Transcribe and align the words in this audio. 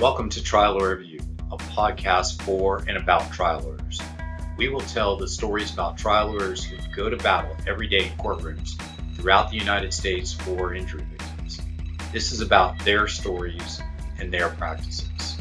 Welcome 0.00 0.28
to 0.28 0.40
Trial 0.40 0.74
Lawyer 0.74 0.94
Review, 0.94 1.18
a 1.50 1.56
podcast 1.56 2.40
for 2.42 2.84
and 2.86 2.96
about 2.96 3.32
trial 3.32 3.62
lawyers. 3.62 4.00
We 4.56 4.68
will 4.68 4.82
tell 4.82 5.16
the 5.16 5.26
stories 5.26 5.72
about 5.72 5.98
trial 5.98 6.28
lawyers 6.28 6.62
who 6.62 6.76
go 6.94 7.10
to 7.10 7.16
battle 7.16 7.56
every 7.66 7.88
day 7.88 8.04
in 8.04 8.12
courtrooms 8.12 8.80
throughout 9.16 9.50
the 9.50 9.56
United 9.56 9.92
States 9.92 10.32
for 10.32 10.72
injury 10.72 11.04
victims. 11.10 11.58
This 12.12 12.30
is 12.30 12.40
about 12.40 12.78
their 12.84 13.08
stories 13.08 13.82
and 14.20 14.32
their 14.32 14.50
practices. 14.50 15.36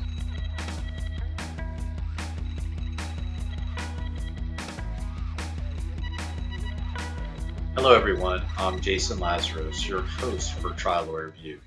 Hello, 7.75 7.93
everyone. 7.93 8.41
I'm 8.57 8.81
Jason 8.81 9.19
Lazarus, 9.19 9.87
your 9.87 10.01
host 10.01 10.53
for 10.53 10.71
Trial 10.71 11.05
Lawyer 11.05 11.27
Review. 11.27 11.59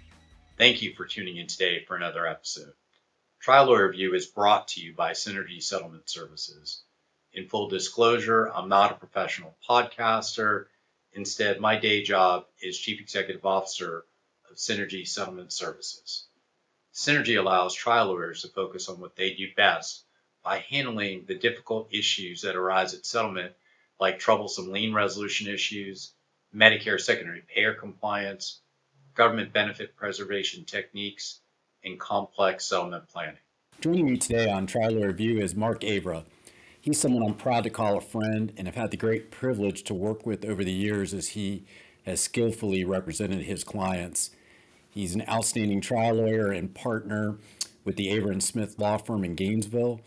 Thank 0.58 0.82
you 0.82 0.92
for 0.94 1.04
tuning 1.04 1.36
in 1.36 1.46
today 1.46 1.84
for 1.86 1.94
another 1.94 2.26
episode. 2.26 2.72
Trial 3.40 3.68
Lawyer 3.68 3.88
Review 3.88 4.14
is 4.14 4.26
brought 4.26 4.68
to 4.68 4.82
you 4.82 4.92
by 4.92 5.12
Synergy 5.12 5.62
Settlement 5.62 6.10
Services. 6.10 6.82
In 7.32 7.48
full 7.48 7.70
disclosure, 7.70 8.44
I'm 8.52 8.68
not 8.68 8.92
a 8.92 8.96
professional 8.96 9.56
podcaster. 9.66 10.66
Instead, 11.14 11.58
my 11.58 11.78
day 11.78 12.02
job 12.02 12.44
is 12.60 12.78
Chief 12.78 13.00
Executive 13.00 13.46
Officer 13.46 14.04
of 14.50 14.58
Synergy 14.58 15.08
Settlement 15.08 15.54
Services. 15.54 16.26
Synergy 16.92 17.38
allows 17.38 17.72
trial 17.74 18.08
lawyers 18.08 18.42
to 18.42 18.48
focus 18.48 18.90
on 18.90 19.00
what 19.00 19.16
they 19.16 19.32
do 19.32 19.46
best 19.56 20.04
by 20.44 20.58
handling 20.58 21.24
the 21.24 21.34
difficult 21.34 21.88
issues 21.90 22.42
that 22.42 22.56
arise 22.56 22.92
at 22.92 23.06
settlement 23.06 23.54
like 23.98 24.18
troublesome 24.18 24.70
lien 24.70 24.92
resolution 24.92 25.48
issues, 25.48 26.12
Medicare 26.54 27.00
secondary 27.00 27.40
payer 27.40 27.72
compliance, 27.72 28.60
government 29.14 29.54
benefit 29.54 29.96
preservation 29.96 30.66
techniques, 30.66 31.40
and 31.84 31.98
complex 31.98 32.66
settlement 32.66 33.08
planning. 33.08 33.36
Joining 33.80 34.06
me 34.06 34.16
today 34.16 34.50
on 34.50 34.66
Trial 34.66 34.94
Review 34.94 35.40
is 35.40 35.54
Mark 35.54 35.80
Avera. 35.80 36.24
He's 36.80 37.00
someone 37.00 37.22
I'm 37.26 37.34
proud 37.34 37.64
to 37.64 37.70
call 37.70 37.96
a 37.96 38.00
friend 38.00 38.52
and 38.56 38.66
have 38.66 38.74
had 38.74 38.90
the 38.90 38.96
great 38.96 39.30
privilege 39.30 39.84
to 39.84 39.94
work 39.94 40.26
with 40.26 40.44
over 40.44 40.64
the 40.64 40.72
years 40.72 41.14
as 41.14 41.28
he 41.28 41.64
has 42.04 42.20
skillfully 42.20 42.84
represented 42.84 43.42
his 43.42 43.64
clients. 43.64 44.30
He's 44.88 45.14
an 45.14 45.24
outstanding 45.28 45.80
trial 45.80 46.16
lawyer 46.16 46.50
and 46.50 46.74
partner 46.74 47.38
with 47.84 47.96
the 47.96 48.08
Avera 48.08 48.32
and 48.32 48.42
Smith 48.42 48.78
Law 48.78 48.96
Firm 48.96 49.24
in 49.24 49.34
Gainesville. 49.34 50.00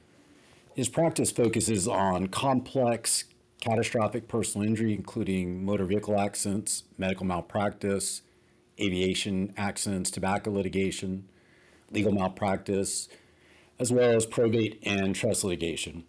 His 0.75 0.89
practice 0.89 1.31
focuses 1.31 1.87
on 1.87 2.27
complex 2.27 3.25
catastrophic 3.61 4.27
personal 4.27 4.67
injury, 4.67 4.93
including 4.93 5.63
motor 5.63 5.85
vehicle 5.85 6.19
accidents, 6.19 6.83
medical 6.97 7.25
malpractice, 7.25 8.21
aviation 8.79 9.53
accidents, 9.55 10.11
tobacco 10.11 10.51
litigation, 10.51 11.29
legal 11.93 12.11
malpractice, 12.11 13.07
as 13.79 13.91
well 13.91 14.15
as 14.15 14.25
probate 14.25 14.79
and 14.83 15.15
trust 15.15 15.43
litigation. 15.43 16.03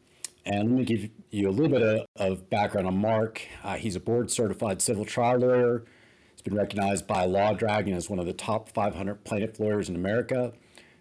And 0.46 0.70
let 0.70 0.78
me 0.78 0.84
give 0.84 1.10
you 1.30 1.48
a 1.48 1.50
little 1.50 1.70
bit 1.70 1.82
of, 1.82 2.06
of 2.16 2.50
background 2.50 2.86
on 2.86 2.98
Mark. 2.98 3.42
Uh, 3.62 3.76
he's 3.76 3.96
a 3.96 4.00
board 4.00 4.30
certified 4.30 4.82
civil 4.82 5.04
trial 5.04 5.38
lawyer. 5.38 5.84
He's 6.32 6.42
been 6.42 6.54
recognized 6.54 7.06
by 7.06 7.26
Lawdragon 7.26 7.94
as 7.94 8.10
one 8.10 8.18
of 8.18 8.26
the 8.26 8.34
top 8.34 8.68
500 8.68 9.24
plaintiff 9.24 9.58
lawyers 9.58 9.88
in 9.88 9.96
America 9.96 10.52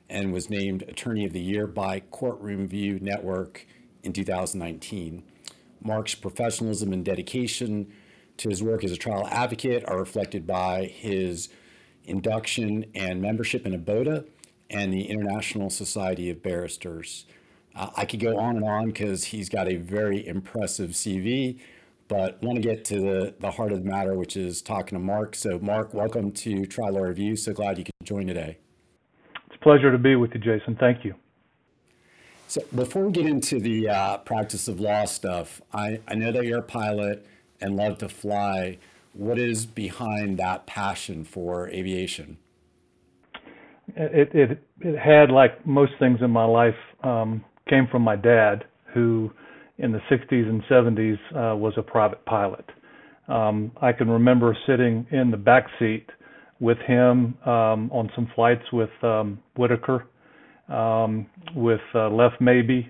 and 0.09 0.31
was 0.31 0.49
named 0.49 0.83
Attorney 0.83 1.25
of 1.25 1.33
the 1.33 1.41
Year 1.41 1.67
by 1.67 1.99
Courtroom 1.99 2.67
View 2.67 2.99
Network 2.99 3.65
in 4.03 4.13
2019. 4.13 5.23
Mark's 5.81 6.15
professionalism 6.15 6.93
and 6.93 7.03
dedication 7.03 7.91
to 8.37 8.49
his 8.49 8.63
work 8.63 8.83
as 8.83 8.91
a 8.91 8.97
trial 8.97 9.27
advocate 9.29 9.83
are 9.87 9.97
reflected 9.97 10.47
by 10.47 10.85
his 10.85 11.49
induction 12.05 12.85
and 12.95 13.21
membership 13.21 13.65
in 13.65 13.73
ABOTA 13.73 14.25
and 14.73 14.91
the 14.91 15.09
International 15.09 15.69
Society 15.69 16.29
of 16.29 16.41
Barristers. 16.41 17.25
Uh, 17.75 17.89
I 17.95 18.05
could 18.05 18.19
go 18.19 18.37
on 18.39 18.57
and 18.57 18.65
on 18.65 18.87
because 18.87 19.25
he's 19.25 19.49
got 19.49 19.67
a 19.67 19.77
very 19.77 20.27
impressive 20.27 20.91
CV, 20.91 21.59
but 22.07 22.41
want 22.43 22.57
to 22.57 22.61
get 22.61 22.83
to 22.85 22.99
the, 22.99 23.33
the 23.39 23.51
heart 23.51 23.71
of 23.71 23.83
the 23.83 23.89
matter, 23.89 24.15
which 24.15 24.35
is 24.35 24.61
talking 24.61 24.97
to 24.97 25.03
Mark. 25.03 25.35
So, 25.35 25.59
Mark, 25.59 25.93
welcome 25.93 26.31
to 26.31 26.65
Trial 26.65 26.93
Law 26.93 27.01
Review. 27.01 27.35
So 27.35 27.53
glad 27.53 27.77
you 27.77 27.85
could 27.85 27.93
join 28.03 28.27
today. 28.27 28.57
It's 29.47 29.55
a 29.55 29.63
pleasure 29.63 29.91
to 29.91 29.97
be 29.97 30.15
with 30.15 30.33
you, 30.33 30.39
Jason. 30.39 30.75
Thank 30.75 31.05
you. 31.05 31.15
So 32.47 32.61
before 32.75 33.05
we 33.05 33.11
get 33.11 33.25
into 33.25 33.59
the 33.59 33.89
uh, 33.89 34.17
practice 34.17 34.67
of 34.67 34.79
law 34.79 35.05
stuff, 35.05 35.61
I, 35.71 36.01
I 36.07 36.15
know 36.15 36.31
that 36.31 36.45
you're 36.45 36.59
a 36.59 36.63
pilot 36.63 37.25
and 37.61 37.75
love 37.75 37.97
to 37.99 38.09
fly. 38.09 38.77
What 39.13 39.39
is 39.39 39.65
behind 39.65 40.37
that 40.37 40.67
passion 40.67 41.23
for 41.23 41.69
aviation? 41.69 42.37
It 43.95 44.29
it 44.33 44.63
it 44.81 44.99
had 44.99 45.29
like 45.31 45.65
most 45.65 45.93
things 45.99 46.19
in 46.21 46.31
my 46.31 46.45
life 46.45 46.75
um, 47.03 47.43
came 47.69 47.87
from 47.91 48.01
my 48.01 48.15
dad, 48.15 48.65
who 48.93 49.31
in 49.77 49.91
the 49.91 49.99
60s 50.11 50.47
and 50.47 50.61
70s 50.63 51.17
uh, 51.35 51.55
was 51.55 51.73
a 51.77 51.81
private 51.81 52.23
pilot. 52.25 52.65
Um, 53.27 53.71
I 53.81 53.91
can 53.91 54.09
remember 54.09 54.55
sitting 54.67 55.05
in 55.11 55.31
the 55.31 55.37
back 55.37 55.65
seat 55.79 56.05
with 56.59 56.77
him 56.79 57.35
um, 57.45 57.89
on 57.91 58.09
some 58.15 58.29
flights 58.35 58.63
with 58.71 58.89
um, 59.01 59.39
Whitaker 59.55 60.05
um, 60.69 61.25
with 61.55 61.81
uh, 61.95 62.09
Left 62.09 62.39
Mabee 62.39 62.87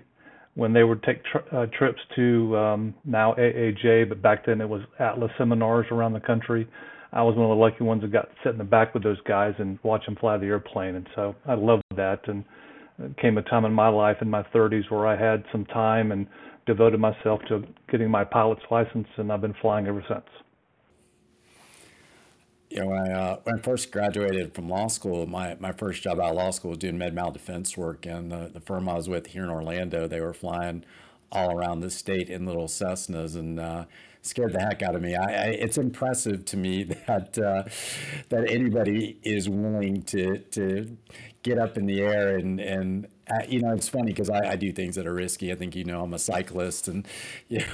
when 0.54 0.72
they 0.72 0.84
would 0.84 1.02
take 1.02 1.22
tr- 1.24 1.56
uh, 1.56 1.66
trips 1.76 2.00
to 2.16 2.56
um, 2.56 2.94
now 3.04 3.34
AAJ, 3.34 4.08
but 4.08 4.22
back 4.22 4.46
then 4.46 4.60
it 4.60 4.68
was 4.68 4.82
ATLA's 5.00 5.30
seminars 5.36 5.86
around 5.90 6.12
the 6.12 6.20
country. 6.20 6.68
I 7.14 7.22
was 7.22 7.36
one 7.36 7.50
of 7.50 7.56
the 7.56 7.62
lucky 7.62 7.84
ones 7.84 8.02
that 8.02 8.12
got 8.12 8.22
to 8.22 8.36
sit 8.42 8.52
in 8.52 8.58
the 8.58 8.64
back 8.64 8.92
with 8.92 9.02
those 9.02 9.20
guys 9.26 9.54
and 9.58 9.78
watch 9.82 10.04
them 10.04 10.16
fly 10.16 10.36
the 10.36 10.46
airplane, 10.46 10.96
and 10.96 11.08
so 11.14 11.34
I 11.46 11.54
loved 11.54 11.82
that. 11.96 12.26
And 12.26 12.44
it 12.98 13.16
came 13.16 13.38
a 13.38 13.42
time 13.42 13.64
in 13.64 13.72
my 13.72 13.88
life 13.88 14.18
in 14.20 14.28
my 14.28 14.42
30s 14.54 14.90
where 14.90 15.06
I 15.06 15.16
had 15.16 15.44
some 15.52 15.64
time 15.66 16.12
and 16.12 16.26
devoted 16.66 17.00
myself 17.00 17.40
to 17.48 17.64
getting 17.90 18.10
my 18.10 18.24
pilot's 18.24 18.62
license, 18.70 19.08
and 19.16 19.32
I've 19.32 19.40
been 19.40 19.54
flying 19.62 19.86
ever 19.86 20.04
since 20.08 20.26
know, 22.76 22.86
when 22.86 23.10
I, 23.10 23.12
uh, 23.12 23.36
when 23.44 23.58
I 23.58 23.62
first 23.62 23.92
graduated 23.92 24.54
from 24.54 24.68
law 24.68 24.88
school, 24.88 25.26
my, 25.26 25.56
my 25.60 25.72
first 25.72 26.02
job 26.02 26.18
out 26.18 26.30
of 26.30 26.36
law 26.36 26.50
school 26.50 26.70
was 26.70 26.78
doing 26.78 26.98
med 26.98 27.14
mal 27.14 27.30
defense 27.30 27.76
work. 27.76 28.06
And 28.06 28.30
the, 28.30 28.50
the 28.52 28.60
firm 28.60 28.88
I 28.88 28.94
was 28.94 29.08
with 29.08 29.28
here 29.28 29.44
in 29.44 29.50
Orlando, 29.50 30.06
they 30.06 30.20
were 30.20 30.34
flying 30.34 30.84
all 31.32 31.56
around 31.56 31.80
the 31.80 31.90
state 31.90 32.28
in 32.28 32.46
little 32.46 32.68
Cessnas 32.68 33.34
and 33.36 33.58
uh, 33.58 33.84
scared 34.24 34.52
the 34.52 34.60
heck 34.60 34.82
out 34.82 34.96
of 34.96 35.02
me. 35.02 35.14
I, 35.14 35.24
I, 35.24 35.46
it's 35.50 35.78
impressive 35.78 36.44
to 36.46 36.56
me 36.56 36.82
that 37.06 37.38
uh, 37.38 37.64
that 38.30 38.50
anybody 38.50 39.18
is 39.22 39.48
willing 39.48 40.02
to 40.04 40.38
to 40.38 40.96
get 41.42 41.58
up 41.58 41.76
in 41.76 41.86
the 41.86 42.00
air 42.00 42.36
and 42.36 42.58
and 42.58 43.06
uh, 43.30 43.42
you 43.46 43.60
know 43.60 43.72
it's 43.72 43.88
funny 43.88 44.12
because 44.12 44.30
I, 44.30 44.52
I 44.52 44.56
do 44.56 44.72
things 44.72 44.96
that 44.96 45.06
are 45.06 45.14
risky. 45.14 45.52
I 45.52 45.54
think 45.54 45.76
you 45.76 45.84
know 45.84 46.02
I'm 46.02 46.14
a 46.14 46.18
cyclist 46.18 46.88
and 46.88 47.06
you 47.48 47.60
know, 47.60 47.66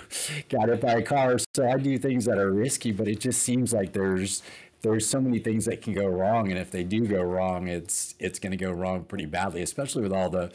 got 0.49 0.69
hit 0.69 0.81
by 0.81 0.93
a 0.93 1.03
car, 1.03 1.37
so 1.55 1.69
I 1.69 1.79
do 1.79 1.97
things 1.99 2.27
that 2.27 2.39
are 2.39 2.53
risky. 2.53 2.93
But 2.93 3.09
it 3.09 3.21
just 3.21 3.43
seems 3.43 3.73
like 3.73 3.93
there's 3.93 4.43
there's 4.83 5.07
so 5.07 5.21
many 5.21 5.39
things 5.39 5.67
that 5.67 5.83
can 5.83 5.93
go 5.93 6.07
wrong, 6.07 6.51
and 6.51 6.59
if 6.59 6.71
they 6.71 6.85
do 6.85 7.07
go 7.07 7.23
wrong, 7.23 7.69
it's 7.69 8.15
it's 8.19 8.39
going 8.39 8.53
to 8.53 8.57
go 8.57 8.73
wrong 8.73 9.05
pretty 9.05 9.27
badly, 9.27 9.63
especially 9.63 10.03
with 10.03 10.13
all 10.13 10.31
the 10.31 10.53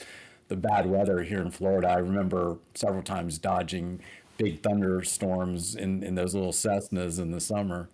the 0.47 0.55
bad 0.55 0.85
weather 0.85 1.23
here 1.23 1.41
in 1.41 1.50
Florida. 1.51 1.89
I 1.89 1.97
remember 1.97 2.57
several 2.75 3.01
times 3.01 3.39
dodging 3.39 4.00
big 4.38 4.62
thunderstorms 4.62 5.75
in 5.75 6.03
in 6.03 6.16
those 6.16 6.34
little 6.35 6.51
Cessnas 6.51 7.19
in 7.19 7.31
the 7.31 7.40
summer. 7.41 7.90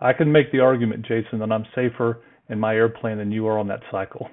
I 0.00 0.12
can 0.12 0.32
make 0.32 0.50
the 0.52 0.60
argument, 0.60 1.06
Jason, 1.06 1.38
that 1.38 1.52
I'm 1.52 1.66
safer 1.74 2.22
in 2.48 2.58
my 2.58 2.74
airplane 2.74 3.18
than 3.18 3.30
you 3.32 3.46
are 3.46 3.58
on 3.58 3.68
that 3.68 3.82
cycle. 3.90 4.30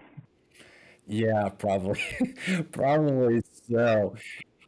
Yeah, 1.08 1.50
probably, 1.50 2.00
probably 2.72 3.42
so. 3.68 4.16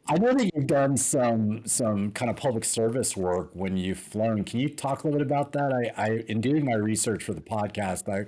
I 0.08 0.18
know 0.18 0.34
that 0.34 0.50
you've 0.54 0.66
done 0.66 0.96
some 0.96 1.64
some 1.66 2.10
kind 2.12 2.30
of 2.30 2.36
public 2.36 2.64
service 2.64 3.16
work 3.16 3.50
when 3.54 3.76
you've 3.76 3.98
flown. 3.98 4.44
Can 4.44 4.58
you 4.60 4.68
talk 4.68 5.04
a 5.04 5.06
little 5.06 5.20
bit 5.20 5.26
about 5.26 5.52
that? 5.52 5.72
I, 5.96 6.02
I 6.02 6.08
in 6.28 6.40
doing 6.40 6.64
my 6.64 6.74
research 6.74 7.22
for 7.22 7.34
the 7.34 7.40
podcast, 7.40 8.08
I 8.08 8.26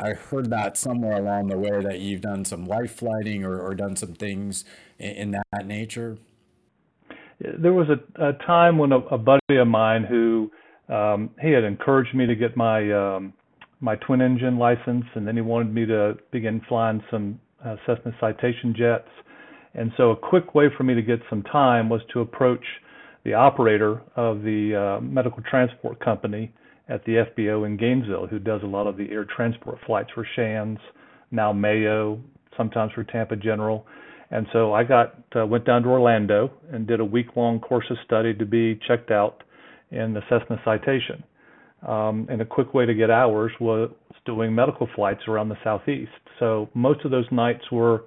I 0.00 0.14
heard 0.14 0.50
that 0.50 0.76
somewhere 0.76 1.16
along 1.18 1.48
the 1.48 1.58
way 1.58 1.82
that 1.82 1.98
you've 1.98 2.20
done 2.20 2.44
some 2.44 2.66
life 2.66 2.94
flighting 2.94 3.44
or, 3.44 3.58
or 3.60 3.74
done 3.74 3.96
some 3.96 4.14
things 4.14 4.64
in, 4.98 5.10
in 5.10 5.30
that 5.32 5.66
nature. 5.66 6.18
There 7.40 7.72
was 7.72 7.86
a, 7.88 8.24
a 8.28 8.32
time 8.46 8.78
when 8.78 8.92
a, 8.92 8.98
a 8.98 9.18
buddy 9.18 9.56
of 9.58 9.66
mine 9.66 10.04
who 10.04 10.50
um, 10.88 11.30
he 11.40 11.50
had 11.52 11.64
encouraged 11.64 12.14
me 12.14 12.26
to 12.26 12.34
get 12.34 12.56
my 12.56 12.92
um, 12.92 13.32
my 13.80 13.96
twin 13.96 14.20
engine 14.20 14.58
license, 14.58 15.04
and 15.14 15.26
then 15.26 15.36
he 15.36 15.40
wanted 15.40 15.72
me 15.72 15.86
to 15.86 16.14
begin 16.32 16.60
flying 16.68 17.02
some 17.10 17.40
uh, 17.64 17.76
Cessna 17.86 18.14
Citation 18.20 18.74
jets 18.76 19.08
and 19.74 19.92
so 19.96 20.10
a 20.10 20.16
quick 20.16 20.54
way 20.54 20.66
for 20.76 20.82
me 20.82 20.94
to 20.94 21.02
get 21.02 21.20
some 21.28 21.42
time 21.44 21.88
was 21.88 22.00
to 22.12 22.20
approach 22.20 22.64
the 23.24 23.34
operator 23.34 24.02
of 24.16 24.42
the 24.42 24.98
uh, 24.98 25.00
medical 25.00 25.42
transport 25.48 26.00
company 26.00 26.52
at 26.88 27.04
the 27.04 27.24
FBO 27.38 27.66
in 27.66 27.76
Gainesville, 27.76 28.26
who 28.26 28.38
does 28.38 28.62
a 28.64 28.66
lot 28.66 28.86
of 28.86 28.96
the 28.96 29.08
air 29.10 29.24
transport 29.24 29.78
flights 29.86 30.10
for 30.14 30.26
Shands, 30.34 30.80
now 31.30 31.52
Mayo, 31.52 32.20
sometimes 32.56 32.92
for 32.92 33.04
Tampa 33.04 33.36
General. 33.36 33.86
And 34.30 34.46
so 34.52 34.72
I 34.72 34.84
got 34.84 35.14
uh, 35.36 35.46
went 35.46 35.64
down 35.64 35.82
to 35.82 35.88
Orlando 35.88 36.50
and 36.72 36.86
did 36.86 37.00
a 37.00 37.04
week 37.04 37.36
long 37.36 37.60
course 37.60 37.86
of 37.90 37.96
study 38.04 38.32
to 38.34 38.46
be 38.46 38.78
checked 38.86 39.10
out 39.10 39.42
in 39.90 40.14
the 40.14 40.20
Cessna 40.28 40.60
citation. 40.64 41.22
Um, 41.86 42.26
and 42.30 42.40
a 42.40 42.44
quick 42.44 42.74
way 42.74 42.86
to 42.86 42.94
get 42.94 43.10
hours 43.10 43.50
was 43.58 43.90
doing 44.26 44.54
medical 44.54 44.88
flights 44.94 45.22
around 45.26 45.48
the 45.48 45.56
southeast. 45.64 46.10
So 46.38 46.68
most 46.74 47.04
of 47.04 47.10
those 47.10 47.26
nights 47.32 47.64
were 47.72 48.04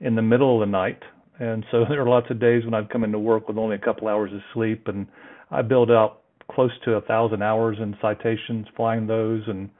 in 0.00 0.14
the 0.14 0.22
middle 0.22 0.60
of 0.60 0.66
the 0.68 0.70
night, 0.70 1.00
and 1.38 1.64
so 1.70 1.84
there 1.88 2.02
were 2.02 2.10
lots 2.10 2.26
of 2.30 2.40
days 2.40 2.64
when 2.64 2.74
I'd 2.74 2.90
come 2.90 3.04
into 3.04 3.18
work 3.18 3.48
with 3.48 3.56
only 3.56 3.76
a 3.76 3.78
couple 3.78 4.08
hours 4.08 4.32
of 4.32 4.40
sleep, 4.52 4.88
and 4.88 5.06
I 5.50 5.62
built 5.62 5.90
out 5.90 6.20
close 6.50 6.72
to 6.84 6.94
a 6.94 7.00
thousand 7.02 7.42
hours 7.42 7.78
in 7.80 7.96
citations 8.02 8.66
flying 8.76 9.06
those 9.06 9.42
and 9.46 9.70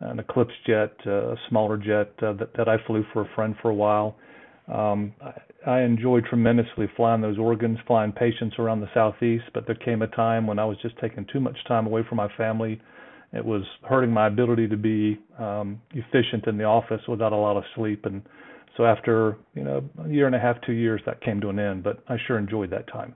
an 0.00 0.18
Eclipse 0.18 0.52
jet, 0.66 0.92
uh, 1.06 1.32
a 1.32 1.36
smaller 1.48 1.76
jet 1.76 2.12
uh, 2.22 2.32
that, 2.34 2.50
that 2.56 2.68
I 2.68 2.76
flew 2.86 3.04
for 3.12 3.22
a 3.22 3.28
friend 3.34 3.54
for 3.60 3.70
a 3.70 3.74
while. 3.74 4.16
Um, 4.68 5.14
I, 5.64 5.82
enjoyed 5.82 6.24
tremendously 6.24 6.88
flying 6.96 7.20
those 7.20 7.38
organs, 7.38 7.78
flying 7.86 8.10
patients 8.12 8.56
around 8.58 8.80
the 8.80 8.88
southeast. 8.92 9.44
But 9.54 9.66
there 9.66 9.76
came 9.76 10.02
a 10.02 10.08
time 10.08 10.46
when 10.46 10.58
I 10.58 10.64
was 10.64 10.76
just 10.82 10.98
taking 10.98 11.24
too 11.32 11.38
much 11.38 11.56
time 11.68 11.86
away 11.86 12.02
from 12.08 12.16
my 12.16 12.28
family. 12.36 12.80
It 13.32 13.44
was 13.44 13.62
hurting 13.88 14.10
my 14.10 14.26
ability 14.26 14.68
to 14.68 14.76
be 14.76 15.20
um, 15.38 15.80
efficient 15.92 16.46
in 16.46 16.58
the 16.58 16.64
office 16.64 17.00
without 17.06 17.32
a 17.32 17.36
lot 17.36 17.56
of 17.56 17.64
sleep. 17.76 18.06
And 18.06 18.22
so 18.76 18.84
after 18.84 19.36
you 19.54 19.62
know 19.62 19.84
a 20.04 20.08
year 20.08 20.26
and 20.26 20.34
a 20.34 20.40
half, 20.40 20.56
two 20.66 20.72
years, 20.72 21.00
that 21.06 21.20
came 21.20 21.40
to 21.42 21.48
an 21.48 21.58
end. 21.58 21.84
But 21.84 22.02
I 22.08 22.16
sure 22.26 22.38
enjoyed 22.38 22.70
that 22.70 22.88
time. 22.88 23.14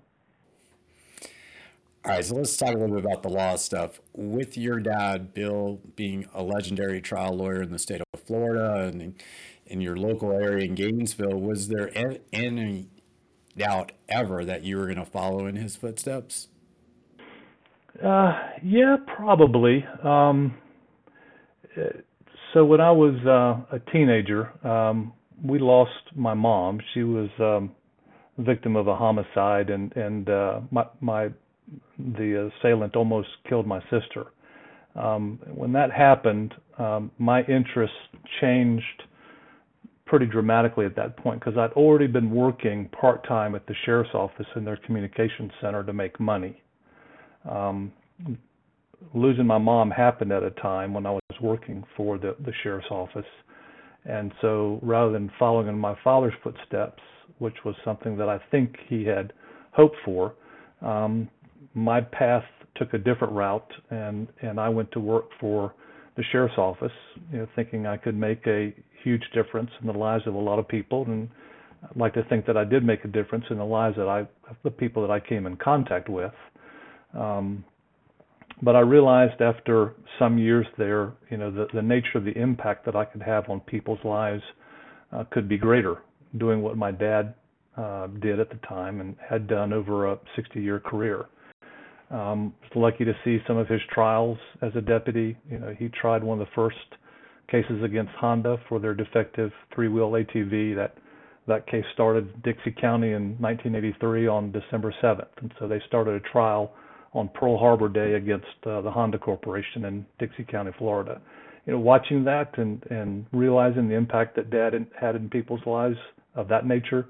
All 2.03 2.13
right, 2.13 2.25
so 2.25 2.35
let's 2.35 2.57
talk 2.57 2.71
a 2.71 2.79
little 2.79 2.97
bit 2.97 3.05
about 3.05 3.23
the 3.23 3.29
law 3.29 3.57
stuff. 3.57 4.01
With 4.15 4.57
your 4.57 4.81
dad, 4.81 5.35
Bill, 5.35 5.81
being 5.97 6.27
a 6.33 6.43
legendary 6.43 7.03
trial 7.03 7.37
lawyer 7.37 7.63
in 7.63 7.73
the 7.73 7.79
state 7.79 8.01
of 8.15 8.21
Florida 8.21 8.91
and 8.91 9.15
in 9.71 9.81
your 9.81 9.97
local 9.97 10.33
area 10.33 10.67
in 10.67 10.75
Gainesville, 10.75 11.41
was 11.41 11.69
there 11.69 11.91
any 12.33 12.89
doubt 13.57 13.93
ever 14.09 14.45
that 14.45 14.65
you 14.65 14.77
were 14.77 14.87
going 14.87 14.99
to 14.99 15.05
follow 15.05 15.47
in 15.47 15.57
his 15.57 15.77
footsteps? 15.77 16.49
Uh, 18.05 18.33
yeah, 18.63 18.97
probably. 19.17 19.85
Um, 20.03 20.57
so 22.53 22.65
when 22.65 22.81
I 22.81 22.91
was 22.91 23.15
uh, 23.27 23.77
a 23.77 23.79
teenager, 23.93 24.51
um, 24.67 25.13
we 25.45 25.59
lost 25.59 25.91
my 26.15 26.35
mom. 26.35 26.81
She 26.93 27.03
was 27.03 27.29
um, 27.39 27.73
victim 28.39 28.77
of 28.77 28.89
a 28.89 28.97
homicide, 28.97 29.71
and 29.71 29.95
and 29.97 30.29
uh, 30.29 30.61
my 30.71 30.87
my 31.01 31.29
the 31.99 32.51
assailant 32.59 32.97
almost 32.97 33.29
killed 33.49 33.67
my 33.67 33.81
sister. 33.83 34.27
Um, 34.97 35.39
when 35.55 35.73
that 35.73 35.93
happened, 35.93 36.55
um, 36.79 37.13
my 37.19 37.43
interest 37.43 37.93
changed 38.41 39.03
pretty 40.11 40.27
dramatically 40.27 40.85
at 40.85 40.97
that 40.97 41.17
point 41.17 41.39
because 41.39 41.57
I'd 41.57 41.73
already 41.75 42.09
been 42.09 42.33
working 42.33 42.89
part 42.89 43.27
time 43.29 43.55
at 43.55 43.65
the 43.69 43.75
sheriff's 43.87 44.11
office 44.13 44.47
in 44.57 44.65
their 44.65 44.77
communications 44.85 45.53
center 45.61 45.85
to 45.85 45.93
make 45.93 46.19
money. 46.19 46.61
Um, 47.49 47.93
losing 49.15 49.47
my 49.47 49.57
mom 49.57 49.89
happened 49.89 50.33
at 50.33 50.43
a 50.43 50.51
time 50.51 50.93
when 50.93 51.07
I 51.07 51.13
was 51.13 51.41
working 51.41 51.85
for 51.97 52.19
the, 52.19 52.35
the 52.45 52.53
sheriff's 52.65 52.91
office. 52.91 53.25
And 54.05 54.33
so 54.41 54.81
rather 54.83 55.13
than 55.13 55.31
following 55.39 55.69
in 55.69 55.79
my 55.79 55.95
father's 56.03 56.35
footsteps, 56.43 57.01
which 57.39 57.57
was 57.65 57.77
something 57.85 58.17
that 58.17 58.29
I 58.29 58.41
think 58.51 58.75
he 58.89 59.05
had 59.05 59.33
hoped 59.71 59.97
for, 60.05 60.35
um, 60.83 61.29
my 61.75 62.01
path 62.01 62.45
took 62.75 62.95
a 62.95 62.99
different 62.99 63.33
route, 63.33 63.71
and 63.91 64.27
and 64.43 64.59
I 64.59 64.69
went 64.69 64.91
to 64.93 65.01
work 65.01 65.27
for 65.39 65.73
the 66.21 66.27
sheriff's 66.33 66.59
office, 66.59 66.93
you 67.33 67.39
know, 67.39 67.49
thinking 67.57 67.87
I 67.87 67.97
could 67.97 68.15
make 68.15 68.47
a 68.47 68.75
huge 69.03 69.23
difference 69.33 69.71
in 69.81 69.87
the 69.87 69.95
lives 69.95 70.27
of 70.27 70.35
a 70.35 70.39
lot 70.39 70.59
of 70.59 70.69
people, 70.69 71.07
and 71.07 71.31
I'd 71.83 71.97
like 71.97 72.13
to 72.13 72.25
think 72.25 72.45
that 72.45 72.59
I 72.59 72.65
did 72.65 72.85
make 72.85 73.07
a 73.07 73.09
difference 73.09 73.47
in 73.49 73.57
the 73.57 73.65
lives 73.65 73.97
that 73.97 74.07
I, 74.07 74.29
the 74.63 74.71
people 74.71 75.01
that 75.01 75.11
I 75.11 75.19
came 75.19 75.47
in 75.47 75.57
contact 75.57 76.11
with. 76.11 76.35
Um, 77.19 77.65
but 78.61 78.77
I 78.77 78.81
realized 78.81 79.41
after 79.41 79.95
some 80.19 80.37
years 80.37 80.67
there, 80.77 81.15
you 81.31 81.39
know, 81.39 81.51
the, 81.51 81.69
the 81.73 81.81
nature 81.81 82.19
of 82.19 82.25
the 82.25 82.37
impact 82.39 82.85
that 82.85 82.95
I 82.95 83.07
could 83.07 83.23
have 83.23 83.49
on 83.49 83.61
people's 83.61 84.05
lives 84.05 84.43
uh, 85.13 85.25
could 85.31 85.49
be 85.49 85.57
greater 85.57 86.03
doing 86.37 86.61
what 86.61 86.77
my 86.77 86.91
dad 86.91 87.33
uh, 87.79 88.09
did 88.21 88.41
at 88.41 88.51
the 88.51 88.59
time 88.69 89.01
and 89.01 89.17
had 89.27 89.49
done 89.49 89.73
over 89.73 90.13
a 90.13 90.19
60 90.37 90.61
year 90.61 90.81
career. 90.81 91.25
Um, 92.11 92.55
was 92.63 92.71
lucky 92.75 93.05
to 93.05 93.13
see 93.25 93.39
some 93.47 93.57
of 93.57 93.69
his 93.69 93.81
trials 93.93 94.39
as 94.63 94.73
a 94.75 94.81
deputy. 94.81 95.37
You 95.49 95.59
know, 95.59 95.75
he 95.79 95.89
tried 95.89 96.25
one 96.25 96.41
of 96.41 96.47
the 96.47 96.53
first 96.55 96.77
cases 97.49 97.83
against 97.85 98.13
Honda 98.13 98.57
for 98.69 98.81
their 98.81 98.95
defective 98.95 99.53
three-wheel 99.75 100.11
ATV. 100.11 100.75
That 100.75 100.97
that 101.47 101.67
case 101.67 101.85
started 101.95 102.43
Dixie 102.43 102.75
County 102.81 103.13
in 103.13 103.37
1983 103.41 104.27
on 104.29 104.53
December 104.53 104.95
7th, 105.03 105.27
and 105.41 105.53
so 105.59 105.67
they 105.67 105.81
started 105.87 106.15
a 106.15 106.21
trial 106.33 106.73
on 107.13 107.29
Pearl 107.35 107.59
Harbor 107.59 107.89
Day 107.89 108.15
against 108.15 108.47
uh, 108.67 108.81
the 108.83 108.91
Honda 108.91 109.19
Corporation 109.19 109.85
in 109.87 110.07
Dixie 110.19 110.45
County, 110.45 110.71
Florida. 110.79 111.21
You 111.67 111.75
know, 111.75 111.79
watching 111.81 112.25
that 112.25 112.57
and 112.59 112.83
and 112.91 113.27
realizing 113.33 113.89
the 113.89 113.95
impact 113.95 114.37
that 114.37 114.51
Dad 114.51 114.75
had 114.99 115.17
in 115.17 115.29
people's 115.29 115.65
lives 115.67 115.97
of 116.35 116.49
that 116.49 116.67
nature, 116.67 117.07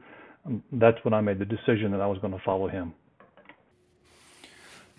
um, 0.46 0.62
that's 0.72 0.98
when 1.04 1.14
I 1.14 1.20
made 1.20 1.38
the 1.38 1.44
decision 1.44 1.90
that 1.92 2.00
I 2.00 2.06
was 2.06 2.18
going 2.18 2.32
to 2.32 2.42
follow 2.44 2.68
him. 2.68 2.94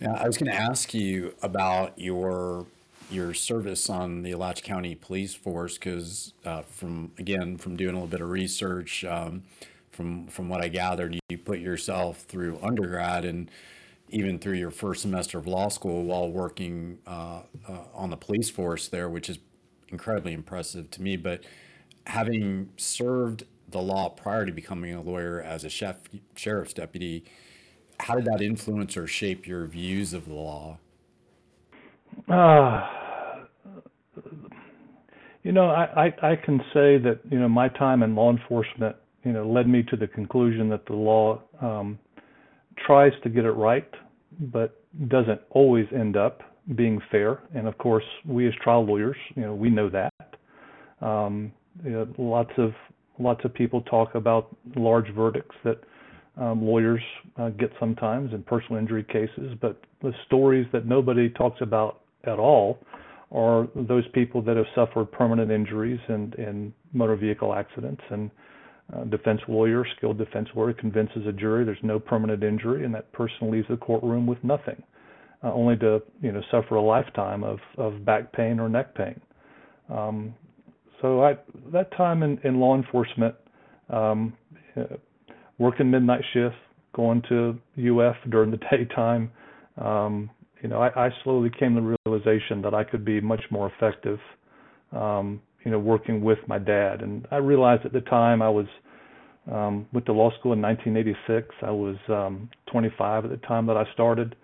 Yeah, 0.01 0.13
I 0.13 0.25
was 0.25 0.38
going 0.38 0.51
to 0.51 0.57
ask 0.57 0.94
you 0.95 1.36
about 1.44 2.00
your 2.00 2.65
your 3.12 3.33
service 3.33 3.89
on 3.89 4.24
the 4.24 4.31
Alachua 4.31 4.63
County 4.63 4.95
Police 4.95 5.36
Force 5.36 5.75
because 5.75 6.33
uh, 6.44 6.63
from 6.63 7.12
again 7.19 7.57
from 7.57 7.75
doing 7.75 7.92
a 7.92 7.94
little 7.94 8.07
bit 8.07 8.21
of 8.21 8.30
research, 8.31 9.06
um, 9.06 9.44
from 9.92 10.25
from 10.27 10.50
what 10.50 10.63
I 10.63 10.69
gathered, 10.69 11.19
you 11.30 11.38
put 11.38 11.59
yourself 11.59 12.21
through 12.24 12.57
undergrad 12.63 13.25
and 13.25 13.51
even 14.09 14.39
through 14.39 14.56
your 14.56 14.71
first 14.71 15.03
semester 15.03 15.38
of 15.38 15.45
law 15.45 15.69
school 15.69 16.04
while 16.04 16.31
working 16.31 16.97
uh, 17.06 17.42
uh, 17.69 17.83
on 17.94 18.09
the 18.09 18.18
police 18.18 18.50
force 18.50 18.88
there, 18.88 19.07
which 19.07 19.30
is 19.30 19.38
incredibly 19.89 20.33
impressive 20.33 20.89
to 20.92 21.01
me. 21.04 21.15
But 21.15 21.44
having 22.07 22.69
served 22.77 23.44
the 23.69 23.81
law 23.81 24.09
prior 24.09 24.47
to 24.47 24.51
becoming 24.51 24.95
a 24.95 25.01
lawyer 25.01 25.39
as 25.42 25.63
a 25.63 25.69
chef, 25.69 25.97
sheriff's 26.36 26.74
deputy 26.74 27.24
how 28.01 28.15
did 28.15 28.25
that 28.25 28.42
influence 28.42 28.98
or 28.98 29.07
shape 29.07 29.48
your 29.48 29.65
views 29.65 30.13
of 30.13 30.25
the 30.25 30.33
law? 30.33 30.77
Uh, 32.27 32.88
you 35.44 35.51
know, 35.51 35.69
I, 35.69 36.06
I, 36.06 36.31
I 36.31 36.36
can 36.36 36.59
say 36.74 36.98
that 36.98 37.19
you 37.30 37.39
know 37.39 37.48
my 37.48 37.69
time 37.69 38.03
in 38.03 38.15
law 38.15 38.31
enforcement, 38.31 38.95
you 39.24 39.31
know, 39.31 39.50
led 39.50 39.68
me 39.68 39.83
to 39.83 39.95
the 39.95 40.07
conclusion 40.07 40.69
that 40.69 40.86
the 40.86 40.94
law 40.94 41.42
um, 41.62 41.98
tries 42.86 43.13
to 43.24 43.30
get 43.30 43.45
it 43.45 43.51
right, 43.51 43.89
but 44.39 44.83
doesn't 45.07 45.42
always 45.51 45.86
end 45.95 46.18
up 46.18 46.42
being 46.75 47.00
fair. 47.12 47.39
And 47.56 47.68
of 47.68 47.77
course, 47.77 48.04
we 48.25 48.47
as 48.47 48.54
trial 48.63 48.86
lawyers, 48.86 49.18
you 49.36 49.44
know, 49.44 49.56
we 49.56 49.69
know 49.69 49.89
that. 49.89 50.13
Um, 51.02 51.52
you 51.83 51.92
know, 51.92 52.07
lots 52.18 52.52
of 52.57 52.71
lots 53.19 53.44
of 53.45 53.54
people 53.54 53.81
talk 53.81 54.16
about 54.16 54.56
large 54.75 55.14
verdicts 55.14 55.56
that 55.64 55.80
um, 56.38 56.66
lawyers 56.66 57.02
uh, 57.38 57.50
get 57.50 57.71
sometimes 57.80 58.33
in 58.33 58.44
personal 58.44 58.80
injury 58.80 59.04
cases, 59.04 59.54
but 59.61 59.81
the 60.02 60.14
stories 60.26 60.66
that 60.71 60.85
nobody 60.85 61.30
talks 61.30 61.61
about 61.61 62.02
at 62.23 62.40
all 62.40 62.80
are 63.31 63.68
those 63.76 64.04
people 64.14 64.42
that 64.42 64.57
have 64.57 64.66
suffered 64.76 65.11
permanent 65.11 65.52
injuries 65.52 66.00
and 66.07 66.33
in 66.35 66.73
motor 66.94 67.16
vehicle 67.16 67.54
accidents 67.54 68.02
and 68.09 68.30
uh, 68.94 69.04
defense 69.06 69.40
lawyer, 69.47 69.85
skilled 69.97 70.18
defense 70.18 70.50
lawyer, 70.54 70.73
convinces 70.73 71.26
a 71.26 71.31
jury 71.31 71.64
there's 71.64 71.78
no 71.81 71.97
permanent 72.00 72.44
injury, 72.44 72.83
and 72.83 72.94
that 72.94 73.11
person 73.14 73.50
leaves 73.50 73.68
the 73.69 73.78
courtroom 73.78 74.28
with 74.28 74.44
nothing, 74.44 74.81
uh, 75.44 75.54
only 75.54 75.78
to 75.78 76.02
you 76.21 76.31
know 76.31 76.42
suffer 76.52 76.76
a 76.76 76.81
lifetime 76.81 77.44
of 77.44 77.59
of 77.78 78.04
back 78.04 78.33
pain 78.33 78.59
or 78.59 78.68
neck 78.68 78.94
pain. 78.95 79.19
Um, 79.90 80.33
so 81.02 81.23
I 81.23 81.38
that 81.71 81.95
time 81.95 82.21
in, 82.23 82.38
in 82.44 82.59
law 82.59 82.76
enforcement, 82.76 83.35
um, 83.90 84.33
working 85.61 85.91
midnight 85.91 86.23
shifts, 86.33 86.57
going 86.94 87.21
to 87.30 87.56
UF 87.77 88.15
during 88.31 88.49
the 88.49 88.57
daytime. 88.71 89.31
Um, 89.77 90.30
you 90.61 90.69
know, 90.69 90.81
I, 90.81 91.07
I 91.07 91.09
slowly 91.23 91.51
came 91.57 91.75
to 91.75 91.81
the 91.81 91.95
realization 92.06 92.61
that 92.63 92.73
I 92.73 92.83
could 92.83 93.06
be 93.06 93.21
much 93.21 93.44
more 93.51 93.71
effective, 93.75 94.19
um, 94.91 95.39
you 95.63 95.71
know, 95.71 95.80
working 95.80 96.21
with 96.21 96.39
my 96.47 96.57
dad. 96.57 97.01
And 97.01 97.27
I 97.31 97.37
realized 97.37 97.85
at 97.85 97.94
the 97.94 98.01
time 98.01 98.41
I 98.41 98.49
was 98.49 98.65
um, 99.51 99.87
went 99.94 100.06
to 100.07 100.13
law 100.13 100.30
school 100.39 100.53
in 100.53 100.61
1986. 100.61 101.56
I 101.61 101.71
was 101.71 101.95
um, 102.09 102.49
25 102.71 103.25
at 103.25 103.31
the 103.31 103.37
time 103.37 103.65
that 103.68 103.77
I 103.77 103.85
started. 103.94 104.35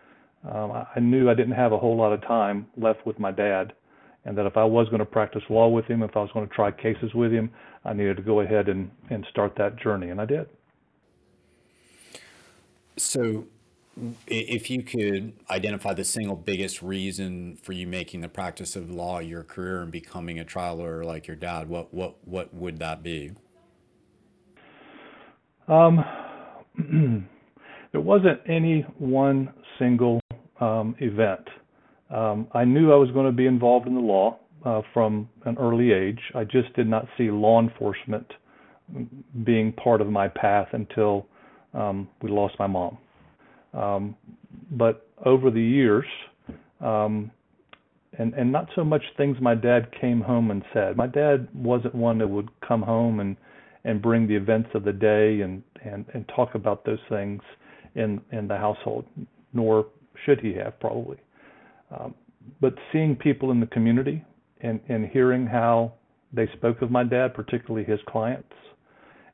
Um, 0.50 0.72
I, 0.72 0.86
I 0.96 1.00
knew 1.00 1.30
I 1.30 1.34
didn't 1.34 1.54
have 1.54 1.72
a 1.72 1.78
whole 1.78 1.98
lot 1.98 2.14
of 2.14 2.22
time 2.22 2.68
left 2.78 3.06
with 3.06 3.20
my 3.20 3.32
dad, 3.32 3.74
and 4.26 4.38
that 4.38 4.46
if 4.46 4.56
I 4.58 4.64
was 4.64 4.88
going 4.88 5.00
to 5.00 5.06
practice 5.06 5.44
law 5.50 5.68
with 5.68 5.86
him, 5.86 6.04
if 6.04 6.16
I 6.16 6.20
was 6.20 6.30
going 6.34 6.48
to 6.48 6.54
try 6.54 6.72
cases 6.72 7.12
with 7.14 7.32
him, 7.32 7.50
I 7.86 7.94
needed 7.94 8.18
to 8.18 8.24
go 8.24 8.42
ahead 8.42 8.70
and, 8.70 8.90
and 9.10 9.26
start 9.30 9.54
that 9.58 9.80
journey, 9.82 10.10
and 10.10 10.22
I 10.22 10.26
did. 10.26 10.48
So, 12.98 13.46
if 14.28 14.70
you 14.70 14.84
could 14.84 15.34
identify 15.50 15.94
the 15.94 16.04
single 16.04 16.36
biggest 16.36 16.82
reason 16.82 17.58
for 17.62 17.74
you 17.74 17.88
making 17.88 18.22
the 18.22 18.30
practice 18.30 18.76
of 18.76 18.90
law 18.92 19.20
your 19.20 19.44
career 19.44 19.82
and 19.82 19.92
becoming 19.92 20.40
a 20.40 20.46
trial 20.46 20.78
lawyer 20.78 21.04
like 21.04 21.28
your 21.28 21.36
dad, 21.36 21.70
what 21.70 21.94
what 21.94 22.18
what 22.28 22.54
would 22.54 22.80
that 22.80 23.04
be? 23.04 23.32
Um, 25.68 26.04
there 27.92 28.02
wasn't 28.02 28.40
any 28.48 28.82
one 28.98 29.54
single 29.80 30.20
um, 30.60 30.96
event. 31.00 31.48
Um, 32.10 32.48
I 32.54 32.64
knew 32.66 32.92
I 32.92 32.96
was 32.96 33.12
going 33.12 33.26
to 33.26 33.32
be 33.32 33.48
involved 33.48 33.88
in 33.88 33.96
the 33.96 34.02
law. 34.02 34.40
uh, 34.66 34.82
from 34.94 35.30
an 35.46 35.58
early 35.58 35.92
age. 35.92 36.20
I 36.36 36.44
just 36.44 36.74
did 36.76 36.88
not 36.88 37.08
see 37.18 37.30
law 37.32 37.62
enforcement 37.62 38.26
being 39.44 39.74
part 39.74 40.02
of 40.02 40.08
my 40.08 40.28
path 40.28 40.70
until 40.74 41.28
um, 41.74 42.08
we 42.22 42.30
lost 42.30 42.56
my 42.60 42.68
mom. 42.68 42.98
Um, 43.74 44.16
but 44.72 45.08
over 45.26 45.52
the 45.52 45.62
years, 45.62 46.06
um, 46.82 47.32
and 48.18 48.34
and 48.34 48.52
not 48.52 48.68
so 48.76 48.84
much 48.84 49.04
things 49.16 49.38
my 49.42 49.56
dad 49.56 49.90
came 50.00 50.22
home 50.22 50.52
and 50.52 50.64
said. 50.74 50.98
My 50.98 51.08
dad 51.08 51.48
wasn't 51.54 51.94
one 51.96 52.18
that 52.20 52.28
would 52.28 52.50
come 52.62 52.82
home 52.82 53.20
and 53.20 53.36
and 53.84 54.02
bring 54.02 54.28
the 54.28 54.36
events 54.36 54.70
of 54.74 54.84
the 54.84 54.94
day 54.94 55.42
and 55.42 55.64
and 55.84 56.06
and 56.14 56.28
talk 56.36 56.56
about 56.56 56.86
those 56.86 57.00
things 57.10 57.42
in 57.96 58.22
in 58.32 58.48
the 58.48 58.58
household, 58.58 59.06
nor 59.54 59.88
should 60.26 60.40
he 60.40 60.54
have 60.54 60.80
probably. 60.80 61.18
Um, 61.98 62.14
but 62.60 62.74
seeing 62.92 63.16
people 63.16 63.52
in 63.52 63.60
the 63.60 63.68
community 63.68 64.24
and 64.62 64.80
and 64.90 65.06
hearing 65.08 65.46
how 65.46 65.94
they 66.34 66.48
spoke 66.58 66.82
of 66.82 66.92
my 66.92 67.04
dad, 67.04 67.34
particularly 67.34 67.86
his 67.86 68.00
clients, 68.08 68.54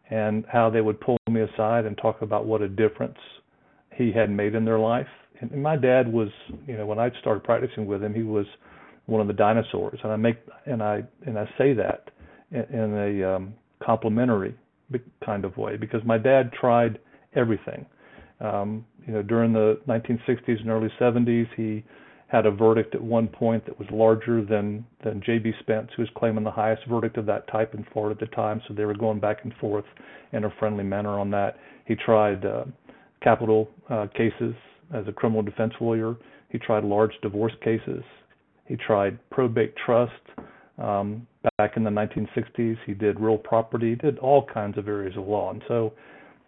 and 0.10 0.46
how 0.52 0.70
they 0.70 0.82
would 0.82 1.00
pull 1.00 1.18
me 1.30 1.42
aside 1.42 1.86
and 1.86 1.98
talk 1.98 2.22
about 2.22 2.46
what 2.46 2.62
a 2.62 2.68
difference 2.68 3.18
he 3.96 4.12
had 4.12 4.30
made 4.30 4.56
in 4.56 4.66
their 4.66 4.80
life. 4.80 5.08
And, 5.40 5.62
my 5.62 5.76
dad 5.76 6.12
was, 6.12 6.30
you 6.68 6.78
know, 6.78 6.86
when 6.86 7.00
I 7.00 7.10
started 7.20 7.44
practicing 7.44 7.86
with 7.86 8.04
him, 8.04 8.14
he 8.14 8.24
was 8.24 8.46
one 9.06 9.20
of 9.20 9.28
the 9.28 9.34
dinosaurs, 9.34 10.00
and 10.04 10.12
I 10.12 10.16
make 10.16 10.38
and 10.66 10.82
I 10.82 11.04
and 11.26 11.38
I 11.38 11.46
say 11.58 11.74
that 11.74 12.10
in, 12.52 12.62
in 12.62 12.94
a 12.98 13.36
um, 13.36 13.54
complimentary 13.84 14.56
kind 15.26 15.44
of 15.44 15.58
way 15.58 15.76
because 15.76 16.02
my 16.06 16.18
dad 16.18 16.52
tried 16.54 17.00
everything. 17.36 17.86
Um, 18.40 18.86
you 19.06 19.14
know, 19.14 19.22
during 19.22 19.54
the 19.54 19.80
1960s 19.88 20.60
and 20.62 20.70
early 20.70 20.90
70s, 21.00 21.48
he 21.56 21.84
had 22.34 22.48
a 22.48 22.52
verdict 22.52 22.96
at 22.96 23.02
one 23.02 23.28
point 23.28 23.64
that 23.64 23.78
was 23.78 23.88
larger 23.92 24.44
than 24.44 24.84
than 25.04 25.22
J.B. 25.24 25.54
Spence, 25.60 25.92
who 25.96 26.02
was 26.02 26.10
claiming 26.18 26.44
the 26.44 26.50
highest 26.52 26.82
verdict 26.90 27.18
of 27.18 27.28
that 27.28 27.48
type 27.48 27.76
in 27.76 27.86
Florida 27.94 28.20
at 28.20 28.28
the 28.28 28.36
time. 28.36 28.60
So 28.68 28.74
they 28.74 28.86
were 28.86 28.96
going 28.96 29.20
back 29.20 29.44
and 29.44 29.54
forth 29.62 29.86
in 30.32 30.46
a 30.46 30.50
friendly 30.58 30.84
manner 30.84 31.20
on 31.20 31.30
that. 31.30 31.58
He 31.86 31.94
tried 31.96 32.44
uh, 32.44 32.66
capital 33.22 33.70
uh, 33.88 34.08
cases 34.18 34.56
as 34.96 35.08
a 35.08 35.12
criminal 35.12 35.44
defense 35.44 35.74
lawyer. 35.80 36.16
He 36.50 36.58
tried 36.58 36.84
large 36.84 37.12
divorce 37.22 37.54
cases. 37.64 38.04
He 38.66 38.78
tried 38.78 39.20
probate 39.30 39.76
trust 39.86 40.12
um, 40.80 41.28
back 41.60 41.78
in 41.78 41.84
the 41.84 41.92
1960s. 41.92 42.78
He 42.88 42.96
did 42.96 43.20
real 43.20 43.38
property. 43.38 43.92
He 43.92 43.96
did 43.96 44.18
all 44.18 44.44
kinds 44.52 44.80
of 44.80 44.88
areas 44.88 45.16
of 45.18 45.28
law. 45.28 45.52
And 45.52 45.62
so 45.68 45.94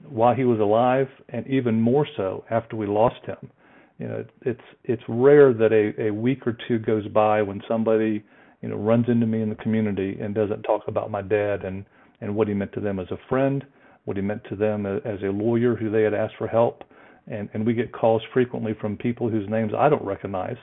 while 0.09 0.33
he 0.33 0.45
was 0.45 0.59
alive, 0.59 1.07
and 1.29 1.45
even 1.45 1.79
more 1.79 2.07
so 2.17 2.43
after 2.49 2.75
we 2.75 2.87
lost 2.87 3.23
him, 3.25 3.51
you 3.99 4.07
know, 4.07 4.25
it's 4.41 4.61
it's 4.83 5.03
rare 5.07 5.53
that 5.53 5.71
a, 5.71 6.07
a 6.07 6.11
week 6.11 6.45
or 6.45 6.57
two 6.67 6.79
goes 6.79 7.07
by 7.07 7.41
when 7.41 7.61
somebody 7.67 8.23
you 8.61 8.69
know 8.69 8.75
runs 8.75 9.05
into 9.07 9.25
me 9.25 9.41
in 9.41 9.49
the 9.49 9.55
community 9.55 10.17
and 10.19 10.35
doesn't 10.35 10.63
talk 10.63 10.81
about 10.87 11.09
my 11.09 11.21
dad 11.21 11.63
and 11.63 11.85
and 12.21 12.35
what 12.35 12.47
he 12.47 12.53
meant 12.53 12.73
to 12.73 12.79
them 12.79 12.99
as 12.99 13.07
a 13.11 13.17
friend, 13.29 13.65
what 14.05 14.17
he 14.17 14.23
meant 14.23 14.41
to 14.49 14.55
them 14.55 14.85
as 14.85 15.21
a 15.21 15.31
lawyer 15.31 15.75
who 15.75 15.89
they 15.89 16.03
had 16.03 16.13
asked 16.13 16.35
for 16.37 16.47
help, 16.47 16.83
and 17.27 17.49
and 17.53 17.65
we 17.65 17.73
get 17.73 17.93
calls 17.93 18.21
frequently 18.33 18.73
from 18.79 18.97
people 18.97 19.29
whose 19.29 19.49
names 19.49 19.71
I 19.77 19.87
don't 19.87 20.03
recognize, 20.03 20.57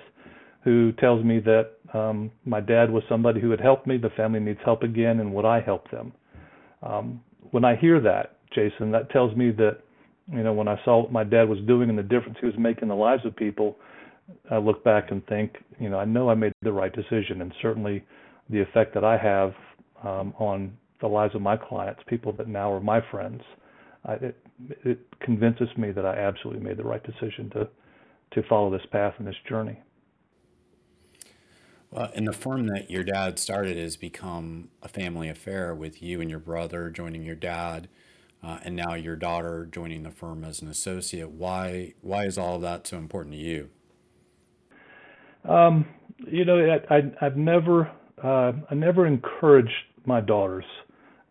who 0.64 0.92
tells 0.92 1.24
me 1.24 1.40
that 1.40 1.70
um, 1.94 2.30
my 2.44 2.60
dad 2.60 2.90
was 2.90 3.02
somebody 3.08 3.40
who 3.40 3.50
had 3.50 3.60
helped 3.60 3.86
me, 3.86 3.96
the 3.96 4.10
family 4.10 4.40
needs 4.40 4.60
help 4.64 4.82
again, 4.82 5.20
and 5.20 5.32
would 5.34 5.44
I 5.44 5.60
help 5.60 5.90
them? 5.90 6.12
Um, 6.82 7.20
when 7.50 7.64
I 7.64 7.76
hear 7.76 8.00
that, 8.00 8.36
Jason, 8.54 8.90
that 8.92 9.10
tells 9.10 9.36
me 9.36 9.50
that 9.52 9.78
you 10.30 10.42
know 10.42 10.52
when 10.52 10.68
I 10.68 10.78
saw 10.84 11.02
what 11.02 11.12
my 11.12 11.24
dad 11.24 11.48
was 11.48 11.58
doing 11.66 11.88
and 11.88 11.98
the 11.98 12.02
difference 12.02 12.38
he 12.40 12.46
was 12.46 12.54
making 12.58 12.82
in 12.82 12.88
the 12.88 12.94
lives 12.94 13.24
of 13.24 13.34
people, 13.34 13.76
I 14.50 14.58
look 14.58 14.84
back 14.84 15.10
and 15.10 15.26
think, 15.26 15.56
you 15.80 15.88
know, 15.88 15.98
I 15.98 16.04
know 16.04 16.28
I 16.30 16.34
made 16.34 16.52
the 16.62 16.72
right 16.72 16.94
decision, 16.94 17.40
and 17.40 17.52
certainly 17.60 18.04
the 18.50 18.60
effect 18.60 18.94
that 18.94 19.04
I 19.04 19.16
have 19.16 19.54
um, 20.04 20.34
on 20.38 20.76
the 21.00 21.08
lives 21.08 21.34
of 21.34 21.42
my 21.42 21.56
clients, 21.56 22.00
people 22.06 22.32
that 22.32 22.48
now 22.48 22.72
are 22.72 22.80
my 22.80 23.00
friends, 23.10 23.42
I, 24.04 24.14
it, 24.14 24.46
it 24.84 24.98
convinces 25.20 25.68
me 25.76 25.90
that 25.92 26.06
I 26.06 26.16
absolutely 26.16 26.62
made 26.62 26.76
the 26.76 26.84
right 26.84 27.02
decision 27.02 27.50
to 27.54 27.68
to 28.32 28.42
follow 28.48 28.70
this 28.70 28.86
path 28.90 29.14
and 29.18 29.26
this 29.26 29.36
journey. 29.46 29.78
Well, 31.90 32.10
and 32.14 32.26
the 32.26 32.32
firm 32.32 32.66
that 32.68 32.90
your 32.90 33.04
dad 33.04 33.38
started 33.38 33.76
has 33.76 33.98
become 33.98 34.70
a 34.82 34.88
family 34.88 35.28
affair 35.28 35.74
with 35.74 36.02
you 36.02 36.22
and 36.22 36.30
your 36.30 36.38
brother 36.38 36.88
joining 36.88 37.22
your 37.22 37.36
dad, 37.36 37.88
uh, 38.42 38.58
and 38.64 38.74
now 38.74 38.94
your 38.94 39.16
daughter 39.16 39.68
joining 39.70 40.02
the 40.02 40.10
firm 40.10 40.44
as 40.44 40.62
an 40.62 40.68
associate. 40.68 41.30
Why 41.30 41.94
why 42.00 42.24
is 42.24 42.38
all 42.38 42.56
of 42.56 42.62
that 42.62 42.86
so 42.86 42.98
important 42.98 43.34
to 43.34 43.40
you? 43.40 43.70
Um, 45.48 45.86
you 46.26 46.44
know, 46.44 46.78
I, 46.90 47.02
I've 47.20 47.36
never 47.36 47.90
uh, 48.22 48.52
I 48.70 48.74
never 48.74 49.06
encouraged 49.06 49.70
my 50.06 50.20
daughters 50.20 50.64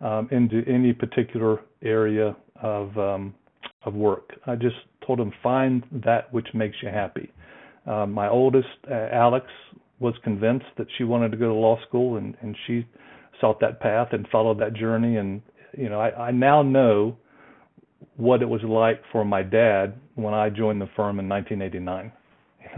um, 0.02 0.28
into 0.32 0.64
any 0.68 0.94
particular 0.94 1.60
area 1.82 2.36
of 2.62 2.98
um, 2.98 3.34
of 3.86 3.94
work. 3.94 4.32
I 4.46 4.56
just 4.56 4.76
told 5.06 5.20
them 5.20 5.32
find 5.42 5.84
that 5.92 6.32
which 6.34 6.48
makes 6.54 6.76
you 6.82 6.90
happy. 6.90 7.32
Um, 7.88 8.12
my 8.12 8.30
oldest, 8.30 8.68
uh, 8.90 9.08
Alex, 9.12 9.48
was 10.00 10.14
convinced 10.24 10.66
that 10.78 10.88
she 10.98 11.04
wanted 11.04 11.32
to 11.32 11.38
go 11.38 11.48
to 11.48 11.54
law 11.54 11.80
school, 11.88 12.18
and 12.18 12.36
and 12.42 12.56
she 12.68 12.86
sought 13.40 13.60
that 13.60 13.80
path 13.80 14.10
and 14.12 14.28
followed 14.32 14.60
that 14.60 14.74
journey. 14.74 15.18
And 15.18 15.42
you 15.78 15.90
know, 15.90 16.00
I, 16.00 16.28
I 16.28 16.32
now 16.32 16.62
know 16.62 17.18
what 18.18 18.42
it 18.42 18.50
was 18.50 18.62
like 18.64 19.02
for 19.12 19.24
my 19.26 19.44
dad 19.44 19.96
when 20.16 20.34
I 20.34 20.50
joined 20.50 20.82
the 20.82 20.90
firm 20.96 21.20
in 21.20 21.30
1989. 21.30 22.12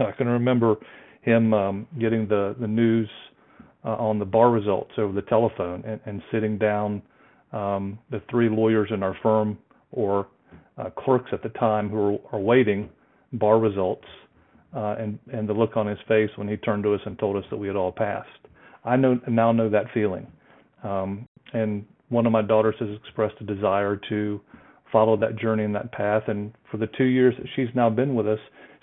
I 0.00 0.12
can 0.16 0.26
remember 0.26 0.76
him 1.22 1.54
um, 1.54 1.86
getting 1.98 2.28
the 2.28 2.54
the 2.60 2.66
news 2.66 3.08
uh, 3.84 3.96
on 3.96 4.18
the 4.18 4.24
bar 4.24 4.50
results 4.50 4.92
over 4.98 5.12
the 5.12 5.22
telephone 5.22 5.82
and, 5.86 6.00
and 6.06 6.22
sitting 6.32 6.58
down 6.58 7.02
um, 7.52 7.98
the 8.10 8.22
three 8.30 8.48
lawyers 8.48 8.88
in 8.92 9.02
our 9.02 9.16
firm 9.22 9.58
or 9.92 10.28
uh, 10.78 10.90
clerks 10.90 11.30
at 11.32 11.42
the 11.42 11.48
time 11.50 11.88
who 11.88 12.14
are, 12.14 12.18
are 12.32 12.40
waiting 12.40 12.88
bar 13.34 13.58
results 13.58 14.06
uh, 14.74 14.96
and 14.98 15.18
and 15.32 15.48
the 15.48 15.52
look 15.52 15.76
on 15.76 15.86
his 15.86 15.98
face 16.08 16.30
when 16.36 16.48
he 16.48 16.56
turned 16.56 16.82
to 16.82 16.94
us 16.94 17.00
and 17.06 17.18
told 17.18 17.36
us 17.36 17.44
that 17.50 17.56
we 17.56 17.66
had 17.66 17.76
all 17.76 17.92
passed. 17.92 18.28
I 18.84 18.96
know 18.96 19.18
now 19.28 19.52
know 19.52 19.70
that 19.70 19.86
feeling, 19.94 20.26
um, 20.82 21.26
and 21.52 21.84
one 22.14 22.26
of 22.26 22.32
my 22.32 22.42
daughters 22.42 22.76
has 22.78 22.88
expressed 22.96 23.34
a 23.40 23.44
desire 23.44 24.00
to 24.08 24.40
follow 24.92 25.16
that 25.16 25.36
journey 25.36 25.64
and 25.64 25.74
that 25.74 25.90
path. 25.92 26.22
And 26.28 26.52
for 26.70 26.76
the 26.76 26.86
two 26.96 27.04
years 27.04 27.34
that 27.38 27.46
she's 27.56 27.68
now 27.74 27.90
been 27.90 28.14
with 28.14 28.28
us, 28.28 28.38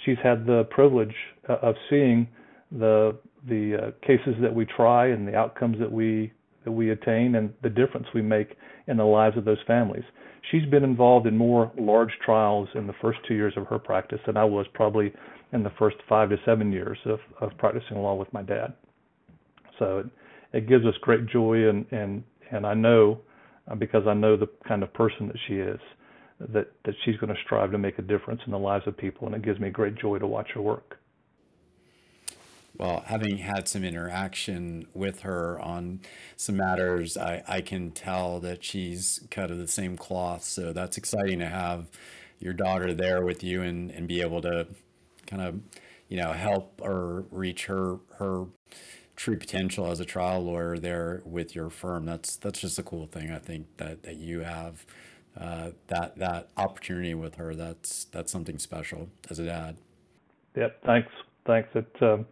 she's 0.06 0.18
had 0.22 0.46
the 0.46 0.68
privilege 0.70 1.16
uh, 1.50 1.58
of 1.62 1.76
seeing 1.90 2.28
the 2.72 3.18
the 3.48 3.76
uh, 3.76 4.06
cases 4.06 4.36
that 4.42 4.54
we 4.54 4.66
try 4.66 5.08
and 5.08 5.28
the 5.28 5.36
outcomes 5.36 5.80
that 5.80 5.92
we 5.92 6.32
that 6.64 6.72
we 6.72 6.92
attain 6.92 7.36
and 7.36 7.52
the 7.64 7.70
difference 7.70 8.06
we 8.14 8.22
make 8.22 8.56
in 8.88 8.98
the 8.98 9.04
lives 9.04 9.36
of 9.38 9.46
those 9.46 9.58
families. 9.66 10.04
She's 10.52 10.66
been 10.66 10.84
involved 10.84 11.26
in 11.26 11.38
more 11.38 11.72
large 11.80 12.12
trials 12.24 12.68
in 12.76 12.86
the 12.86 12.94
first 13.02 13.20
two 13.28 13.34
years 13.34 13.54
of 13.58 13.66
her 13.68 13.80
practice 13.80 14.20
than 14.26 14.38
I 14.38 14.44
was 14.44 14.66
probably 14.74 15.12
in 15.54 15.64
the 15.64 15.72
first 15.80 15.98
five 16.08 16.30
to 16.30 16.38
seven 16.46 16.72
years 16.72 16.98
of, 17.06 17.20
of 17.40 17.58
practicing 17.58 17.98
law 17.98 18.16
with 18.16 18.32
my 18.34 18.42
dad. 18.42 18.74
So 19.80 20.00
it, 20.00 20.06
it 20.58 20.70
gives 20.70 20.86
us 20.86 20.94
great 21.02 21.26
joy 21.28 21.70
and, 21.70 21.86
and, 21.92 22.24
and 22.52 22.66
I 22.66 22.74
know 22.74 23.20
uh, 23.70 23.76
because 23.76 24.06
I 24.08 24.14
know 24.14 24.38
the 24.38 24.50
kind 24.68 24.84
of 24.84 24.94
person 24.94 25.28
that 25.28 25.38
she 25.48 25.56
is 25.56 25.80
that, 26.40 26.72
that 26.86 26.96
she's 27.04 27.18
going 27.18 27.34
to 27.34 27.42
strive 27.46 27.72
to 27.72 27.78
make 27.78 28.00
a 28.00 28.02
difference 28.02 28.42
in 28.46 28.52
the 28.52 28.60
lives 28.60 28.86
of 28.88 28.98
people 28.98 29.28
and 29.28 29.36
it 29.36 29.42
gives 29.44 29.60
me 29.60 29.70
great 29.70 29.96
joy 29.96 30.20
to 30.20 30.28
watch 30.28 30.50
her 30.54 30.62
work. 30.62 30.98
Well, 32.78 33.04
having 33.06 33.38
had 33.38 33.68
some 33.68 33.84
interaction 33.84 34.88
with 34.94 35.22
her 35.22 35.60
on 35.60 36.00
some 36.36 36.58
matters, 36.58 37.18
I, 37.18 37.44
I 37.48 37.62
can 37.62 37.92
tell 37.92 38.40
that 38.40 38.64
she's 38.64 39.28
cut 39.30 39.52
of 39.52 39.58
the 39.58 39.68
same 39.68 39.98
cloth. 39.98 40.44
So 40.44 40.74
that's 40.74 40.98
exciting 40.98 41.40
to 41.40 41.48
have 41.48 41.88
your 42.40 42.54
daughter 42.54 42.94
there 42.94 43.24
with 43.24 43.44
you 43.44 43.62
and, 43.62 43.92
and 43.92 44.08
be 44.08 44.22
able 44.22 44.42
to 44.42 44.68
kind 45.28 45.44
of, 45.44 45.60
you 46.08 46.18
know, 46.18 46.32
help 46.32 46.82
or 46.82 47.26
reach 47.30 47.66
her 47.66 48.00
her 48.18 48.46
true 49.22 49.38
potential 49.38 49.92
as 49.92 50.00
a 50.00 50.06
trial 50.06 50.44
lawyer 50.44 50.80
there 50.80 51.22
with 51.26 51.54
your 51.54 51.70
firm. 51.70 52.06
That's 52.06 52.38
that's 52.38 52.60
just 52.60 52.80
a 52.80 52.84
cool 52.84 53.06
thing. 53.06 53.32
I 53.32 53.38
think 53.38 53.68
that 53.78 54.02
that 54.02 54.16
you 54.18 54.40
have 54.40 54.84
uh, 55.40 55.72
that 55.88 56.18
that 56.18 56.50
opportunity 56.58 57.14
with 57.14 57.36
her. 57.36 57.54
That's 57.54 58.06
that's 58.06 58.32
something 58.32 58.58
special 58.58 59.10
as 59.30 59.38
a 59.38 59.46
dad. 59.46 59.78
Yep. 60.56 60.84
Thanks. 60.84 61.10
Thanks. 61.46 61.70
It 61.76 61.96
um, 62.02 62.26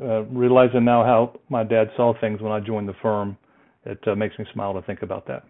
uh, 0.00 0.22
realizing 0.26 0.84
now 0.84 1.02
how 1.02 1.40
my 1.48 1.64
dad 1.64 1.90
saw 1.96 2.14
things 2.20 2.40
when 2.40 2.52
I 2.52 2.60
joined 2.60 2.88
the 2.88 2.94
firm, 3.02 3.36
it 3.84 3.98
uh, 4.06 4.14
makes 4.14 4.38
me 4.38 4.46
smile 4.52 4.74
to 4.74 4.82
think 4.82 5.02
about 5.02 5.26
that. 5.26 5.44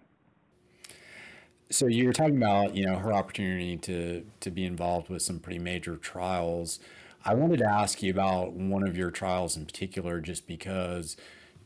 So 1.71 1.87
you 1.87 2.07
were 2.07 2.14
talking 2.14 2.38
about, 2.38 2.75
you 2.75 2.87
know, 2.87 2.97
her 2.97 3.12
opportunity 3.12 3.76
to 3.76 4.25
to 4.40 4.50
be 4.50 4.64
involved 4.64 5.11
with 5.11 5.21
some 5.21 5.38
pretty 5.38 5.59
major 5.59 5.99
trials. 5.99 6.80
I 7.29 7.35
wanted 7.35 7.59
to 7.59 7.71
ask 7.71 8.03
you 8.03 8.11
about 8.11 8.55
one 8.55 8.89
of 8.89 8.97
your 8.97 9.11
trials 9.11 9.55
in 9.55 9.67
particular, 9.67 10.19
just 10.19 10.47
because 10.47 11.15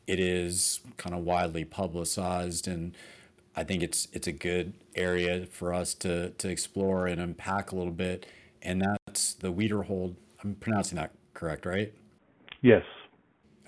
it 0.08 0.18
is 0.18 0.80
kind 0.96 1.14
of 1.14 1.22
widely 1.22 1.64
publicized, 1.64 2.66
and 2.66 2.96
I 3.54 3.62
think 3.62 3.80
it's 3.84 4.08
it's 4.12 4.26
a 4.26 4.32
good 4.32 4.72
area 4.96 5.46
for 5.46 5.72
us 5.72 5.94
to 5.94 6.30
to 6.30 6.48
explore 6.48 7.06
and 7.06 7.20
unpack 7.20 7.70
a 7.70 7.76
little 7.76 7.92
bit. 7.92 8.26
And 8.60 8.82
that's 9.06 9.34
the 9.34 9.52
Wiederhold. 9.52 10.16
I'm 10.42 10.56
pronouncing 10.56 10.96
that 10.96 11.12
correct, 11.32 11.64
right? 11.64 11.92
Yes. 12.60 12.82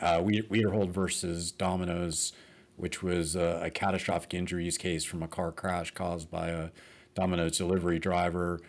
uh, 0.01 0.21
Wiederhold 0.21 0.91
versus 0.91 1.53
Domino's, 1.53 2.33
which 2.77 3.05
was 3.05 3.37
a, 3.37 3.61
a, 3.65 3.71
catastrophic 3.71 4.35
injuries 4.35 4.77
case 4.77 5.05
from 5.05 5.23
a 5.23 5.29
car 5.29 5.53
crash 5.53 5.93
caused 5.93 6.29
by 6.31 6.49
a 6.49 6.71
Domino's 7.15 7.59
delivery 7.59 8.01
driver. 8.01 8.61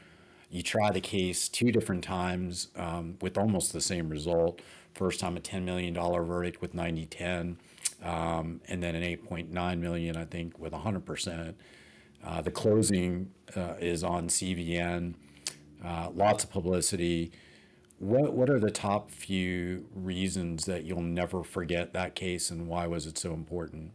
You 0.55 0.63
try 0.63 0.89
the 0.89 1.01
case 1.01 1.50
two 1.50 1.69
different 1.69 2.01
times 2.01 2.69
um, 2.77 3.17
with 3.19 3.38
almost 3.38 3.74
the 3.74 3.81
same 3.81 4.07
result. 4.07 4.62
First 4.93 5.19
time 5.19 5.35
a 5.35 5.41
$10 5.41 5.63
million 5.63 5.93
verdict 5.93 6.62
with 6.62 6.74
90 6.74 7.07
10, 7.07 7.57
um, 8.01 8.62
and 8.69 8.81
then 8.81 8.95
an 8.95 9.03
8.9 9.03 9.79
million, 9.79 10.15
I 10.15 10.24
think, 10.24 10.57
with 10.57 10.71
100%. 10.71 11.55
Uh, 12.24 12.41
the 12.41 12.51
closing 12.51 13.31
uh, 13.53 13.74
is 13.81 14.01
on 14.01 14.29
CVN, 14.29 15.15
uh, 15.83 16.12
lots 16.15 16.45
of 16.45 16.51
publicity. 16.51 17.33
What 18.00 18.31
what 18.31 18.50
are 18.50 18.59
the 18.59 18.71
top 18.71 19.12
few 19.12 19.88
reasons 19.93 20.63
that 20.67 20.85
you'll 20.85 21.01
never 21.01 21.43
forget 21.43 21.91
that 21.91 22.15
case, 22.15 22.50
and 22.50 22.65
why 22.69 22.88
was 22.88 23.05
it 23.05 23.17
so 23.17 23.33
important? 23.33 23.91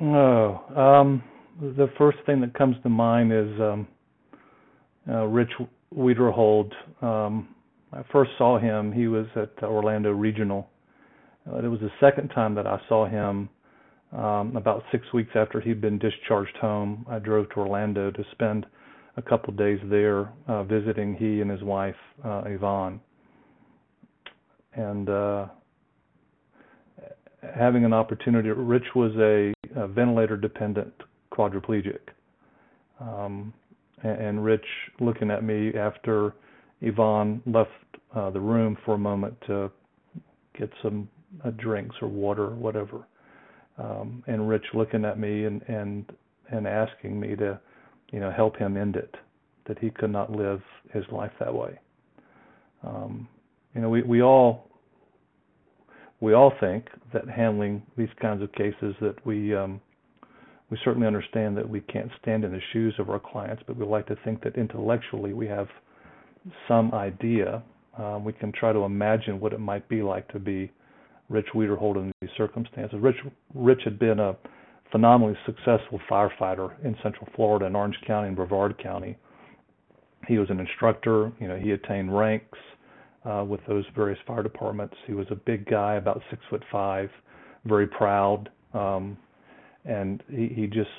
Oh, 0.00 0.60
um, 0.74 1.22
the 1.60 1.88
first 1.96 2.18
thing 2.26 2.40
that 2.40 2.52
comes 2.54 2.74
to 2.82 2.88
mind 2.88 3.32
is 3.32 3.60
um, 3.60 3.86
uh, 5.08 5.24
Rich 5.24 5.50
Wiederhold. 5.96 6.72
Um, 7.02 7.54
I 7.92 8.02
first 8.12 8.32
saw 8.38 8.58
him. 8.58 8.92
He 8.92 9.06
was 9.06 9.26
at 9.36 9.62
Orlando 9.62 10.10
Regional. 10.10 10.68
Uh, 11.50 11.58
it 11.58 11.68
was 11.68 11.80
the 11.80 11.90
second 12.00 12.28
time 12.28 12.54
that 12.54 12.66
I 12.66 12.80
saw 12.88 13.06
him. 13.06 13.48
Um, 14.12 14.56
about 14.56 14.84
six 14.92 15.04
weeks 15.12 15.30
after 15.34 15.60
he'd 15.60 15.80
been 15.80 15.98
discharged 15.98 16.56
home, 16.58 17.04
I 17.10 17.18
drove 17.18 17.50
to 17.50 17.56
Orlando 17.56 18.10
to 18.10 18.24
spend 18.32 18.64
a 19.16 19.22
couple 19.22 19.52
days 19.52 19.80
there 19.84 20.32
uh, 20.46 20.62
visiting 20.62 21.14
he 21.14 21.40
and 21.40 21.50
his 21.50 21.62
wife 21.62 21.96
uh, 22.24 22.42
Yvonne, 22.46 23.00
and 24.74 25.08
uh, 25.08 25.46
having 27.54 27.84
an 27.84 27.92
opportunity. 27.92 28.48
Rich 28.50 28.94
was 28.94 29.12
a, 29.16 29.52
a 29.74 29.88
ventilator-dependent 29.88 30.92
quadriplegic, 31.32 31.98
um, 33.00 33.52
and, 34.02 34.44
Rich 34.44 34.66
looking 35.00 35.30
at 35.30 35.42
me 35.42 35.72
after 35.74 36.34
Yvonne 36.80 37.42
left 37.46 37.70
uh, 38.14 38.30
the 38.30 38.40
room 38.40 38.76
for 38.84 38.94
a 38.94 38.98
moment 38.98 39.34
to 39.46 39.70
get 40.58 40.70
some 40.82 41.08
uh, 41.44 41.50
drinks 41.50 41.96
or 42.02 42.08
water 42.08 42.44
or 42.44 42.54
whatever, 42.54 43.06
um, 43.78 44.22
and 44.26 44.48
Rich 44.48 44.66
looking 44.74 45.04
at 45.04 45.18
me 45.18 45.44
and 45.44 45.62
and 45.68 46.04
and 46.50 46.66
asking 46.66 47.18
me 47.18 47.34
to 47.36 47.58
you 48.12 48.20
know, 48.20 48.30
help 48.30 48.56
him 48.56 48.76
end 48.76 48.96
it, 48.96 49.14
that 49.66 49.78
he 49.78 49.90
could 49.90 50.10
not 50.10 50.30
live 50.30 50.60
his 50.92 51.04
life 51.10 51.32
that 51.40 51.52
way. 51.52 51.78
Um, 52.86 53.28
you 53.74 53.80
know, 53.80 53.88
we, 53.88 54.02
we 54.02 54.22
all 54.22 54.70
we 56.20 56.32
all 56.32 56.52
think 56.60 56.86
that 57.12 57.28
handling 57.28 57.82
these 57.98 58.08
kinds 58.22 58.42
of 58.42 58.50
cases 58.52 58.94
that 59.02 59.14
we 59.26 59.54
um, 59.54 59.80
we 60.70 60.78
certainly 60.84 61.06
understand 61.06 61.56
that 61.56 61.68
we 61.68 61.80
can't 61.80 62.10
stand 62.20 62.44
in 62.44 62.52
the 62.52 62.60
shoes 62.72 62.94
of 62.98 63.08
our 63.08 63.20
clients, 63.20 63.62
but 63.66 63.76
we 63.76 63.84
like 63.84 64.06
to 64.06 64.16
think 64.24 64.42
that 64.42 64.56
intellectually 64.56 65.32
we 65.32 65.46
have 65.46 65.68
some 66.66 66.92
idea. 66.92 67.62
Um, 67.96 68.24
we 68.24 68.32
can 68.32 68.52
try 68.52 68.72
to 68.72 68.80
imagine 68.80 69.40
what 69.40 69.52
it 69.52 69.60
might 69.60 69.88
be 69.88 70.02
like 70.02 70.28
to 70.32 70.38
be 70.38 70.70
Rich 71.28 71.46
Wiederhold 71.54 71.96
in 71.96 72.12
these 72.20 72.30
circumstances. 72.36 72.98
Rich 73.00 73.16
Rich 73.54 73.80
had 73.84 73.98
been 73.98 74.20
a 74.20 74.36
phenomenally 74.92 75.36
successful 75.44 76.00
firefighter 76.10 76.72
in 76.84 76.96
Central 77.02 77.28
Florida 77.34 77.66
in 77.66 77.74
Orange 77.74 77.96
County 78.06 78.28
and 78.28 78.36
Brevard 78.36 78.80
County. 78.82 79.16
He 80.28 80.38
was 80.38 80.48
an 80.50 80.60
instructor. 80.60 81.32
You 81.40 81.48
know, 81.48 81.56
he 81.56 81.72
attained 81.72 82.16
ranks 82.16 82.58
uh, 83.24 83.44
with 83.46 83.60
those 83.66 83.84
various 83.94 84.18
fire 84.26 84.42
departments. 84.42 84.94
He 85.06 85.12
was 85.12 85.26
a 85.30 85.34
big 85.34 85.68
guy, 85.68 85.94
about 85.94 86.22
six 86.30 86.42
foot 86.50 86.62
five, 86.70 87.10
very 87.64 87.86
proud, 87.86 88.48
um, 88.74 89.16
and 89.86 90.22
he, 90.28 90.48
he 90.48 90.66
just 90.66 90.90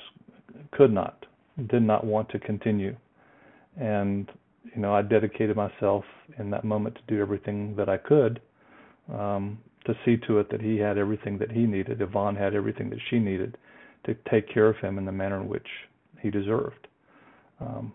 could 0.72 0.92
not, 0.92 1.26
did 1.68 1.82
not 1.82 2.04
want 2.04 2.28
to 2.30 2.38
continue. 2.38 2.96
And 3.80 4.30
you 4.74 4.82
know, 4.82 4.94
I 4.94 5.02
dedicated 5.02 5.56
myself 5.56 6.04
in 6.38 6.50
that 6.50 6.64
moment 6.64 6.96
to 6.96 7.00
do 7.14 7.20
everything 7.20 7.74
that 7.76 7.88
I 7.88 7.96
could 7.96 8.40
um, 9.12 9.58
to 9.86 9.94
see 10.04 10.16
to 10.26 10.38
it 10.38 10.50
that 10.50 10.60
he 10.60 10.76
had 10.76 10.98
everything 10.98 11.38
that 11.38 11.50
he 11.50 11.60
needed. 11.60 12.00
Yvonne 12.00 12.36
had 12.36 12.54
everything 12.54 12.90
that 12.90 12.98
she 13.08 13.18
needed 13.18 13.56
to 14.04 14.14
take 14.30 14.52
care 14.52 14.68
of 14.68 14.76
him 14.76 14.98
in 14.98 15.04
the 15.04 15.12
manner 15.12 15.40
in 15.40 15.48
which 15.48 15.66
he 16.20 16.30
deserved. 16.30 16.88
Um, 17.60 17.92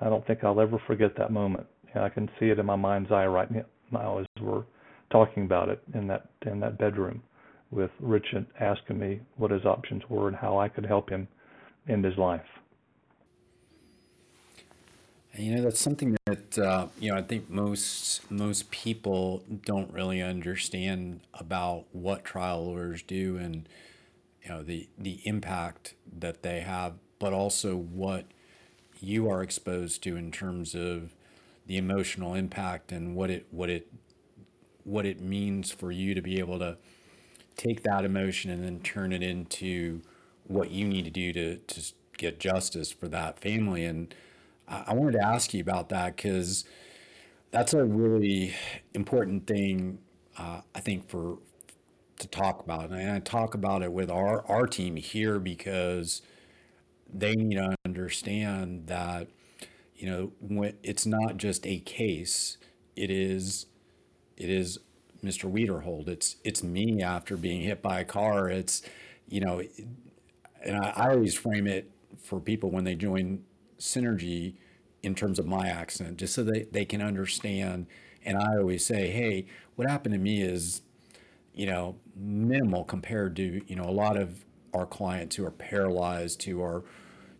I 0.00 0.08
don't 0.08 0.26
think 0.26 0.42
I'll 0.42 0.60
ever 0.60 0.80
forget 0.86 1.16
that 1.18 1.30
moment. 1.30 1.66
I 1.94 2.08
can 2.08 2.30
see 2.38 2.46
it 2.46 2.58
in 2.58 2.66
my 2.66 2.76
mind's 2.76 3.10
eye 3.10 3.26
right 3.26 3.48
now 3.90 4.18
as 4.18 4.26
we're 4.40 4.64
talking 5.10 5.44
about 5.44 5.68
it 5.68 5.82
in 5.94 6.06
that 6.06 6.28
in 6.46 6.60
that 6.60 6.78
bedroom 6.78 7.20
with 7.70 7.90
Richard 8.00 8.46
asking 8.58 8.98
me 8.98 9.20
what 9.36 9.50
his 9.50 9.64
options 9.64 10.02
were 10.08 10.28
and 10.28 10.36
how 10.36 10.58
I 10.58 10.68
could 10.68 10.86
help 10.86 11.10
him 11.10 11.28
end 11.88 12.04
his 12.04 12.16
life. 12.16 12.46
You 15.36 15.54
know, 15.54 15.62
that's 15.62 15.80
something 15.80 16.16
that 16.26 16.58
uh, 16.58 16.88
you 16.98 17.12
know 17.12 17.18
I 17.18 17.22
think 17.22 17.48
most 17.48 18.30
most 18.30 18.70
people 18.70 19.44
don't 19.64 19.92
really 19.92 20.20
understand 20.20 21.20
about 21.32 21.84
what 21.92 22.24
trial 22.24 22.66
lawyers 22.66 23.02
do 23.02 23.36
and 23.36 23.68
you 24.42 24.48
know 24.50 24.62
the 24.62 24.88
the 24.98 25.20
impact 25.24 25.94
that 26.18 26.42
they 26.42 26.60
have, 26.60 26.94
but 27.20 27.32
also 27.32 27.76
what 27.76 28.26
you 29.00 29.30
are 29.30 29.42
exposed 29.42 30.02
to 30.02 30.16
in 30.16 30.32
terms 30.32 30.74
of 30.74 31.14
the 31.66 31.76
emotional 31.76 32.34
impact 32.34 32.90
and 32.90 33.14
what 33.14 33.30
it 33.30 33.46
what 33.52 33.70
it 33.70 33.86
what 34.82 35.06
it 35.06 35.20
means 35.20 35.70
for 35.70 35.92
you 35.92 36.14
to 36.14 36.20
be 36.20 36.40
able 36.40 36.58
to 36.58 36.76
take 37.60 37.82
that 37.84 38.04
emotion 38.04 38.50
and 38.50 38.64
then 38.64 38.80
turn 38.80 39.12
it 39.12 39.22
into 39.22 40.00
what 40.46 40.70
you 40.70 40.86
need 40.86 41.04
to 41.04 41.10
do 41.10 41.32
to 41.32 41.56
to 41.58 41.92
get 42.18 42.40
justice 42.40 42.92
for 42.92 43.08
that 43.08 43.38
family. 43.40 43.84
And 43.84 44.14
I, 44.68 44.84
I 44.88 44.94
wanted 44.94 45.12
to 45.20 45.24
ask 45.26 45.54
you 45.54 45.60
about 45.60 45.88
that 45.90 46.16
because 46.16 46.64
that's 47.50 47.74
a 47.74 47.84
really 47.84 48.54
important 48.94 49.46
thing, 49.46 49.98
uh, 50.38 50.60
I 50.74 50.80
think, 50.80 51.08
for 51.08 51.38
to 52.18 52.28
talk 52.28 52.62
about. 52.62 52.90
And 52.90 53.10
I 53.10 53.18
talk 53.20 53.54
about 53.54 53.82
it 53.82 53.92
with 53.92 54.10
our, 54.10 54.46
our 54.46 54.66
team 54.66 54.96
here 54.96 55.38
because 55.38 56.22
they 57.12 57.34
need 57.34 57.56
to 57.56 57.74
understand 57.84 58.86
that, 58.86 59.28
you 59.96 60.10
know, 60.10 60.32
when 60.40 60.74
it's 60.82 61.06
not 61.06 61.36
just 61.36 61.66
a 61.66 61.80
case, 61.80 62.58
it 62.96 63.10
is 63.10 63.66
it 64.36 64.50
is 64.50 64.78
Mr. 65.24 65.50
Wiederhold. 65.50 66.08
It's 66.08 66.36
it's 66.44 66.62
me 66.62 67.02
after 67.02 67.36
being 67.36 67.62
hit 67.62 67.82
by 67.82 68.00
a 68.00 68.04
car. 68.04 68.48
It's 68.48 68.82
you 69.28 69.40
know, 69.40 69.62
and 70.62 70.76
I, 70.76 70.92
I 70.96 71.10
always 71.10 71.34
frame 71.34 71.66
it 71.66 71.90
for 72.22 72.40
people 72.40 72.70
when 72.70 72.84
they 72.84 72.94
join 72.94 73.44
Synergy 73.78 74.54
in 75.02 75.14
terms 75.14 75.38
of 75.38 75.46
my 75.46 75.68
accident, 75.68 76.18
just 76.18 76.34
so 76.34 76.44
they, 76.44 76.64
they 76.70 76.84
can 76.84 77.00
understand. 77.00 77.86
And 78.24 78.36
I 78.36 78.56
always 78.58 78.84
say, 78.84 79.08
hey, 79.08 79.46
what 79.76 79.88
happened 79.88 80.12
to 80.12 80.18
me 80.20 80.42
is 80.42 80.82
you 81.54 81.66
know, 81.66 81.96
minimal 82.16 82.84
compared 82.84 83.36
to, 83.36 83.62
you 83.66 83.76
know, 83.76 83.84
a 83.84 83.90
lot 83.90 84.16
of 84.16 84.44
our 84.72 84.86
clients 84.86 85.36
who 85.36 85.44
are 85.44 85.50
paralyzed, 85.50 86.42
who 86.44 86.62
are, 86.62 86.84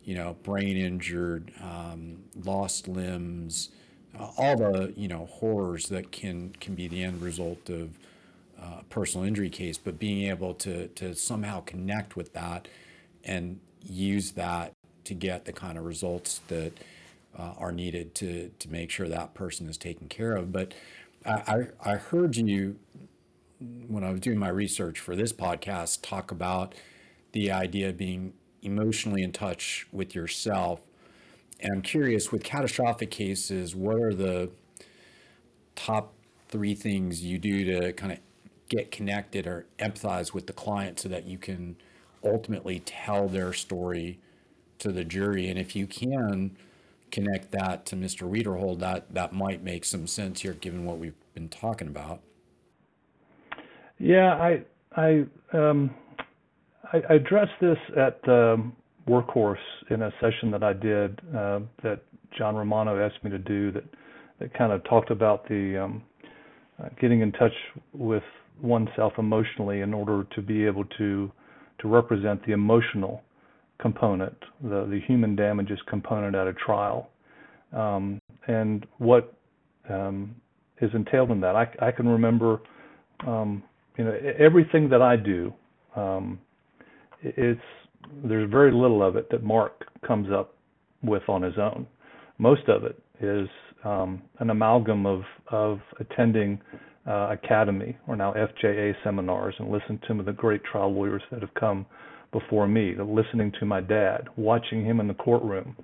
you 0.05 0.15
know, 0.15 0.37
brain 0.43 0.77
injured, 0.77 1.53
um, 1.63 2.19
lost 2.45 2.89
limbs, 2.89 3.71
all 4.19 4.57
the, 4.57 4.93
you 4.97 5.09
know, 5.09 5.27
horrors 5.27 5.89
that 5.89 6.13
can, 6.13 6.55
can 6.61 6.75
be 6.75 6.89
the 6.89 7.03
end 7.03 7.23
result 7.23 7.69
of 7.71 7.97
uh, 8.61 8.81
a 8.81 8.85
personal 8.91 9.27
injury 9.27 9.51
case, 9.51 9.79
but 9.79 9.99
being 9.99 10.29
able 10.29 10.55
to, 10.55 10.89
to 10.89 11.15
somehow 11.15 11.61
connect 11.61 12.17
with 12.17 12.33
that 12.33 12.69
and 13.25 13.61
use 13.83 14.33
that 14.33 14.73
to 15.05 15.15
get 15.15 15.45
the 15.45 15.53
kind 15.53 15.79
of 15.79 15.85
results 15.85 16.41
that 16.49 16.73
uh, 17.39 17.53
are 17.59 17.73
needed 17.73 18.15
to, 18.15 18.51
to 18.59 18.71
make 18.71 18.91
sure 18.91 19.09
that 19.09 19.35
person 19.35 19.69
is 19.69 19.77
taken 19.77 20.09
care 20.09 20.37
of. 20.37 20.53
But 20.53 20.75
I, 21.25 21.67
I 21.85 21.97
heard 21.97 22.37
you 22.37 22.77
when 23.89 24.05
I 24.05 24.11
was 24.11 24.21
doing 24.21 24.39
my 24.39 24.49
research 24.49 24.99
for 24.99 25.15
this 25.15 25.33
podcast, 25.33 26.01
talk 26.03 26.31
about 26.31 26.75
the 27.33 27.51
idea 27.51 27.91
of 27.91 27.97
being 27.97 28.33
emotionally 28.63 29.23
in 29.23 29.33
touch 29.33 29.87
with 29.93 30.15
yourself. 30.15 30.81
And 31.63 31.73
I'm 31.73 31.83
curious 31.83 32.33
with 32.33 32.43
catastrophic 32.43 33.11
cases, 33.11 33.75
what 33.75 33.97
are 33.97 34.15
the 34.15 34.51
top 35.77 36.15
three 36.49 36.75
things 36.75 37.23
you 37.23 37.39
do 37.39 37.65
to 37.65 37.93
kind 37.93 38.13
of 38.13 38.19
get 38.69 38.91
connected 38.91 39.47
or 39.47 39.67
empathize 39.79 40.33
with 40.33 40.47
the 40.47 40.53
client 40.53 41.01
so 41.01 41.09
that 41.09 41.27
you 41.27 41.39
can 41.39 41.77
ultimately 42.25 42.81
tell 42.81 43.29
their 43.29 43.53
story 43.53 44.19
to 44.79 44.91
the 44.91 45.05
jury? 45.05 45.49
And 45.49 45.59
if 45.59 45.77
you 45.77 45.87
can 45.87 46.57
connect 47.11 47.51
that 47.53 47.85
to 47.87 47.97
Mr. 47.97 48.31
Wiederhold, 48.31 48.79
that, 48.81 49.13
that 49.13 49.33
might 49.33 49.63
make 49.63 49.85
some 49.85 50.07
sense 50.07 50.41
here 50.41 50.55
given 50.55 50.85
what 50.85 50.99
we've 50.99 51.15
been 51.35 51.49
talking 51.49 51.89
about. 51.89 52.21
Yeah, 53.99 54.35
I 54.35 54.63
I 54.97 55.27
um, 55.53 55.95
I, 56.93 57.03
I 57.09 57.15
addressed 57.15 57.53
this 57.61 57.79
at 57.97 58.27
um, 58.29 58.75
Workhorse 59.11 59.57
in 59.91 60.03
a 60.03 60.13
session 60.21 60.51
that 60.53 60.63
I 60.63 60.73
did 60.73 61.21
uh, 61.37 61.61
that 61.83 62.03
John 62.39 62.55
Romano 62.55 63.05
asked 63.05 63.23
me 63.25 63.31
to 63.31 63.39
do 63.39 63.73
that 63.73 63.85
that 64.39 64.55
kind 64.55 64.73
of 64.73 64.83
talked 64.85 65.11
about 65.11 65.47
the 65.49 65.85
um, 65.85 66.03
uh, 66.83 66.89
getting 67.01 67.21
in 67.21 67.33
touch 67.33 67.53
with 67.93 68.23
oneself 68.63 69.13
emotionally 69.19 69.81
in 69.81 69.93
order 69.93 70.27
to 70.35 70.43
be 70.43 70.65
able 70.65 70.85
to 70.99 71.31
to 71.81 71.89
represent 71.89 72.45
the 72.47 72.53
emotional 72.53 73.23
component, 73.81 74.37
the 74.63 74.87
the 74.87 75.01
human 75.07 75.35
damages 75.37 75.79
component 75.89 76.35
at 76.35 76.47
a 76.47 76.53
trial, 76.53 77.11
um, 77.73 78.21
and 78.47 78.87
what 78.99 79.35
um, 79.89 80.35
is 80.81 80.91
entailed 80.95 81.31
in 81.31 81.41
that. 81.41 81.57
I, 81.57 81.67
I 81.81 81.91
can 81.91 82.09
remember, 82.09 82.61
um, 83.27 83.63
you 83.97 84.05
know, 84.05 84.15
everything 84.39 84.89
that 84.91 85.03
I 85.03 85.17
do. 85.17 85.53
Um, 85.97 86.41
it's 87.23 87.61
there's 88.25 88.51
very 88.51 88.73
little 88.73 89.03
of 89.03 89.17
it 89.17 89.31
that 89.31 89.43
Mark 89.43 89.85
comes 90.07 90.29
up 90.33 90.55
with 91.03 91.23
on 91.29 91.43
his 91.43 91.59
own. 91.59 91.87
Most 92.39 92.69
of 92.69 92.85
it 92.85 93.03
is 93.21 93.49
um, 93.85 94.23
an 94.39 94.51
amalgam 94.51 95.07
of 95.07 95.23
of 95.51 95.79
attending 95.99 96.61
uh, 97.07 97.31
academy 97.31 97.97
or 98.07 98.17
now 98.17 98.33
FJA 98.35 98.95
seminars 99.03 99.55
and 99.59 99.71
listening 99.71 100.01
to 100.07 100.23
the 100.23 100.33
great 100.33 100.63
trial 100.65 100.93
lawyers 100.93 101.23
that 101.31 101.41
have 101.41 101.55
come 101.55 101.87
before 102.33 102.69
me, 102.69 102.95
listening 102.95 103.53
to 103.59 103.67
my 103.67 103.81
dad, 103.81 104.29
watching 104.37 104.85
him 104.85 105.01
in 105.01 105.09
the 105.09 105.15
courtroom, 105.15 105.77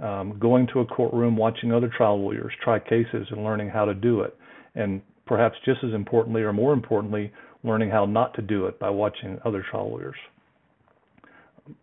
um, 0.00 0.36
going 0.40 0.66
to 0.72 0.80
a 0.80 0.86
courtroom, 0.86 1.36
watching 1.36 1.72
other 1.72 1.90
trial 1.96 2.20
lawyers 2.20 2.52
try 2.62 2.78
cases 2.78 3.26
and 3.30 3.44
learning 3.44 3.68
how 3.68 3.84
to 3.84 3.94
do 3.94 4.22
it, 4.22 4.36
and 4.74 5.00
perhaps 5.26 5.56
just 5.64 5.84
as 5.84 5.94
importantly 5.94 6.42
or 6.42 6.52
more 6.52 6.72
importantly, 6.72 7.32
learning 7.62 7.90
how 7.90 8.04
not 8.04 8.34
to 8.34 8.42
do 8.42 8.66
it 8.66 8.78
by 8.78 8.90
watching 8.90 9.38
other 9.44 9.64
trial 9.70 9.90
lawyers. 9.90 10.16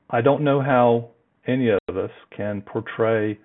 I 0.09 0.21
don't 0.21 0.43
know 0.43 0.61
how 0.61 1.09
any 1.47 1.69
of 1.69 1.97
us 1.97 2.11
can 2.35 2.61
portray 2.61 3.39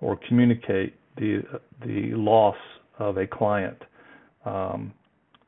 or 0.00 0.18
communicate 0.28 0.94
the 1.16 1.42
the 1.84 2.10
loss 2.14 2.56
of 2.98 3.18
a 3.18 3.26
client 3.26 3.78
um, 4.44 4.92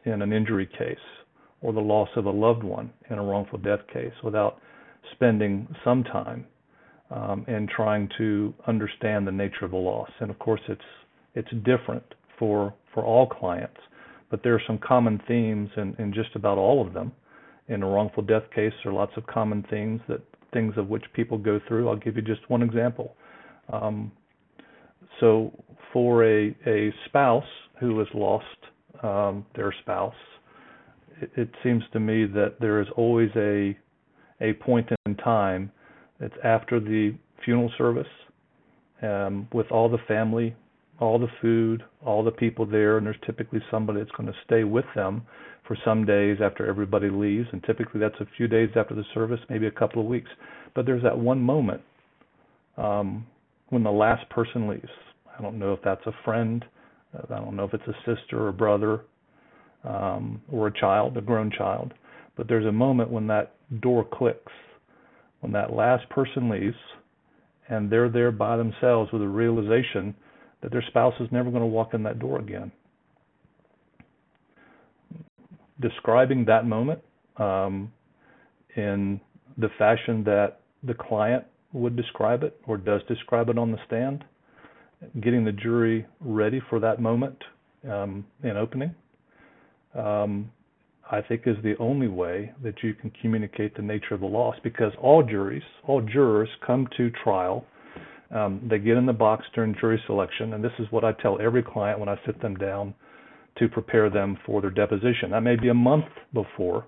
in 0.05 0.23
an 0.23 0.33
injury 0.33 0.67
case 0.67 0.97
or 1.61 1.73
the 1.73 1.81
loss 1.81 2.09
of 2.17 2.27
a 2.27 2.31
loved 2.31 2.63
one 2.63 2.91
in 3.11 3.19
a 3.19 3.23
wrongful 3.23 3.59
death 3.59 3.81
case 3.93 4.13
without 4.23 4.59
spending 5.13 5.67
some 5.85 6.05
time 6.05 6.45
um, 7.11 7.47
trying 7.75 8.09
to 8.19 8.53
understand 8.67 9.27
the 9.27 9.33
nature 9.33 9.65
of 9.65 9.71
the 9.71 9.77
loss. 9.77 10.11
And 10.21 10.31
of 10.31 10.39
course, 10.39 10.61
it's 10.69 10.81
it's 11.35 11.51
different 11.65 12.05
for 12.39 12.75
for 12.95 13.05
all 13.05 13.27
clients, 13.27 13.79
but 14.31 14.43
there 14.43 14.55
are 14.55 14.63
some 14.67 14.79
common 14.79 15.21
themes 15.27 15.71
in, 15.77 15.95
in 15.99 16.13
just 16.13 16.35
about 16.35 16.59
all 16.59 16.87
of 16.87 16.95
them. 16.95 17.13
In 17.69 17.83
a 17.83 17.87
wrongful 17.87 18.23
death 18.23 18.45
case, 18.55 18.73
there 18.83 18.93
are 18.93 18.97
lots 18.97 19.13
of 19.17 19.27
common 19.27 19.65
themes 19.71 20.01
that 20.09 20.21
things 20.53 20.75
of 20.77 20.89
which 20.89 21.05
people 21.15 21.39
go 21.39 21.61
through. 21.69 21.89
I'll 21.89 21.97
give 21.97 22.17
you 22.17 22.23
just 22.23 22.49
one 22.49 22.63
example. 22.63 23.15
Um, 23.73 24.13
so, 25.21 25.53
for 25.93 26.25
a 26.25 26.57
a 26.67 26.93
spouse 27.07 27.45
who 27.81 27.99
has 27.99 28.09
lost 28.15 28.45
um, 29.03 29.45
their 29.55 29.75
spouse, 29.83 30.15
it, 31.21 31.31
it 31.37 31.51
seems 31.63 31.83
to 31.93 32.01
me 32.01 32.25
that 32.27 32.57
there 32.61 32.81
is 32.81 32.89
always 32.97 33.31
a 33.37 33.77
a 34.41 34.53
point 34.55 34.89
in 35.07 35.17
time 35.17 35.71
it's 36.21 36.35
after 36.43 36.81
the 36.81 37.15
funeral 37.45 37.71
service 37.79 38.09
um, 39.03 39.49
with 39.53 39.71
all 39.71 39.89
the 39.89 39.99
family, 40.09 40.55
all 41.01 41.19
the 41.19 41.29
food, 41.41 41.85
all 42.05 42.25
the 42.25 42.31
people 42.31 42.67
there, 42.67 42.99
and 42.99 43.07
there's 43.07 43.17
typically 43.25 43.61
somebody 43.71 44.01
that's 44.01 44.11
going 44.13 44.27
to 44.27 44.39
stay 44.45 44.65
with 44.65 44.85
them 44.95 45.23
for 45.69 45.77
some 45.85 46.07
days 46.07 46.39
after 46.43 46.67
everybody 46.67 47.11
leaves, 47.11 47.47
and 47.53 47.63
typically 47.63 48.01
that's 48.01 48.19
a 48.21 48.27
few 48.37 48.49
days 48.49 48.71
after 48.75 48.95
the 48.95 49.05
service, 49.15 49.39
maybe 49.51 49.67
a 49.67 49.71
couple 49.71 50.01
of 50.01 50.09
weeks. 50.09 50.31
But 50.75 50.87
there's 50.87 51.03
that 51.03 51.17
one 51.17 51.41
moment 51.41 51.83
um, 52.79 53.27
when 53.69 53.85
the 53.85 53.91
last 53.91 54.29
person 54.31 54.67
leaves. 54.67 54.89
I 55.39 55.43
don't 55.43 55.59
know 55.59 55.75
if 55.75 55.81
that's 55.85 56.05
a 56.07 56.13
friend, 56.25 56.65
I 57.15 57.37
don't 57.37 57.55
know 57.55 57.65
if 57.65 57.75
it's 57.75 57.87
a 57.87 57.97
sister 58.05 58.49
or 58.49 58.53
brother 58.53 59.03
um, 59.85 60.43
or 60.51 60.67
a 60.67 60.73
child, 60.73 61.17
a 61.17 61.21
grown 61.21 61.53
child, 61.57 61.95
but 62.37 62.49
there's 62.49 62.67
a 62.67 62.73
moment 62.73 63.11
when 63.11 63.27
that 63.29 63.55
door 63.81 64.07
clicks 64.11 64.53
when 65.41 65.53
that 65.53 65.73
last 65.73 66.09
person 66.11 66.49
leaves 66.49 66.77
and 67.69 67.91
they're 67.91 68.09
there 68.09 68.33
by 68.33 68.57
themselves 68.57 69.13
with 69.13 69.23
a 69.23 69.29
realization 69.29 70.15
that 70.63 70.73
their 70.73 70.83
spouse 70.89 71.15
is 71.21 71.29
never 71.31 71.51
going 71.51 71.63
to 71.63 71.67
walk 71.67 71.95
in 71.95 72.03
that 72.03 72.19
door 72.19 72.41
again. 72.41 72.73
Describing 75.81 76.45
that 76.47 76.67
moment 76.67 77.01
um, 77.37 77.93
in 78.77 79.21
the 79.57 79.69
fashion 79.79 80.25
that 80.25 80.61
the 80.83 80.95
client 80.95 81.45
would 81.73 81.97
describe 81.97 82.43
it 82.43 82.59
or 82.67 82.77
does 82.77 83.01
describe 83.09 83.49
it 83.49 83.59
on 83.59 83.71
the 83.71 83.79
stand, 83.87 84.25
getting 85.21 85.45
the 85.45 85.53
jury 85.53 86.07
ready 86.21 86.61
for 86.69 86.81
that 86.81 87.01
moment 87.01 87.37
um, 87.89 88.25
in 88.43 88.57
opening, 88.57 88.95
um, 89.95 90.51
I 91.11 91.23
think 91.23 91.43
is 91.47 91.57
the 91.63 91.75
only 91.79 92.09
way 92.09 92.53
that 92.63 92.83
you 92.83 92.95
can 92.95 93.11
communicate 93.23 93.75
the 93.75 93.83
nature 93.83 94.15
of 94.15 94.21
the 94.21 94.27
loss 94.27 94.57
because 94.63 94.93
all 95.01 95.23
juries, 95.23 95.63
all 95.87 96.01
jurors 96.03 96.49
come 96.67 96.87
to 96.97 97.11
trial. 97.23 97.65
Um, 98.31 98.67
they 98.69 98.79
get 98.79 98.97
in 98.99 99.07
the 99.07 99.13
box 99.13 99.47
during 99.55 99.75
jury 99.81 100.03
selection, 100.07 100.53
and 100.53 100.63
this 100.63 100.73
is 100.79 100.87
what 100.91 101.05
I 101.05 101.13
tell 101.13 101.41
every 101.41 101.63
client 101.63 101.99
when 101.99 102.11
I 102.11 102.17
sit 102.27 102.41
them 102.43 102.57
down 102.57 102.95
to 103.59 103.69
prepare 103.69 104.11
them 104.11 104.39
for 104.47 104.61
their 104.61 104.71
deposition. 104.71 105.31
That 105.31 105.43
may 105.43 105.57
be 105.57 105.69
a 105.69 105.75
month 105.75 106.07
before 106.33 106.87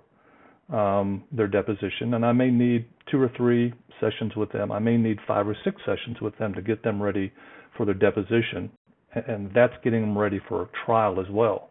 um, 0.73 1.25
their 1.33 1.49
deposition, 1.49 2.15
and 2.15 2.25
I 2.25 2.33
may 2.33 2.51
need 2.51 2.87
two 3.11 3.21
or 3.21 3.31
three 3.37 3.73
sessions 4.01 4.37
with 4.37 4.51
them. 4.53 4.71
I 4.71 4.79
may 4.79 4.97
need 4.97 5.19
five 5.27 5.49
or 5.49 5.57
six 5.65 5.81
sessions 5.85 6.21
with 6.21 6.37
them 6.39 6.55
to 6.55 6.63
get 6.63 6.83
them 6.83 7.03
ready 7.03 7.33
for 7.77 7.85
their 7.85 7.95
deposition, 7.95 8.71
and 9.15 9.51
that's 9.55 9.75
getting 9.83 10.01
them 10.01 10.17
ready 10.17 10.41
for 10.49 10.63
a 10.63 10.69
trial 10.85 11.21
as 11.21 11.27
well. 11.31 11.71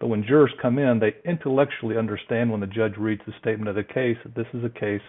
But 0.00 0.08
when 0.08 0.24
jurors 0.26 0.52
come 0.60 0.78
in, 0.78 0.98
they 0.98 1.14
intellectually 1.24 1.96
understand 1.96 2.50
when 2.50 2.60
the 2.60 2.66
judge 2.66 2.94
reads 2.98 3.22
the 3.26 3.32
statement 3.40 3.68
of 3.68 3.76
the 3.76 3.84
case 3.84 4.16
that 4.24 4.34
this 4.34 4.48
is 4.52 4.64
a 4.64 4.80
case 4.80 5.00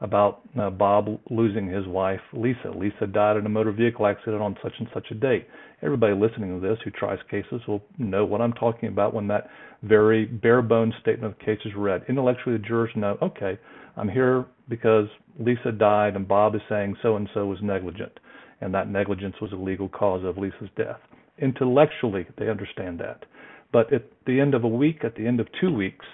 about 0.00 0.40
uh, 0.60 0.68
Bob 0.68 1.20
losing 1.30 1.68
his 1.68 1.86
wife, 1.86 2.20
Lisa. 2.32 2.70
Lisa 2.74 3.06
died 3.06 3.36
in 3.36 3.46
a 3.46 3.48
motor 3.48 3.70
vehicle 3.70 4.04
accident 4.04 4.42
on 4.42 4.56
such 4.60 4.72
and 4.80 4.88
such 4.92 5.06
a 5.12 5.14
date. 5.14 5.46
Everybody 5.82 6.14
listening 6.14 6.60
to 6.60 6.66
this 6.66 6.78
who 6.84 6.90
tries 6.90 7.18
cases 7.28 7.60
will 7.66 7.82
know 7.98 8.24
what 8.24 8.40
I'm 8.40 8.52
talking 8.52 8.88
about 8.88 9.12
when 9.12 9.26
that 9.28 9.50
very 9.82 10.26
bare 10.26 10.62
bones 10.62 10.94
statement 11.00 11.32
of 11.32 11.38
case 11.40 11.58
is 11.64 11.72
read. 11.76 12.02
Intellectually, 12.08 12.56
the 12.56 12.62
jurors 12.62 12.90
know, 12.94 13.18
okay, 13.20 13.58
I'm 13.96 14.08
here 14.08 14.46
because 14.68 15.06
Lisa 15.40 15.72
died 15.72 16.14
and 16.14 16.26
Bob 16.28 16.54
is 16.54 16.60
saying 16.68 16.96
so 17.02 17.16
and 17.16 17.28
so 17.34 17.46
was 17.46 17.58
negligent, 17.62 18.12
and 18.60 18.72
that 18.72 18.88
negligence 18.88 19.34
was 19.40 19.50
a 19.52 19.56
legal 19.56 19.88
cause 19.88 20.24
of 20.24 20.38
Lisa's 20.38 20.70
death. 20.76 21.00
Intellectually, 21.38 22.26
they 22.38 22.48
understand 22.48 23.00
that. 23.00 23.24
But 23.72 23.92
at 23.92 24.04
the 24.26 24.38
end 24.38 24.54
of 24.54 24.62
a 24.62 24.68
week, 24.68 25.02
at 25.02 25.16
the 25.16 25.26
end 25.26 25.40
of 25.40 25.48
two 25.60 25.74
weeks, 25.74 26.06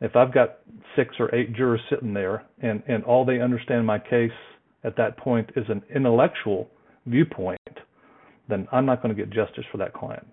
if 0.00 0.16
I've 0.16 0.32
got 0.32 0.60
six 0.96 1.16
or 1.18 1.34
eight 1.34 1.54
jurors 1.54 1.80
sitting 1.90 2.14
there 2.14 2.44
and, 2.62 2.82
and 2.88 3.04
all 3.04 3.26
they 3.26 3.40
understand 3.40 3.86
my 3.86 3.98
case 3.98 4.30
at 4.82 4.96
that 4.96 5.18
point 5.18 5.50
is 5.56 5.66
an 5.68 5.82
intellectual 5.94 6.70
viewpoint, 7.04 7.59
then 8.50 8.66
I'm 8.72 8.86
not 8.86 9.02
going 9.02 9.14
to 9.14 9.20
get 9.20 9.30
justice 9.30 9.64
for 9.70 9.78
that 9.78 9.92
client. 9.94 10.26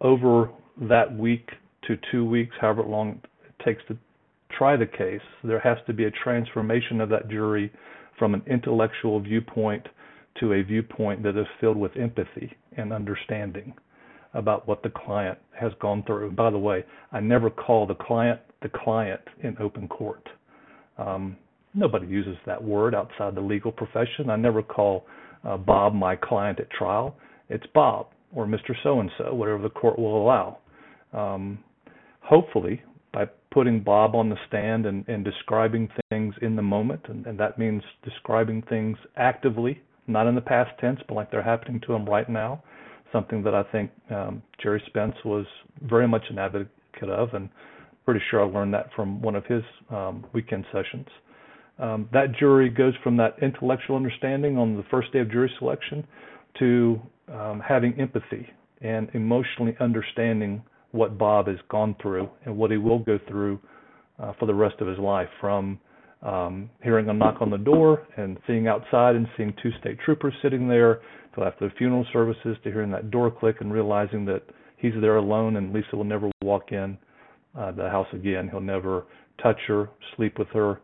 Over 0.00 0.50
that 0.88 1.16
week 1.16 1.50
to 1.86 1.96
two 2.10 2.24
weeks, 2.24 2.54
however 2.60 2.82
long 2.82 3.20
it 3.46 3.64
takes 3.64 3.82
to 3.88 3.96
try 4.56 4.76
the 4.76 4.86
case, 4.86 5.20
there 5.44 5.60
has 5.60 5.78
to 5.86 5.92
be 5.92 6.04
a 6.04 6.10
transformation 6.10 7.00
of 7.00 7.08
that 7.10 7.28
jury 7.28 7.72
from 8.18 8.34
an 8.34 8.42
intellectual 8.46 9.20
viewpoint 9.20 9.86
to 10.38 10.52
a 10.54 10.62
viewpoint 10.62 11.22
that 11.22 11.36
is 11.36 11.46
filled 11.60 11.76
with 11.76 11.96
empathy 11.96 12.52
and 12.76 12.92
understanding 12.92 13.74
about 14.34 14.66
what 14.68 14.82
the 14.82 14.90
client 14.90 15.38
has 15.58 15.72
gone 15.80 16.02
through. 16.06 16.30
By 16.32 16.50
the 16.50 16.58
way, 16.58 16.84
I 17.12 17.20
never 17.20 17.50
call 17.50 17.86
the 17.86 17.94
client 17.94 18.40
the 18.62 18.68
client 18.68 19.20
in 19.42 19.56
open 19.58 19.88
court. 19.88 20.28
Um, 20.98 21.36
nobody 21.74 22.06
uses 22.06 22.36
that 22.46 22.62
word 22.62 22.94
outside 22.94 23.34
the 23.34 23.40
legal 23.40 23.72
profession. 23.72 24.28
I 24.28 24.36
never 24.36 24.62
call 24.62 25.06
uh, 25.44 25.56
Bob 25.56 25.94
my 25.94 26.16
client 26.16 26.60
at 26.60 26.70
trial. 26.70 27.16
It's 27.48 27.66
Bob 27.74 28.08
or 28.34 28.46
Mr. 28.46 28.74
So 28.82 29.00
and 29.00 29.10
so, 29.18 29.34
whatever 29.34 29.62
the 29.62 29.70
court 29.70 29.98
will 29.98 30.22
allow. 30.22 30.58
Um, 31.12 31.58
hopefully, 32.20 32.82
by 33.12 33.24
putting 33.50 33.82
Bob 33.82 34.14
on 34.14 34.28
the 34.28 34.36
stand 34.46 34.86
and, 34.86 35.06
and 35.08 35.24
describing 35.24 35.88
things 36.10 36.34
in 36.42 36.54
the 36.54 36.62
moment, 36.62 37.00
and, 37.08 37.26
and 37.26 37.38
that 37.40 37.58
means 37.58 37.82
describing 38.04 38.62
things 38.68 38.96
actively, 39.16 39.80
not 40.06 40.28
in 40.28 40.34
the 40.36 40.40
past 40.40 40.70
tense, 40.80 41.00
but 41.08 41.14
like 41.14 41.30
they're 41.30 41.42
happening 41.42 41.80
to 41.86 41.92
him 41.92 42.04
right 42.08 42.28
now 42.28 42.62
something 43.12 43.42
that 43.42 43.54
I 43.54 43.62
think 43.64 43.90
um, 44.10 44.42
Gerry 44.62 44.82
Spence 44.86 45.14
was 45.24 45.46
very 45.82 46.06
much 46.06 46.22
an 46.30 46.38
advocate 46.38 46.70
of, 47.02 47.34
and 47.34 47.48
pretty 48.04 48.20
sure 48.30 48.42
I 48.42 48.44
learned 48.44 48.74
that 48.74 48.88
from 48.94 49.20
one 49.22 49.34
of 49.34 49.44
his 49.46 49.62
um, 49.90 50.26
weekend 50.32 50.64
sessions. 50.72 51.06
Um, 51.80 52.08
that 52.12 52.36
jury 52.38 52.68
goes 52.68 52.92
from 53.02 53.16
that 53.16 53.36
intellectual 53.40 53.96
understanding 53.96 54.58
on 54.58 54.76
the 54.76 54.84
first 54.90 55.12
day 55.12 55.20
of 55.20 55.30
jury 55.30 55.50
selection 55.58 56.06
to 56.58 57.00
um, 57.32 57.62
having 57.66 57.98
empathy 57.98 58.46
and 58.82 59.08
emotionally 59.14 59.74
understanding 59.80 60.62
what 60.92 61.16
Bob 61.16 61.46
has 61.46 61.56
gone 61.70 61.96
through 62.02 62.28
and 62.44 62.56
what 62.56 62.70
he 62.70 62.76
will 62.76 62.98
go 62.98 63.18
through 63.28 63.58
uh, 64.18 64.32
for 64.38 64.46
the 64.46 64.54
rest 64.54 64.74
of 64.80 64.88
his 64.88 64.98
life 64.98 65.28
from 65.40 65.78
um, 66.22 66.68
hearing 66.82 67.08
a 67.08 67.12
knock 67.14 67.36
on 67.40 67.50
the 67.50 67.56
door 67.56 68.06
and 68.18 68.36
seeing 68.46 68.66
outside 68.66 69.16
and 69.16 69.26
seeing 69.36 69.54
two 69.62 69.70
state 69.80 69.96
troopers 70.04 70.34
sitting 70.42 70.68
there 70.68 71.00
till 71.34 71.44
after 71.44 71.68
the 71.68 71.74
funeral 71.76 72.04
services 72.12 72.56
to 72.62 72.70
hearing 72.70 72.90
that 72.90 73.10
door 73.10 73.30
click 73.30 73.56
and 73.60 73.72
realizing 73.72 74.26
that 74.26 74.42
he's 74.76 74.92
there 75.00 75.16
alone, 75.16 75.56
and 75.56 75.72
Lisa 75.72 75.96
will 75.96 76.04
never 76.04 76.30
walk 76.42 76.72
in 76.72 76.98
uh, 77.58 77.72
the 77.72 77.88
house 77.88 78.08
again. 78.12 78.48
He'll 78.50 78.60
never 78.60 79.04
touch 79.42 79.58
her, 79.68 79.88
sleep 80.16 80.38
with 80.38 80.48
her, 80.48 80.80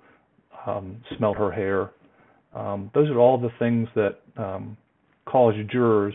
um, 0.66 1.02
smell 1.16 1.34
her 1.34 1.50
hair. 1.50 1.90
Um, 2.54 2.90
those 2.94 3.08
are 3.10 3.18
all 3.18 3.38
the 3.38 3.50
things 3.58 3.88
that 3.94 4.20
um, 4.36 4.76
cause 5.26 5.54
jurors 5.70 6.14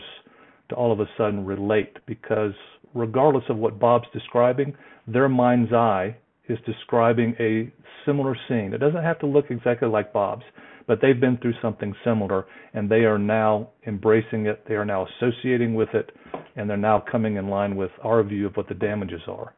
to 0.68 0.74
all 0.74 0.92
of 0.92 1.00
a 1.00 1.06
sudden 1.16 1.44
relate 1.44 1.96
because 2.06 2.52
regardless 2.94 3.44
of 3.48 3.56
what 3.56 3.78
Bob's 3.78 4.06
describing, 4.12 4.74
their 5.06 5.28
mind's 5.28 5.72
eye 5.72 6.16
is 6.48 6.58
describing 6.66 7.34
a 7.40 7.72
similar 8.04 8.36
scene. 8.48 8.72
It 8.74 8.78
doesn't 8.78 9.02
have 9.02 9.18
to 9.20 9.26
look 9.26 9.46
exactly 9.50 9.88
like 9.88 10.12
Bob's, 10.12 10.44
but 10.86 10.98
they've 11.00 11.18
been 11.18 11.38
through 11.38 11.54
something 11.62 11.94
similar 12.04 12.46
and 12.74 12.90
they 12.90 13.04
are 13.04 13.18
now 13.18 13.70
embracing 13.86 14.46
it, 14.46 14.64
they 14.68 14.74
are 14.74 14.84
now 14.84 15.06
associating 15.16 15.74
with 15.74 15.88
it, 15.94 16.10
and 16.56 16.68
they're 16.68 16.76
now 16.76 17.02
coming 17.10 17.36
in 17.36 17.48
line 17.48 17.76
with 17.76 17.90
our 18.02 18.22
view 18.22 18.46
of 18.46 18.56
what 18.56 18.68
the 18.68 18.74
damages 18.74 19.22
are. 19.28 19.54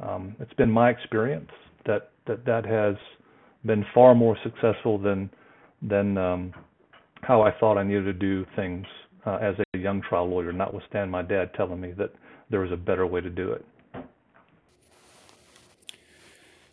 Um, 0.00 0.34
it's 0.40 0.52
been 0.54 0.70
my 0.70 0.90
experience 0.90 1.50
that 1.86 2.10
that 2.26 2.44
that 2.46 2.64
has 2.64 2.96
been 3.64 3.84
far 3.94 4.14
more 4.14 4.36
successful 4.42 4.98
than 4.98 5.30
than 5.82 6.16
um, 6.16 6.54
how 7.22 7.42
I 7.42 7.52
thought 7.58 7.76
I 7.76 7.82
needed 7.82 8.04
to 8.04 8.12
do 8.12 8.46
things 8.56 8.86
uh, 9.26 9.36
as 9.36 9.54
a 9.74 9.78
young 9.78 10.02
trial 10.02 10.28
lawyer, 10.28 10.52
notwithstanding 10.52 11.10
my 11.10 11.22
dad 11.22 11.54
telling 11.54 11.80
me 11.80 11.92
that 11.92 12.12
there 12.50 12.60
was 12.60 12.70
a 12.72 12.76
better 12.76 13.06
way 13.06 13.20
to 13.20 13.30
do 13.30 13.52
it. 13.52 13.64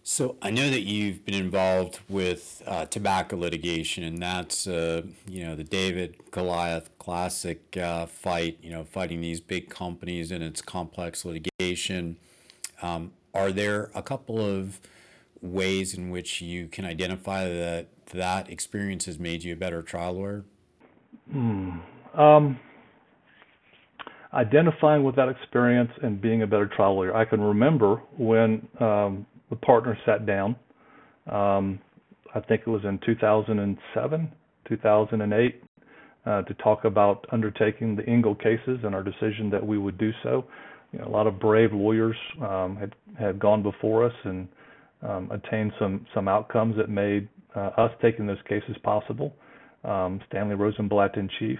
So 0.04 0.38
I 0.42 0.50
know 0.50 0.72
that 0.72 0.82
you've 0.82 1.24
been 1.24 1.36
involved 1.36 2.00
with 2.10 2.64
uh, 2.66 2.86
tobacco 2.86 3.38
litigation, 3.38 4.04
and 4.04 4.20
that's 4.20 4.66
uh, 4.66 5.04
you 5.28 5.46
know 5.46 5.56
the 5.56 5.64
David 5.64 6.32
Goliath 6.32 6.90
classic 6.98 7.78
uh, 7.78 8.08
fight. 8.08 8.58
You 8.62 8.72
know, 8.72 8.84
fighting 8.84 9.22
these 9.22 9.40
big 9.40 9.70
companies 9.70 10.32
and 10.32 10.44
its 10.44 10.64
complex 10.64 11.26
litigation. 11.26 12.18
Um, 12.82 13.12
are 13.36 13.52
there 13.52 13.92
a 13.94 14.02
couple 14.02 14.40
of 14.40 14.80
ways 15.42 15.94
in 15.94 16.10
which 16.10 16.42
you 16.42 16.68
can 16.68 16.86
identify 16.86 17.48
that 17.48 17.88
that 18.14 18.50
experience 18.50 19.06
has 19.06 19.20
made 19.20 19.44
you 19.44 19.54
a 19.54 19.56
better 19.56 19.82
trial 19.82 20.14
lawyer? 20.14 20.44
Hmm. 21.32 21.80
Um, 22.14 22.60
identifying 24.34 25.04
with 25.04 25.16
that 25.16 25.30
experience 25.30 25.92
and 26.02 26.22
being 26.22 26.42
a 26.44 26.48
better 26.48 26.68
trial 26.68 26.96
lawyer. 26.96 27.16
I 27.16 27.26
can 27.26 27.42
remember 27.42 28.02
when 28.18 28.68
um, 28.80 29.26
the 29.50 29.56
partners 29.56 29.98
sat 30.06 30.26
down. 30.26 30.56
Um, 31.32 31.80
I 32.34 32.40
think 32.42 32.62
it 32.62 32.70
was 32.70 32.84
in 32.84 33.00
2007, 33.06 34.32
2008, 34.68 35.64
uh, 36.26 36.42
to 36.44 36.54
talk 36.56 36.86
about 36.86 37.26
undertaking 37.32 37.96
the 37.96 38.06
Engle 38.06 38.36
cases 38.36 38.80
and 38.84 38.94
our 38.94 39.04
decision 39.04 39.50
that 39.52 39.66
we 39.66 39.78
would 39.78 39.98
do 39.98 40.12
so. 40.24 40.46
You 40.92 41.00
know, 41.00 41.06
a 41.06 41.10
lot 41.10 41.28
of 41.28 41.40
brave 41.40 41.72
lawyers 41.72 42.16
um, 42.42 42.76
had 42.76 42.96
had 43.18 43.40
gone 43.40 43.62
before 43.64 44.06
us 44.06 44.14
and 44.24 44.48
um, 45.02 45.32
attained 45.32 45.72
some 45.80 46.06
some 46.14 46.28
outcomes 46.28 46.76
that 46.78 46.90
made 46.90 47.30
uh, 47.56 47.72
us 47.78 47.92
taking 48.02 48.28
those 48.28 48.42
cases 48.48 48.76
possible. 48.84 49.34
Um, 49.84 50.20
Stanley 50.28 50.56
Rosenblatt 50.56 51.16
in 51.16 51.30
chief. 51.40 51.60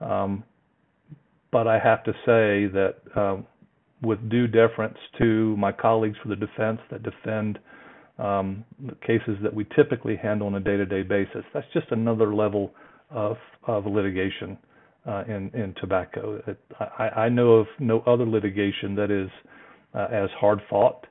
Um, 0.00 0.44
but 1.52 1.68
I 1.68 1.78
have 1.78 2.02
to 2.04 2.12
say 2.26 2.66
that 2.72 2.94
uh, 3.14 3.36
with 4.02 4.28
due 4.28 4.46
deference 4.46 4.98
to 5.18 5.56
my 5.56 5.72
colleagues 5.72 6.16
for 6.22 6.28
the 6.28 6.36
defense 6.36 6.80
that 6.90 7.02
defend 7.02 7.58
um, 8.18 8.64
cases 9.06 9.36
that 9.42 9.52
we 9.54 9.66
typically 9.76 10.16
handle 10.16 10.46
on 10.46 10.54
a 10.54 10.60
day-to-day 10.60 11.02
basis, 11.02 11.44
that's 11.52 11.66
just 11.72 11.86
another 11.90 12.34
level 12.34 12.72
of, 13.10 13.36
of 13.66 13.86
litigation 13.86 14.58
uh, 15.06 15.24
in, 15.28 15.50
in 15.54 15.74
tobacco. 15.80 16.40
It, 16.46 16.58
I, 16.98 17.08
I, 17.08 17.28
know 17.28 17.52
of 17.52 17.66
no 17.78 18.00
other 18.00 18.26
litigation 18.26 18.94
that 18.96 19.10
is 19.10 19.30
uh, 19.94 20.06
as 20.10 20.30
hard 20.38 20.60
fought. 20.70 21.06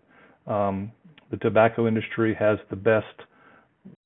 Um, 0.48 0.92
the 1.34 1.38
tobacco 1.38 1.88
industry 1.88 2.36
has 2.40 2.60
the 2.70 2.76
best 2.76 3.08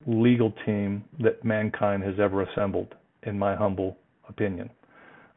legal 0.06 0.50
team 0.64 1.04
that 1.20 1.44
mankind 1.44 2.02
has 2.02 2.14
ever 2.18 2.40
assembled, 2.40 2.94
in 3.24 3.38
my 3.38 3.54
humble 3.54 3.98
opinion. 4.30 4.70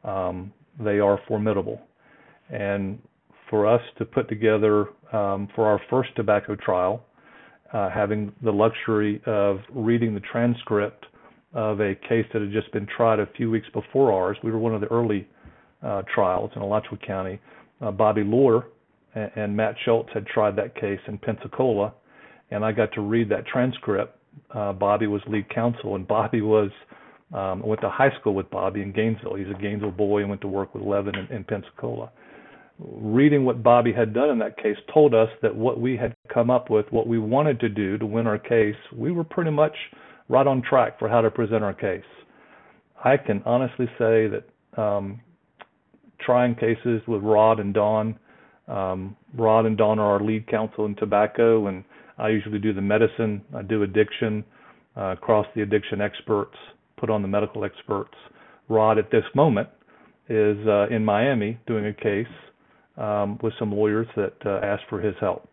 Um, 0.02 0.54
they 0.82 1.00
are 1.00 1.20
formidable. 1.28 1.82
And 2.48 2.98
for 3.50 3.66
us 3.66 3.82
to 3.98 4.06
put 4.06 4.26
together 4.30 4.86
um, 5.12 5.50
for 5.54 5.66
our 5.66 5.82
first 5.90 6.16
tobacco 6.16 6.56
trial, 6.56 7.04
uh, 7.74 7.90
having 7.90 8.32
the 8.42 8.50
luxury 8.50 9.20
of 9.26 9.58
reading 9.74 10.14
the 10.14 10.20
transcript 10.20 11.04
of 11.52 11.82
a 11.82 11.94
case 12.08 12.24
that 12.32 12.40
had 12.40 12.52
just 12.52 12.72
been 12.72 12.86
tried 12.86 13.20
a 13.20 13.26
few 13.36 13.50
weeks 13.50 13.66
before 13.74 14.10
ours. 14.10 14.38
We 14.42 14.50
were 14.50 14.58
one 14.58 14.74
of 14.74 14.80
the 14.80 14.86
early 14.86 15.28
uh, 15.82 16.04
trials 16.14 16.52
in 16.56 16.62
Alachua 16.62 16.96
County. 17.06 17.38
Uh, 17.82 17.90
Bobby 17.90 18.24
Lohr 18.24 18.68
and, 19.14 19.56
Matt 19.56 19.74
Schultz 19.84 20.10
had 20.14 20.26
tried 20.26 20.56
that 20.56 20.74
case 20.74 21.00
in 21.06 21.18
Pensacola, 21.18 21.92
and 22.50 22.64
I 22.64 22.72
got 22.72 22.92
to 22.94 23.00
read 23.00 23.28
that 23.30 23.46
transcript. 23.46 24.18
Uh, 24.54 24.72
Bobby 24.72 25.06
was 25.06 25.20
lead 25.26 25.48
counsel, 25.50 25.96
and 25.96 26.06
Bobby 26.06 26.40
was 26.40 26.70
um, 27.32 27.62
I 27.62 27.66
went 27.66 27.80
to 27.80 27.88
high 27.88 28.10
school 28.20 28.34
with 28.34 28.50
Bobby 28.50 28.82
in 28.82 28.92
Gainesville. 28.92 29.36
He's 29.36 29.46
a 29.48 29.60
Gainesville 29.60 29.90
boy 29.90 30.20
and 30.20 30.28
went 30.28 30.42
to 30.42 30.48
work 30.48 30.74
with 30.74 30.82
Levin 30.82 31.14
in, 31.16 31.26
in 31.34 31.44
Pensacola. 31.44 32.10
Reading 32.78 33.44
what 33.44 33.62
Bobby 33.62 33.92
had 33.92 34.12
done 34.12 34.30
in 34.30 34.38
that 34.40 34.56
case 34.56 34.76
told 34.92 35.14
us 35.14 35.28
that 35.40 35.54
what 35.54 35.80
we 35.80 35.96
had 35.96 36.14
come 36.32 36.50
up 36.50 36.68
with, 36.68 36.86
what 36.90 37.06
we 37.06 37.18
wanted 37.18 37.58
to 37.60 37.68
do 37.68 37.96
to 37.96 38.04
win 38.04 38.26
our 38.26 38.38
case, 38.38 38.76
we 38.94 39.12
were 39.12 39.24
pretty 39.24 39.50
much 39.50 39.74
right 40.28 40.46
on 40.46 40.62
track 40.62 40.98
for 40.98 41.08
how 41.08 41.20
to 41.20 41.30
present 41.30 41.62
our 41.62 41.74
case. 41.74 42.04
I 43.02 43.16
can 43.16 43.42
honestly 43.46 43.86
say 43.98 44.28
that 44.28 44.44
um, 44.76 45.20
trying 46.20 46.54
cases 46.54 47.00
with 47.06 47.22
Rod 47.22 47.60
and 47.60 47.72
Don, 47.72 48.18
um, 48.68 49.16
Rod 49.36 49.66
and 49.66 49.76
Don 49.76 49.98
are 49.98 50.14
our 50.14 50.20
lead 50.20 50.46
counsel 50.46 50.86
in 50.86 50.94
tobacco, 50.96 51.66
and 51.66 51.84
I 52.18 52.28
usually 52.28 52.58
do 52.58 52.72
the 52.72 52.80
medicine, 52.80 53.42
I 53.54 53.62
do 53.62 53.82
addiction, 53.82 54.44
uh, 54.96 55.16
cross 55.16 55.46
the 55.54 55.62
addiction 55.62 56.00
experts 56.00 56.56
put 57.02 57.10
on 57.10 57.20
the 57.20 57.28
medical 57.28 57.64
experts. 57.64 58.14
Rod, 58.68 58.96
at 58.96 59.10
this 59.10 59.24
moment, 59.34 59.68
is 60.28 60.56
uh, 60.68 60.86
in 60.88 61.04
Miami 61.04 61.58
doing 61.66 61.86
a 61.86 61.92
case 61.92 62.32
um, 62.96 63.40
with 63.42 63.52
some 63.58 63.72
lawyers 63.72 64.06
that 64.14 64.34
uh, 64.46 64.64
asked 64.64 64.84
for 64.88 65.00
his 65.00 65.14
help. 65.20 65.48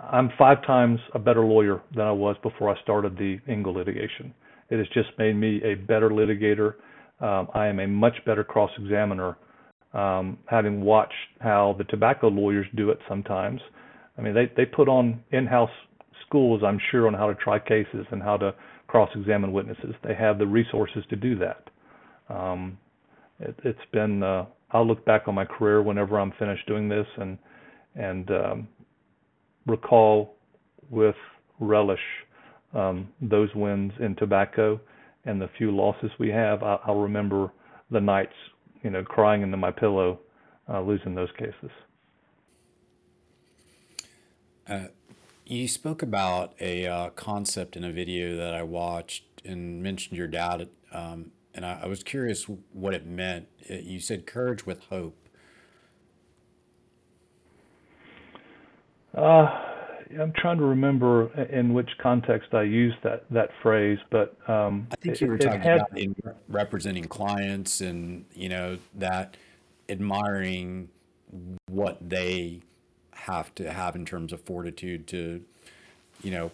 I'm 0.00 0.30
five 0.36 0.66
times 0.66 0.98
a 1.14 1.20
better 1.20 1.44
lawyer 1.44 1.80
than 1.94 2.06
I 2.06 2.12
was 2.12 2.34
before 2.42 2.74
I 2.76 2.82
started 2.82 3.16
the 3.16 3.38
Engle 3.48 3.74
litigation. 3.74 4.34
It 4.68 4.78
has 4.78 4.88
just 4.88 5.16
made 5.16 5.36
me 5.36 5.62
a 5.62 5.76
better 5.76 6.10
litigator. 6.10 6.74
Um, 7.20 7.48
I 7.54 7.68
am 7.68 7.78
a 7.78 7.86
much 7.86 8.16
better 8.26 8.42
cross 8.42 8.70
examiner, 8.78 9.38
um, 9.96 10.38
having 10.46 10.82
watched 10.82 11.14
how 11.40 11.74
the 11.78 11.84
tobacco 11.84 12.28
lawyers 12.28 12.66
do 12.76 12.90
it 12.90 12.98
sometimes. 13.08 13.60
I 14.18 14.20
mean, 14.20 14.34
they, 14.34 14.50
they 14.56 14.66
put 14.66 14.88
on 14.88 15.22
in 15.32 15.46
house 15.46 15.70
schools, 16.26 16.62
I'm 16.64 16.78
sure, 16.90 17.06
on 17.06 17.14
how 17.14 17.28
to 17.28 17.34
try 17.34 17.58
cases 17.58 18.06
and 18.10 18.22
how 18.22 18.36
to 18.36 18.54
cross-examine 18.86 19.52
witnesses. 19.52 19.94
They 20.04 20.14
have 20.14 20.38
the 20.38 20.46
resources 20.46 21.04
to 21.10 21.16
do 21.16 21.38
that. 21.38 21.68
Um, 22.28 22.78
it, 23.40 23.56
has 23.64 23.74
been. 23.92 24.22
Uh, 24.22 24.46
I'll 24.70 24.86
look 24.86 25.04
back 25.04 25.28
on 25.28 25.34
my 25.34 25.44
career 25.44 25.82
whenever 25.82 26.18
I'm 26.18 26.32
finished 26.38 26.66
doing 26.66 26.88
this 26.88 27.06
and 27.18 27.38
and 27.94 28.30
um, 28.30 28.68
recall 29.66 30.34
with 30.90 31.14
relish 31.60 32.00
um, 32.74 33.08
those 33.20 33.48
wins 33.54 33.92
in 34.00 34.14
tobacco 34.16 34.80
and 35.24 35.40
the 35.40 35.48
few 35.56 35.70
losses 35.74 36.10
we 36.18 36.28
have. 36.30 36.62
I, 36.62 36.78
will 36.88 37.02
remember 37.02 37.52
the 37.90 38.00
nights, 38.00 38.34
you 38.82 38.90
know, 38.90 39.02
crying 39.02 39.42
into 39.42 39.56
my 39.56 39.70
pillow, 39.70 40.20
uh, 40.68 40.80
losing 40.80 41.14
those 41.14 41.30
cases. 41.32 41.70
Uh, 44.68 44.86
you 45.44 45.68
spoke 45.68 46.02
about 46.02 46.54
a 46.60 46.86
uh, 46.86 47.10
concept 47.10 47.76
in 47.76 47.84
a 47.84 47.92
video 47.92 48.36
that 48.36 48.54
I 48.54 48.62
watched 48.62 49.24
and 49.44 49.82
mentioned 49.82 50.18
your 50.18 50.26
dad, 50.26 50.68
um, 50.92 51.30
and 51.54 51.64
I, 51.64 51.82
I, 51.84 51.86
was 51.86 52.02
curious 52.02 52.46
what 52.72 52.94
it 52.94 53.06
meant. 53.06 53.46
It, 53.60 53.84
you 53.84 54.00
said 54.00 54.26
courage 54.26 54.66
with 54.66 54.82
hope. 54.84 55.16
Uh, 59.14 59.65
I'm 60.20 60.32
trying 60.36 60.58
to 60.58 60.64
remember 60.64 61.32
in 61.50 61.72
which 61.72 61.90
context 62.02 62.54
I 62.54 62.62
used 62.62 62.96
that 63.02 63.24
that 63.30 63.50
phrase, 63.62 63.98
but 64.10 64.36
um, 64.48 64.88
I 64.92 64.96
think 64.96 65.20
you 65.20 65.28
were 65.28 65.38
talking 65.38 65.60
had, 65.60 65.76
about 65.76 65.98
in 65.98 66.14
representing 66.48 67.04
clients 67.04 67.80
and 67.80 68.24
you 68.34 68.48
know 68.48 68.78
that 68.94 69.36
admiring 69.88 70.88
what 71.68 71.98
they 72.08 72.62
have 73.12 73.54
to 73.56 73.72
have 73.72 73.96
in 73.96 74.04
terms 74.04 74.32
of 74.32 74.40
fortitude 74.40 75.06
to, 75.08 75.42
you 76.22 76.30
know, 76.30 76.52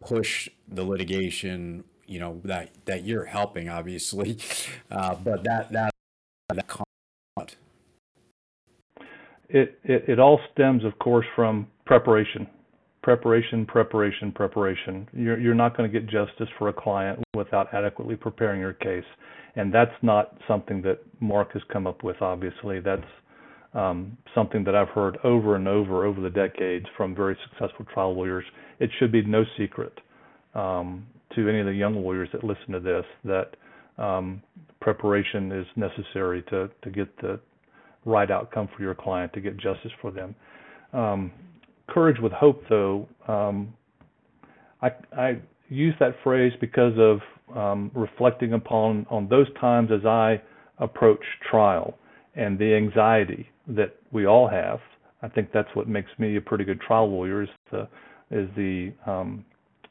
push 0.00 0.48
the 0.68 0.84
litigation, 0.84 1.84
you 2.06 2.18
know, 2.18 2.40
that 2.44 2.70
that 2.86 3.04
you're 3.04 3.24
helping, 3.24 3.68
obviously, 3.68 4.38
uh, 4.90 5.14
but 5.14 5.44
that 5.44 5.72
that 5.72 5.94
that. 6.48 7.56
It, 9.48 9.78
it 9.84 10.08
it 10.08 10.18
all 10.18 10.40
stems, 10.52 10.84
of 10.84 10.98
course, 10.98 11.26
from 11.36 11.68
preparation, 11.84 12.48
preparation, 13.04 13.66
preparation, 13.66 14.32
preparation. 14.32 15.06
You're 15.12 15.38
you're 15.38 15.54
not 15.54 15.76
going 15.76 15.92
to 15.92 16.00
get 16.00 16.08
justice 16.08 16.48
for 16.58 16.70
a 16.70 16.72
client 16.72 17.22
without 17.36 17.72
adequately 17.74 18.16
preparing 18.16 18.60
your 18.60 18.72
case, 18.72 19.04
and 19.56 19.72
that's 19.72 19.92
not 20.00 20.38
something 20.48 20.80
that 20.82 21.00
Mark 21.20 21.52
has 21.52 21.60
come 21.70 21.86
up 21.86 22.02
with. 22.02 22.22
Obviously, 22.22 22.80
that's 22.80 23.02
um, 23.74 24.16
something 24.34 24.64
that 24.64 24.74
I've 24.74 24.88
heard 24.88 25.18
over 25.22 25.54
and 25.54 25.68
over 25.68 26.06
over 26.06 26.18
the 26.22 26.30
decades 26.30 26.86
from 26.96 27.14
very 27.14 27.36
successful 27.50 27.84
trial 27.92 28.16
lawyers. 28.16 28.44
It 28.80 28.88
should 28.98 29.12
be 29.12 29.20
no 29.22 29.44
secret 29.58 29.92
um, 30.54 31.06
to 31.36 31.46
any 31.46 31.60
of 31.60 31.66
the 31.66 31.74
young 31.74 31.96
lawyers 31.96 32.30
that 32.32 32.42
listen 32.42 32.72
to 32.72 32.80
this 32.80 33.04
that 33.24 34.02
um, 34.02 34.42
preparation 34.80 35.52
is 35.52 35.66
necessary 35.76 36.42
to 36.48 36.70
to 36.82 36.90
get 36.90 37.14
the 37.20 37.38
right 38.06 38.30
outcome 38.30 38.70
for 38.74 38.82
your 38.82 38.94
client, 38.94 39.30
to 39.34 39.42
get 39.42 39.58
justice 39.58 39.92
for 40.00 40.10
them. 40.10 40.34
Courage 41.88 42.18
with 42.20 42.32
hope, 42.32 42.62
though, 42.68 43.06
um, 43.28 43.74
I, 44.82 44.90
I 45.16 45.38
use 45.68 45.94
that 46.00 46.14
phrase 46.22 46.52
because 46.60 46.92
of 46.98 47.20
um, 47.56 47.90
reflecting 47.94 48.54
upon 48.54 49.06
on 49.10 49.28
those 49.28 49.46
times 49.60 49.90
as 49.92 50.04
I 50.06 50.40
approach 50.78 51.22
trial 51.50 51.94
and 52.34 52.58
the 52.58 52.74
anxiety 52.74 53.48
that 53.68 53.96
we 54.12 54.26
all 54.26 54.48
have. 54.48 54.80
I 55.22 55.28
think 55.28 55.50
that's 55.52 55.68
what 55.74 55.88
makes 55.88 56.10
me 56.18 56.36
a 56.36 56.40
pretty 56.40 56.64
good 56.64 56.80
trial 56.80 57.10
lawyer 57.10 57.42
is 57.42 57.48
the 57.70 57.88
is 58.30 58.48
the 58.56 58.92
um, 59.06 59.44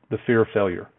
the 0.09 0.17
fear 0.25 0.41
of 0.41 0.47
failure. 0.53 0.89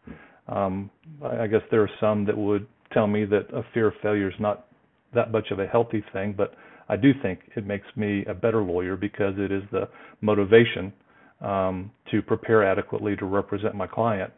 Um, 0.49 0.91
I 1.25 1.47
guess 1.47 1.63
there 1.71 1.83
are 1.83 1.91
some 2.01 2.25
that 2.27 2.37
would 2.37 2.67
tell 2.93 3.07
me 3.07 3.25
that 3.27 3.47
a 3.53 3.63
fear 3.73 3.89
of 3.89 3.95
failure 4.03 4.29
is 4.29 4.35
not 4.41 4.67
that 5.15 5.31
much 5.31 5.51
of 5.51 5.59
a 5.59 5.67
healthy 5.67 6.05
thing, 6.13 6.35
but 6.37 6.55
I 6.89 6.97
do 6.97 7.13
think 7.23 7.41
it 7.57 7.67
makes 7.67 7.87
me 7.97 8.25
a 8.27 8.35
better 8.35 8.63
lawyer 8.63 8.97
because 8.97 9.35
it 9.39 9.51
is 9.51 9.63
the 9.73 9.89
motivation 10.21 10.93
um, 11.41 11.91
to 12.11 12.23
prepare 12.23 12.65
adequately 12.65 13.17
to 13.17 13.27
represent 13.27 13.75
my 13.75 13.87
client. 13.87 14.33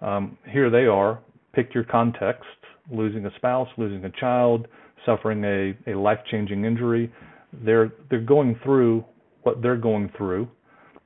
Um, 0.00 0.36
here 0.48 0.70
they 0.70 0.86
are. 0.86 1.20
Pick 1.52 1.74
your 1.74 1.84
context: 1.84 2.44
losing 2.90 3.26
a 3.26 3.34
spouse, 3.36 3.68
losing 3.76 4.04
a 4.04 4.10
child, 4.10 4.66
suffering 5.04 5.44
a, 5.44 5.76
a 5.90 5.94
life-changing 5.94 6.64
injury. 6.64 7.12
They're 7.64 7.92
they're 8.10 8.20
going 8.20 8.58
through 8.64 9.04
what 9.42 9.60
they're 9.62 9.76
going 9.76 10.10
through 10.16 10.48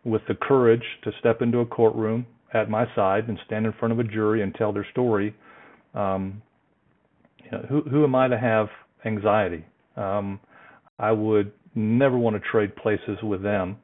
with 0.05 0.23
the 0.29 0.35
courage 0.35 0.85
to 1.05 1.11
step 1.19 1.43
into 1.43 1.59
a 1.59 1.67
courtroom 1.67 2.27
at 2.55 2.71
my 2.71 2.87
side 2.95 3.29
and 3.29 3.39
stand 3.47 3.67
in 3.67 3.73
front 3.73 3.93
of 3.93 3.99
a 3.99 4.05
jury 4.05 4.43
and 4.43 4.55
tell 4.55 4.73
their 4.73 4.87
story. 4.93 5.35
Um, 5.95 6.43
you 7.45 7.51
know, 7.51 7.65
who 7.69 7.83
who 7.83 8.05
am 8.05 8.15
I 8.15 8.29
to 8.29 8.39
have 8.39 8.69
anxiety? 9.05 9.65
Um, 9.97 10.41
I 10.99 11.13
would 11.13 11.53
never 11.75 12.19
want 12.19 12.37
to 12.37 12.51
trade 12.51 12.75
places 12.77 13.19
with 13.23 13.43
them 13.43 13.77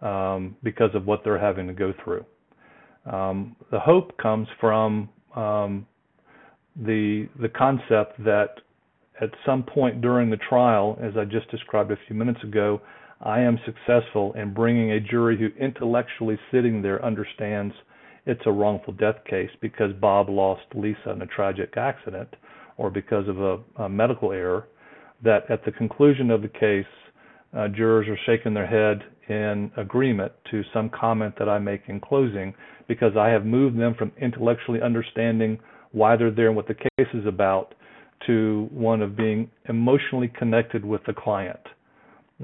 um, 0.00 0.56
because 0.62 0.90
of 0.94 1.06
what 1.06 1.22
they're 1.24 1.38
having 1.38 1.66
to 1.66 1.72
go 1.72 1.92
through. 2.04 2.24
Um, 3.10 3.56
the 3.70 3.80
hope 3.80 4.16
comes 4.18 4.48
from 4.60 5.08
um, 5.36 5.86
the 6.76 7.28
the 7.40 7.48
concept 7.48 8.22
that 8.24 8.60
at 9.20 9.30
some 9.46 9.62
point 9.62 10.00
during 10.00 10.30
the 10.30 10.38
trial, 10.48 10.98
as 11.02 11.12
I 11.16 11.24
just 11.24 11.50
described 11.50 11.90
a 11.90 11.98
few 12.06 12.16
minutes 12.16 12.42
ago, 12.42 12.80
I 13.20 13.40
am 13.40 13.58
successful 13.64 14.32
in 14.34 14.52
bringing 14.52 14.92
a 14.92 15.00
jury 15.00 15.38
who 15.38 15.48
intellectually 15.62 16.38
sitting 16.50 16.82
there 16.82 17.04
understands 17.04 17.74
it's 18.26 18.42
a 18.46 18.52
wrongful 18.52 18.94
death 18.94 19.22
case 19.28 19.50
because 19.60 19.92
Bob 20.00 20.28
lost 20.28 20.62
Lisa 20.74 21.10
in 21.10 21.22
a 21.22 21.26
tragic 21.26 21.76
accident 21.76 22.28
or 22.76 22.90
because 22.90 23.28
of 23.28 23.40
a, 23.40 23.58
a 23.82 23.88
medical 23.88 24.32
error. 24.32 24.66
That 25.24 25.50
at 25.50 25.64
the 25.64 25.72
conclusion 25.72 26.30
of 26.30 26.42
the 26.42 26.48
case, 26.48 26.84
uh, 27.56 27.68
jurors 27.68 28.06
are 28.08 28.18
shaking 28.26 28.54
their 28.54 28.66
head 28.66 29.02
in 29.28 29.70
agreement 29.76 30.32
to 30.50 30.62
some 30.72 30.90
comment 30.90 31.34
that 31.38 31.48
I 31.48 31.58
make 31.58 31.82
in 31.88 32.00
closing 32.00 32.54
because 32.88 33.16
I 33.16 33.28
have 33.28 33.46
moved 33.46 33.78
them 33.78 33.94
from 33.98 34.12
intellectually 34.20 34.82
understanding 34.82 35.58
why 35.92 36.16
they're 36.16 36.30
there 36.30 36.48
and 36.48 36.56
what 36.56 36.68
the 36.68 36.74
case 36.74 37.08
is 37.14 37.26
about 37.26 37.74
to 38.26 38.68
one 38.70 39.02
of 39.02 39.16
being 39.16 39.50
emotionally 39.68 40.30
connected 40.38 40.84
with 40.84 41.00
the 41.06 41.14
client. 41.14 41.60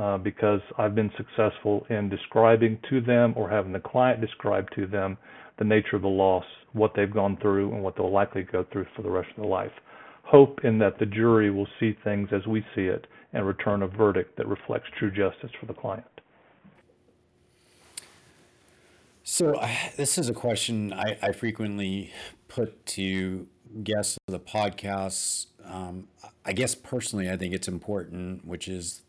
Uh, 0.01 0.17
because 0.17 0.61
I've 0.79 0.95
been 0.95 1.11
successful 1.17 1.85
in 1.91 2.09
describing 2.09 2.79
to 2.91 3.01
them 3.01 3.35
or 3.37 3.51
having 3.51 3.73
the 3.73 3.81
client 3.81 4.21
describe 4.21 4.71
to 4.77 4.87
them 4.87 5.19
the 5.59 5.65
nature 5.65 5.97
of 5.97 6.03
the 6.03 6.09
loss, 6.09 6.45
what 6.73 6.93
they've 6.95 7.13
gone 7.13 7.37
through, 7.43 7.73
and 7.73 7.83
what 7.83 7.97
they'll 7.97 8.13
likely 8.13 8.45
go 8.45 8.65
through 8.73 8.87
for 8.95 9.03
the 9.03 9.11
rest 9.11 9.29
of 9.31 9.43
their 9.43 9.51
life. 9.51 9.73
Hope 10.31 10.61
in 10.63 10.79
that 10.79 11.01
the 11.01 11.07
jury 11.07 11.51
will 11.51 11.67
see 11.81 11.97
things 12.05 12.29
as 12.31 12.47
we 12.47 12.65
see 12.73 12.85
it 12.85 13.09
and 13.33 13.45
return 13.45 13.83
a 13.83 13.89
verdict 13.89 14.37
that 14.37 14.47
reflects 14.47 14.87
true 14.97 15.11
justice 15.11 15.51
for 15.59 15.67
the 15.67 15.75
client. 15.75 16.07
So, 19.25 19.61
this 19.97 20.19
is 20.19 20.29
a 20.29 20.33
question 20.33 20.93
I, 20.93 21.19
I 21.21 21.33
frequently 21.33 22.13
put 22.47 22.87
to 22.87 23.49
guests 23.83 24.19
of 24.29 24.33
the 24.33 24.39
podcast. 24.39 25.47
Um, 25.65 26.07
I 26.45 26.53
guess 26.53 26.77
personally, 26.77 27.29
I 27.29 27.37
think 27.37 27.53
it's 27.53 27.67
important, 27.67 28.47
which 28.47 28.69
is 28.69 29.03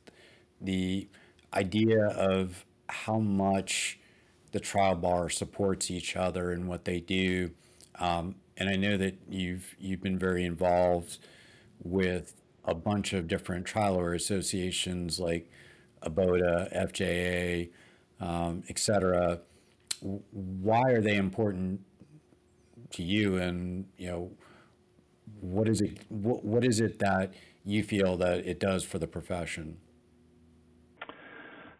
the 0.59 1.07
idea 1.53 2.03
of 2.07 2.65
how 2.89 3.19
much 3.19 3.99
the 4.53 4.59
trial 4.59 4.95
bar 4.95 5.29
supports 5.29 5.91
each 5.91 6.15
other 6.15 6.51
and 6.51 6.67
what 6.67 6.85
they 6.85 6.99
do. 6.99 7.51
Um, 7.99 8.35
and 8.57 8.69
I 8.69 8.75
know 8.75 8.97
that 8.97 9.15
you've 9.29 9.75
you've 9.79 10.01
been 10.01 10.19
very 10.19 10.45
involved 10.45 11.17
with 11.83 12.35
a 12.65 12.75
bunch 12.75 13.13
of 13.13 13.27
different 13.27 13.65
trial 13.65 13.95
lawyer 13.95 14.13
associations 14.13 15.19
like 15.19 15.49
ABOTA, 16.03 16.73
FJA, 16.75 17.69
um, 18.19 18.63
et 18.69 18.77
cetera. 18.77 19.39
Why 20.01 20.91
are 20.91 21.01
they 21.01 21.15
important 21.15 21.81
to 22.91 23.03
you? 23.03 23.37
And 23.37 23.85
you 23.97 24.07
know, 24.07 24.31
what 25.39 25.67
is 25.67 25.81
it? 25.81 25.99
What, 26.09 26.43
what 26.43 26.65
is 26.65 26.79
it 26.79 26.99
that 26.99 27.33
you 27.63 27.83
feel 27.83 28.17
that 28.17 28.45
it 28.45 28.59
does 28.59 28.83
for 28.83 28.99
the 28.99 29.07
profession? 29.07 29.77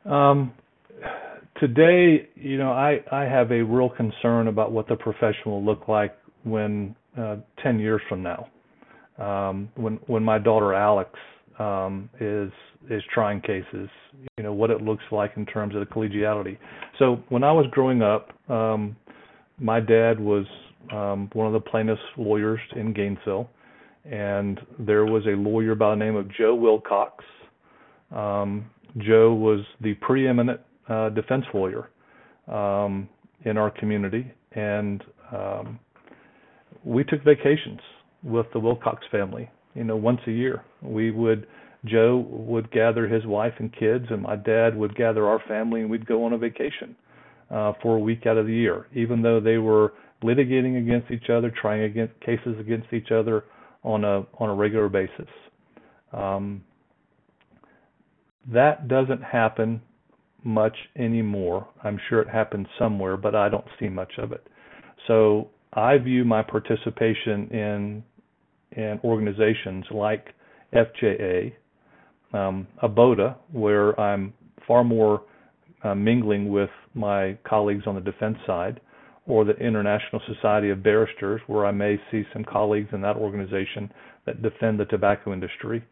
Um, 0.06 0.54
today, 1.60 2.28
you 2.36 2.58
know, 2.58 2.72
I, 2.72 3.04
I 3.12 3.24
have 3.24 3.52
a 3.52 3.62
real 3.62 3.90
concern 3.90 4.48
about 4.48 4.72
what 4.72 4.88
the 4.88 4.96
profession 4.96 5.44
will 5.46 5.64
look 5.64 5.88
like 5.88 6.18
when 6.44 6.96
uh, 7.18 7.38
10 7.62 7.80
years 7.80 8.02
from 8.10 8.24
now 8.24 8.48
um, 9.22 9.70
when 9.76 10.00
when 10.08 10.24
my 10.24 10.40
daughter 10.40 10.74
Alex 10.74 11.12
um, 11.60 12.10
is 12.20 12.52
is 12.90 13.04
trying 13.14 13.42
cases, 13.42 13.90
you 14.38 14.44
know 14.44 14.54
what 14.54 14.72
it 14.72 14.82
looks 14.82 15.04
like 15.12 15.34
in 15.36 15.46
terms 15.46 15.76
of 15.76 15.82
the 15.82 15.86
collegiality. 15.86 16.58
So 16.98 17.22
when 17.30 17.44
I 17.44 17.52
was 17.52 17.66
growing 17.72 18.02
up, 18.02 18.32
um, 18.50 18.96
my 19.60 19.80
dad 19.80 20.20
was 20.20 20.46
um, 20.92 21.30
one 21.34 21.46
of 21.48 21.54
the 21.54 21.60
plaintiffs' 21.60 22.02
lawyers 22.18 22.60
in 22.76 22.94
Gainesville, 22.94 23.50
and 24.06 24.60
there 24.80 25.06
was 25.06 25.26
a 25.28 25.36
lawyer 25.36 25.76
by 25.76 25.92
the 25.92 25.98
name 25.98 26.16
of 26.16 26.28
Joe 26.34 26.56
Wilcox. 26.56 27.24
Um, 28.12 28.66
Joe 28.98 29.34
was 29.34 29.64
the 29.82 29.94
preeminent 29.96 30.60
uh, 30.90 31.10
defense 31.10 31.46
lawyer 31.54 31.90
um, 32.48 33.08
in 33.46 33.58
our 33.58 33.70
community, 33.70 34.32
and 34.54 35.04
um, 35.32 35.80
we 36.84 37.04
took 37.04 37.24
vacations 37.24 37.80
with 38.24 38.46
the 38.54 38.60
Wilcox 38.60 39.04
family. 39.12 39.50
You 39.76 39.84
know, 39.84 39.96
once 39.96 40.20
a 40.28 40.32
year, 40.32 40.64
we 40.82 41.12
would 41.12 41.48
Joe 41.86 42.26
would 42.30 42.72
gather 42.72 43.08
his 43.08 43.26
wife 43.26 43.54
and 43.58 43.74
kids, 43.74 44.06
and 44.10 44.22
my 44.22 44.36
dad 44.36 44.76
would 44.76 44.96
gather 44.96 45.28
our 45.28 45.42
family, 45.48 45.82
and 45.82 45.90
we'd 45.90 46.06
go 46.06 46.24
on 46.26 46.34
a 46.34 46.38
vacation 46.38 46.96
uh, 47.50 47.74
for 47.82 47.96
a 47.96 48.00
week 48.00 48.28
out 48.28 48.38
of 48.38 48.46
the 48.46 48.54
year. 48.54 48.88
Even 48.94 49.22
though 49.22 49.40
they 49.40 49.58
were 49.58 49.94
litigating 50.24 50.78
against 50.78 51.10
each 51.12 51.30
other, 51.30 51.52
trying 51.62 51.84
against 51.84 52.20
cases 52.20 52.56
against 52.60 52.94
each 52.94 53.12
other 53.12 53.46
on 53.84 54.04
a 54.04 54.26
on 54.40 54.50
a 54.50 54.54
regular 54.54 54.90
basis. 54.90 55.28
Um, 56.14 56.64
that 58.52 58.88
doesn't 58.88 59.24
happen 59.24 59.82
much 60.44 60.76
anymore. 60.96 61.68
I'm 61.84 62.00
sure 62.10 62.22
it 62.22 62.30
happens 62.30 62.68
somewhere, 62.78 63.18
but 63.18 63.36
I 63.36 63.50
don't 63.50 63.66
see 63.80 63.90
much 63.90 64.14
of 64.18 64.32
it. 64.32 64.46
So 65.08 65.50
I 65.74 65.98
view 65.98 66.26
my 66.26 66.44
participation 66.44 67.48
in 67.50 68.04
and 68.74 69.00
organizations 69.04 69.86
like 69.92 70.28
FJA, 70.74 71.54
um, 72.34 72.68
ABOTA, 72.82 73.36
where 73.52 74.00
I'm 74.00 74.34
far 74.66 74.84
more 74.84 75.24
uh, 75.84 75.96
mingling 75.96 76.50
with 76.50 76.70
my 76.94 77.38
colleagues 77.48 77.84
on 77.86 77.96
the 77.96 78.02
defense 78.02 78.38
side, 78.48 78.80
or 79.28 79.44
the 79.46 79.56
International 79.58 80.22
Society 80.34 80.70
of 80.70 80.84
Barristers, 80.84 81.42
where 81.48 81.66
I 81.66 81.72
may 81.72 82.00
see 82.12 82.24
some 82.34 82.44
colleagues 82.44 82.90
in 82.94 83.02
that 83.02 83.18
organization 83.18 83.92
that 84.26 84.42
defend 84.42 84.80
the 84.80 84.86
tobacco 84.86 85.34
industry, 85.34 85.84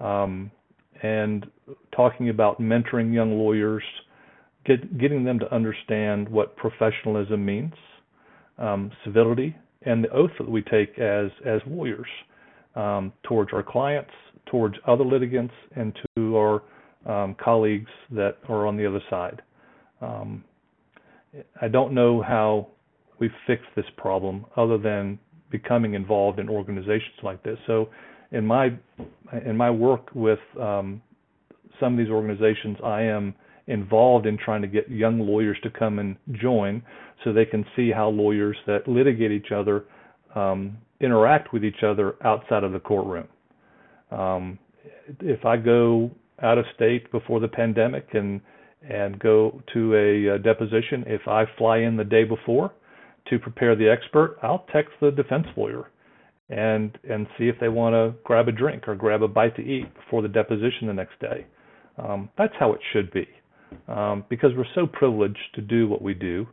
um, 0.00 0.50
and 1.02 1.46
talking 1.94 2.30
about 2.30 2.60
mentoring 2.60 3.12
young 3.12 3.38
lawyers, 3.38 3.82
get, 4.64 4.98
getting 4.98 5.24
them 5.24 5.38
to 5.40 5.54
understand 5.54 6.28
what 6.28 6.56
professionalism 6.56 7.44
means, 7.44 7.74
um, 8.58 8.90
civility, 9.04 9.56
and 9.82 10.04
the 10.04 10.10
oath 10.10 10.30
that 10.38 10.48
we 10.48 10.62
take 10.62 10.98
as 10.98 11.30
as 11.44 11.60
lawyers 11.66 12.06
um, 12.74 13.12
towards 13.22 13.52
our 13.52 13.62
clients, 13.62 14.10
towards 14.46 14.76
other 14.86 15.04
litigants, 15.04 15.54
and 15.76 15.96
to 16.16 16.36
our 16.36 16.62
um, 17.06 17.36
colleagues 17.42 17.90
that 18.10 18.38
are 18.48 18.66
on 18.66 18.76
the 18.76 18.86
other 18.86 19.00
side. 19.10 19.42
Um, 20.00 20.44
I 21.60 21.68
don't 21.68 21.92
know 21.92 22.22
how 22.22 22.68
we 23.18 23.30
fix 23.46 23.62
this 23.76 23.86
problem 23.96 24.46
other 24.56 24.78
than 24.78 25.18
becoming 25.50 25.94
involved 25.94 26.38
in 26.38 26.48
organizations 26.48 27.16
like 27.22 27.42
this. 27.42 27.58
So, 27.66 27.88
in 28.32 28.44
my 28.44 28.72
in 29.46 29.56
my 29.56 29.70
work 29.70 30.08
with 30.14 30.38
um, 30.60 31.02
some 31.78 31.92
of 31.92 31.98
these 31.98 32.10
organizations, 32.10 32.76
I 32.84 33.02
am 33.02 33.34
involved 33.66 34.26
in 34.26 34.36
trying 34.36 34.62
to 34.62 34.68
get 34.68 34.90
young 34.90 35.20
lawyers 35.20 35.56
to 35.62 35.70
come 35.70 35.98
and 35.98 36.16
join 36.32 36.82
so 37.22 37.32
they 37.32 37.46
can 37.46 37.64
see 37.74 37.90
how 37.90 38.08
lawyers 38.08 38.56
that 38.66 38.86
litigate 38.86 39.30
each 39.30 39.52
other 39.52 39.84
um, 40.34 40.76
interact 41.00 41.52
with 41.52 41.64
each 41.64 41.82
other 41.82 42.16
outside 42.24 42.64
of 42.64 42.72
the 42.72 42.80
courtroom. 42.80 43.28
Um, 44.10 44.58
if 45.20 45.44
I 45.44 45.56
go 45.56 46.10
out 46.42 46.58
of 46.58 46.64
state 46.74 47.10
before 47.12 47.40
the 47.40 47.48
pandemic 47.48 48.08
and 48.12 48.40
and 48.88 49.18
go 49.18 49.62
to 49.72 49.94
a, 49.94 50.34
a 50.34 50.38
deposition, 50.38 51.04
if 51.06 51.26
I 51.26 51.44
fly 51.56 51.78
in 51.78 51.96
the 51.96 52.04
day 52.04 52.24
before 52.24 52.70
to 53.30 53.38
prepare 53.38 53.74
the 53.74 53.88
expert, 53.88 54.36
I'll 54.42 54.66
text 54.70 54.92
the 55.00 55.10
defense 55.10 55.46
lawyer 55.56 55.90
and 56.50 56.96
and 57.08 57.26
see 57.38 57.48
if 57.48 57.56
they 57.60 57.68
want 57.68 57.94
to 57.94 58.18
grab 58.24 58.48
a 58.48 58.52
drink 58.52 58.86
or 58.86 58.94
grab 58.94 59.22
a 59.22 59.28
bite 59.28 59.56
to 59.56 59.62
eat 59.62 59.92
before 59.94 60.20
the 60.20 60.28
deposition 60.28 60.86
the 60.86 60.92
next 60.92 61.18
day. 61.20 61.46
Um, 61.96 62.28
that's 62.36 62.52
how 62.58 62.72
it 62.72 62.80
should 62.92 63.10
be, 63.12 63.26
um, 63.88 64.24
because 64.28 64.50
we're 64.56 64.64
so 64.74 64.86
privileged 64.86 65.38
to 65.54 65.60
do 65.60 65.88
what 65.88 66.02
we 66.02 66.14
do. 66.14 66.46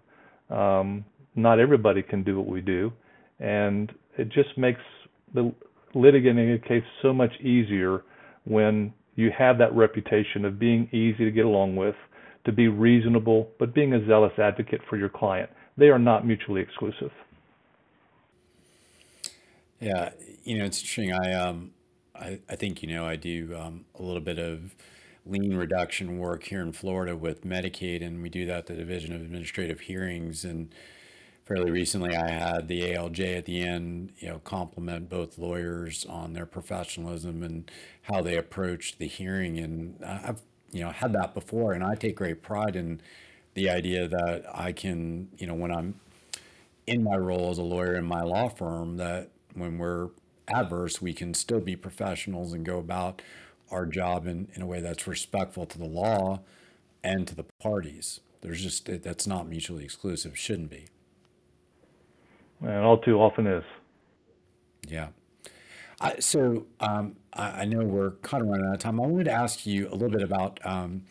Um, 0.50 1.06
not 1.36 1.60
everybody 1.60 2.02
can 2.02 2.24
do 2.24 2.38
what 2.38 2.48
we 2.48 2.62
do, 2.62 2.92
and 3.40 3.92
it 4.18 4.30
just 4.30 4.58
makes 4.58 4.82
the 5.34 5.54
litigating 5.96 6.56
a 6.56 6.68
case 6.68 6.84
so 7.02 7.14
much 7.14 7.32
easier 7.42 8.04
when 8.46 8.94
you 9.16 9.32
have 9.38 9.58
that 9.58 9.74
reputation 9.74 10.46
of 10.46 10.60
being 10.60 10.88
easy 10.92 11.26
to 11.26 11.32
get 11.32 11.46
along 11.46 11.76
with, 11.76 11.96
to 12.46 12.52
be 12.52 12.68
reasonable, 12.68 13.50
but 13.60 13.74
being 13.74 13.94
a 13.94 14.06
zealous 14.08 14.34
advocate 14.38 14.82
for 14.90 14.98
your 14.98 15.10
client. 15.10 15.50
They 15.78 15.88
are 15.88 16.00
not 16.00 16.26
mutually 16.26 16.62
exclusive. 16.62 17.12
Yeah, 19.80 20.12
you 20.44 20.58
know, 20.58 20.66
it's 20.66 20.80
interesting. 20.80 21.14
I 21.14 21.34
um, 21.34 21.72
I, 22.16 22.40
I 22.50 22.56
think 22.56 22.82
you 22.84 22.90
know 22.90 23.06
I 23.06 23.16
do 23.16 23.56
um, 23.60 23.86
a 23.98 24.04
little 24.04 24.22
bit 24.22 24.38
of 24.38 24.76
lien 25.26 25.56
reduction 25.56 26.18
work 26.18 26.44
here 26.44 26.62
in 26.62 26.72
Florida 26.72 27.16
with 27.16 27.44
Medicaid, 27.44 28.06
and 28.06 28.22
we 28.22 28.30
do 28.30 28.46
that 28.46 28.58
at 28.58 28.66
the 28.68 28.74
Division 28.74 29.14
of 29.14 29.22
Administrative 29.22 29.82
Hearings. 29.82 30.44
And 30.44 30.74
fairly 31.46 31.72
recently, 31.72 32.16
I 32.16 32.30
had 32.30 32.68
the 32.68 32.82
ALJ 32.82 33.38
at 33.38 33.46
the 33.46 33.62
end, 33.62 34.14
you 34.18 34.30
know, 34.30 34.40
compliment 34.40 35.10
both 35.10 35.38
lawyers 35.38 36.06
on 36.06 36.34
their 36.34 36.46
professionalism 36.46 37.44
and 37.44 37.70
how 38.04 38.22
they 38.22 38.36
approached 38.36 39.00
the 39.00 39.08
hearing. 39.08 39.60
And 39.60 40.04
I've 40.04 40.42
you 40.72 40.82
know 40.82 40.90
had 40.90 41.14
that 41.14 41.34
before, 41.34 41.74
and 41.74 41.84
I 41.84 41.96
take 41.96 42.16
great 42.16 42.42
pride 42.42 42.76
in 42.76 43.02
the 43.54 43.70
idea 43.70 44.08
that 44.08 44.46
I 44.54 44.72
can, 44.72 45.30
you 45.38 45.46
know, 45.46 45.54
when 45.54 45.72
I'm 45.72 46.00
in 46.88 47.04
my 47.04 47.16
role 47.16 47.50
as 47.52 47.58
a 47.58 47.64
lawyer 47.64 47.96
in 47.96 48.06
my 48.06 48.22
law 48.22 48.48
firm, 48.48 48.98
that 48.98 49.30
when 49.54 49.78
we're 49.78 50.10
adverse, 50.48 51.02
we 51.02 51.14
can 51.14 51.34
still 51.34 51.60
be 51.60 51.76
professionals 51.76 52.54
and 52.54 52.66
go 52.66 52.78
about 52.80 53.22
our 53.72 53.86
job 53.86 54.28
in, 54.28 54.48
in 54.54 54.62
a 54.62 54.66
way 54.66 54.82
that's 54.82 55.08
respectful 55.08 55.66
to 55.66 55.78
the 55.78 55.86
law 55.86 56.42
and 57.04 57.28
to 57.28 57.36
the 57.36 57.46
parties. 57.62 58.20
There's 58.42 58.62
just 58.62 58.86
that's 59.04 59.28
not 59.28 59.48
mutually 59.48 59.84
exclusive. 59.84 60.38
Shouldn't 60.38 60.70
be. 60.70 60.86
And 62.62 62.86
all 62.86 62.98
too 62.98 63.20
often 63.20 63.48
is. 63.48 63.64
Yeah. 64.88 65.10
I, 66.00 66.20
so 66.20 66.66
um, 66.80 67.16
I, 67.34 67.62
I, 67.62 67.66
know 67.66 67.86
we're 67.86 68.12
kind 68.22 68.42
of 68.44 68.50
running 68.50 68.68
out 68.68 68.74
of 68.74 68.80
time. 68.80 69.00
I 69.00 69.06
wanted 69.06 69.26
to 69.26 69.32
ask 69.32 69.68
you 69.68 69.88
a 69.88 69.94
little 69.94 70.10
bit 70.10 70.24
about 70.24 70.60
um, 70.66 71.04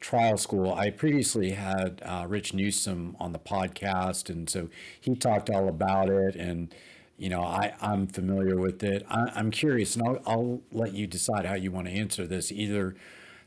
trial 0.00 0.36
school. 0.36 0.74
I 0.74 0.90
previously 0.90 1.52
had 1.52 2.02
uh, 2.04 2.26
Rich 2.28 2.52
Newsome 2.52 3.16
on 3.20 3.32
the 3.32 3.38
podcast, 3.38 4.28
and 4.28 4.50
so 4.50 4.68
he 5.00 5.14
talked 5.14 5.50
all 5.50 5.68
about 5.68 6.10
it 6.10 6.34
and 6.34 6.74
you 7.16 7.28
know, 7.28 7.42
I, 7.42 7.74
I'm 7.80 8.06
familiar 8.06 8.56
with 8.56 8.82
it. 8.82 9.06
I, 9.08 9.30
I'm 9.34 9.50
curious, 9.50 9.96
and 9.96 10.06
I'll, 10.06 10.18
I'll 10.26 10.62
let 10.72 10.94
you 10.94 11.06
decide 11.06 11.46
how 11.46 11.54
you 11.54 11.70
want 11.70 11.86
to 11.86 11.92
answer 11.92 12.26
this. 12.26 12.50
Either 12.50 12.96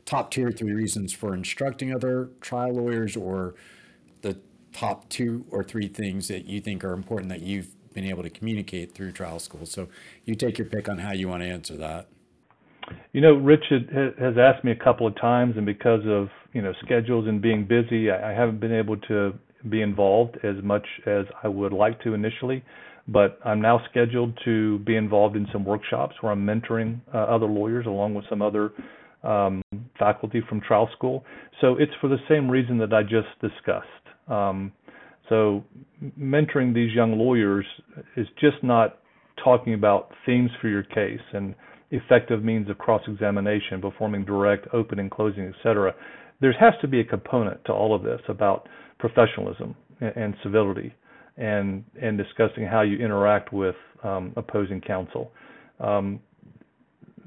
top 0.04 0.36
or 0.38 0.50
three 0.50 0.72
reasons 0.72 1.12
for 1.12 1.34
instructing 1.34 1.94
other 1.94 2.30
trial 2.40 2.72
lawyers, 2.72 3.16
or 3.16 3.54
the 4.22 4.38
top 4.72 5.08
two 5.08 5.44
or 5.50 5.62
three 5.62 5.88
things 5.88 6.28
that 6.28 6.46
you 6.46 6.60
think 6.60 6.82
are 6.82 6.94
important 6.94 7.28
that 7.28 7.40
you've 7.40 7.68
been 7.92 8.06
able 8.06 8.22
to 8.22 8.30
communicate 8.30 8.94
through 8.94 9.12
trial 9.12 9.38
school. 9.38 9.66
So 9.66 9.88
you 10.24 10.34
take 10.34 10.56
your 10.56 10.66
pick 10.66 10.88
on 10.88 10.98
how 10.98 11.12
you 11.12 11.28
want 11.28 11.42
to 11.42 11.48
answer 11.48 11.76
that. 11.76 12.08
You 13.12 13.20
know, 13.20 13.34
Richard 13.34 13.90
has 14.18 14.38
asked 14.38 14.64
me 14.64 14.72
a 14.72 14.76
couple 14.76 15.06
of 15.06 15.14
times, 15.16 15.56
and 15.58 15.66
because 15.66 16.00
of 16.06 16.28
you 16.54 16.62
know 16.62 16.72
schedules 16.82 17.26
and 17.28 17.42
being 17.42 17.66
busy, 17.66 18.10
I 18.10 18.32
haven't 18.32 18.60
been 18.60 18.72
able 18.72 18.96
to 18.96 19.34
be 19.68 19.82
involved 19.82 20.38
as 20.42 20.62
much 20.62 20.86
as 21.04 21.26
I 21.42 21.48
would 21.48 21.72
like 21.72 22.00
to 22.04 22.14
initially 22.14 22.64
but 23.08 23.38
I'm 23.44 23.60
now 23.60 23.80
scheduled 23.90 24.38
to 24.44 24.78
be 24.80 24.96
involved 24.96 25.34
in 25.34 25.46
some 25.52 25.64
workshops 25.64 26.14
where 26.20 26.30
I'm 26.30 26.44
mentoring 26.44 27.00
uh, 27.12 27.18
other 27.18 27.46
lawyers 27.46 27.86
along 27.86 28.14
with 28.14 28.26
some 28.28 28.42
other 28.42 28.72
um, 29.24 29.62
faculty 29.98 30.42
from 30.48 30.60
trial 30.60 30.88
school. 30.96 31.24
So 31.60 31.76
it's 31.78 31.92
for 32.00 32.08
the 32.08 32.18
same 32.28 32.50
reason 32.50 32.78
that 32.78 32.92
I 32.92 33.02
just 33.02 33.28
discussed. 33.40 33.86
Um, 34.28 34.72
so 35.28 35.64
mentoring 36.18 36.74
these 36.74 36.94
young 36.94 37.18
lawyers 37.18 37.64
is 38.16 38.26
just 38.40 38.62
not 38.62 38.98
talking 39.42 39.74
about 39.74 40.10
themes 40.26 40.50
for 40.60 40.68
your 40.68 40.82
case 40.82 41.20
and 41.32 41.54
effective 41.90 42.44
means 42.44 42.68
of 42.68 42.76
cross-examination, 42.76 43.80
performing 43.80 44.24
direct, 44.24 44.66
opening, 44.74 45.08
closing, 45.08 45.52
etc. 45.54 45.94
There 46.40 46.52
has 46.52 46.74
to 46.82 46.88
be 46.88 47.00
a 47.00 47.04
component 47.04 47.64
to 47.64 47.72
all 47.72 47.94
of 47.94 48.02
this 48.02 48.20
about 48.28 48.68
professionalism 48.98 49.74
and 50.00 50.34
civility 50.42 50.94
and 51.38 51.84
and 52.00 52.18
discussing 52.18 52.64
how 52.64 52.82
you 52.82 52.98
interact 52.98 53.52
with 53.52 53.76
um, 54.02 54.32
opposing 54.36 54.80
counsel. 54.80 55.32
Um, 55.80 56.20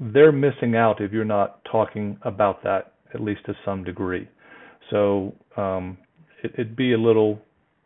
they're 0.00 0.32
missing 0.32 0.76
out 0.76 1.00
if 1.00 1.12
you're 1.12 1.24
not 1.24 1.64
talking 1.70 2.18
about 2.22 2.62
that 2.64 2.94
at 3.14 3.20
least 3.20 3.44
to 3.46 3.54
some 3.64 3.84
degree. 3.84 4.28
So 4.90 5.34
um, 5.56 5.98
it, 6.42 6.52
it'd 6.54 6.76
be 6.76 6.92
a 6.92 6.98
little 6.98 7.40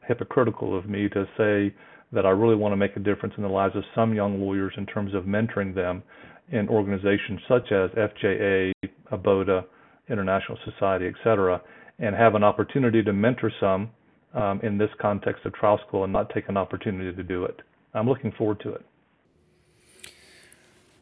hypocritical 0.07 0.77
of 0.77 0.89
me 0.89 1.09
to 1.09 1.24
say 1.37 1.74
that 2.12 2.24
I 2.24 2.31
really 2.31 2.55
want 2.55 2.72
to 2.72 2.77
make 2.77 2.97
a 2.97 3.01
difference 3.01 3.35
in 3.37 3.43
the 3.43 3.49
lives 3.49 3.77
of 3.77 3.83
some 3.95 4.14
young 4.14 4.41
lawyers 4.41 4.72
in 4.77 4.87
terms 4.87 5.14
of 5.14 5.24
mentoring 5.24 5.74
them 5.74 6.03
in 6.51 6.68
organizations 6.68 7.41
such 7.49 7.72
as 7.72 7.91
FJA, 7.91 8.72
ABOTA, 9.12 9.64
International 10.09 10.57
Society, 10.64 11.07
etc., 11.09 11.61
and 11.99 12.14
have 12.14 12.35
an 12.35 12.45
opportunity 12.45 13.03
to 13.03 13.12
mentor 13.12 13.51
some 13.59 13.91
um, 14.37 14.61
in 14.62 14.78
this 14.78 14.91
context 15.01 15.45
of 15.45 15.55
trial 15.55 15.80
school 15.89 16.05
and 16.05 16.12
not 16.12 16.30
take 16.30 16.49
an 16.49 16.57
opportunity 16.57 17.14
to 17.16 17.22
do 17.22 17.45
it. 17.45 17.62
I'm 17.95 18.09
looking 18.09 18.30
forward 18.32 18.61
to 18.61 18.74
it. 18.74 18.84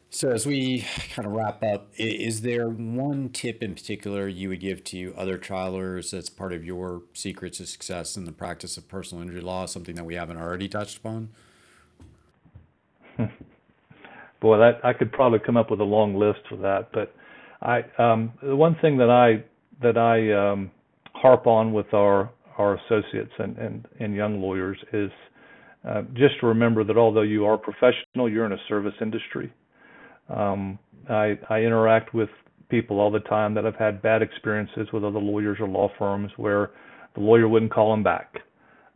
So, 0.09 0.31
as 0.31 0.45
we 0.45 0.85
kind 1.13 1.25
of 1.25 1.33
wrap 1.33 1.61
up, 1.61 1.89
is 1.97 2.41
there 2.41 2.69
one 2.69 3.27
tip 3.27 3.61
in 3.61 3.75
particular 3.75 4.29
you 4.29 4.47
would 4.47 4.61
give 4.61 4.81
to 4.85 5.13
other 5.17 5.37
trial 5.37 5.71
lawyers 5.71 6.11
that's 6.11 6.29
part 6.29 6.53
of 6.53 6.63
your 6.63 7.01
secrets 7.13 7.59
of 7.59 7.67
success 7.67 8.15
in 8.15 8.23
the 8.23 8.31
practice 8.31 8.77
of 8.77 8.87
personal 8.87 9.21
injury 9.21 9.41
law, 9.41 9.65
something 9.65 9.95
that 9.95 10.05
we 10.05 10.15
haven't 10.15 10.37
already 10.37 10.69
touched 10.69 10.99
upon? 10.99 11.31
Boy, 14.39 14.57
that 14.57 14.79
I 14.85 14.93
could 14.93 15.11
probably 15.11 15.39
come 15.39 15.57
up 15.57 15.69
with 15.69 15.81
a 15.81 15.85
long 15.85 16.15
list 16.15 16.39
for 16.47 16.55
that, 16.57 16.93
but 16.93 17.13
I 17.61 17.83
um, 17.97 18.31
the 18.41 18.55
one 18.55 18.75
thing 18.75 18.97
that 18.99 19.09
I 19.09 19.43
that 19.81 19.97
I 19.97 20.31
um, 20.31 20.71
harp 21.13 21.45
on 21.45 21.73
with 21.73 21.93
our 21.93 22.29
our 22.57 22.75
associates 22.75 23.31
and, 23.39 23.57
and, 23.57 23.87
and 23.99 24.15
young 24.15 24.41
lawyers 24.41 24.77
is 24.93 25.11
uh, 25.87 26.01
just 26.13 26.39
to 26.39 26.47
remember 26.47 26.83
that 26.83 26.97
although 26.97 27.21
you 27.21 27.45
are 27.45 27.57
professional, 27.57 28.29
you're 28.29 28.45
in 28.45 28.53
a 28.53 28.61
service 28.67 28.93
industry. 29.01 29.53
Um, 30.29 30.79
I, 31.09 31.37
I 31.49 31.59
interact 31.59 32.13
with 32.13 32.29
people 32.69 32.99
all 32.99 33.11
the 33.11 33.19
time 33.19 33.53
that 33.53 33.63
have 33.63 33.75
had 33.75 34.01
bad 34.01 34.21
experiences 34.21 34.87
with 34.91 35.03
other 35.03 35.19
lawyers 35.19 35.57
or 35.59 35.67
law 35.67 35.89
firms 35.99 36.31
where 36.37 36.71
the 37.13 37.21
lawyer 37.21 37.47
wouldn't 37.47 37.71
call 37.71 37.91
them 37.91 38.03
back. 38.03 38.33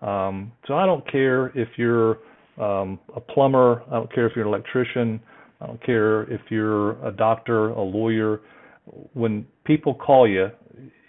Um, 0.01 0.51
so 0.67 0.75
I 0.75 0.85
don't 0.85 1.09
care 1.11 1.47
if 1.57 1.69
you're 1.77 2.19
um, 2.59 2.99
a 3.15 3.19
plumber, 3.19 3.83
I 3.87 3.91
don't 3.91 4.13
care 4.13 4.27
if 4.27 4.35
you're 4.35 4.47
an 4.47 4.53
electrician, 4.53 5.19
I 5.61 5.67
don't 5.67 5.83
care 5.85 6.23
if 6.23 6.41
you're 6.49 7.05
a 7.05 7.11
doctor, 7.11 7.69
a 7.69 7.81
lawyer. 7.81 8.41
When 9.13 9.45
people 9.65 9.93
call 9.93 10.27
you, 10.27 10.47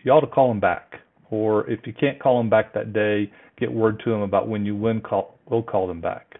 you 0.04 0.12
ought 0.12 0.20
to 0.20 0.26
call 0.26 0.48
them 0.48 0.60
back 0.60 0.94
or 1.30 1.68
if 1.70 1.80
you 1.86 1.92
can't 1.92 2.20
call 2.20 2.38
them 2.38 2.50
back 2.50 2.74
that 2.74 2.92
day, 2.92 3.30
get 3.58 3.72
word 3.72 4.00
to 4.04 4.10
them 4.10 4.20
about 4.20 4.48
when 4.48 4.66
you 4.66 4.76
will 4.76 5.00
call, 5.00 5.38
will 5.48 5.62
call 5.62 5.86
them 5.86 6.00
back. 6.00 6.36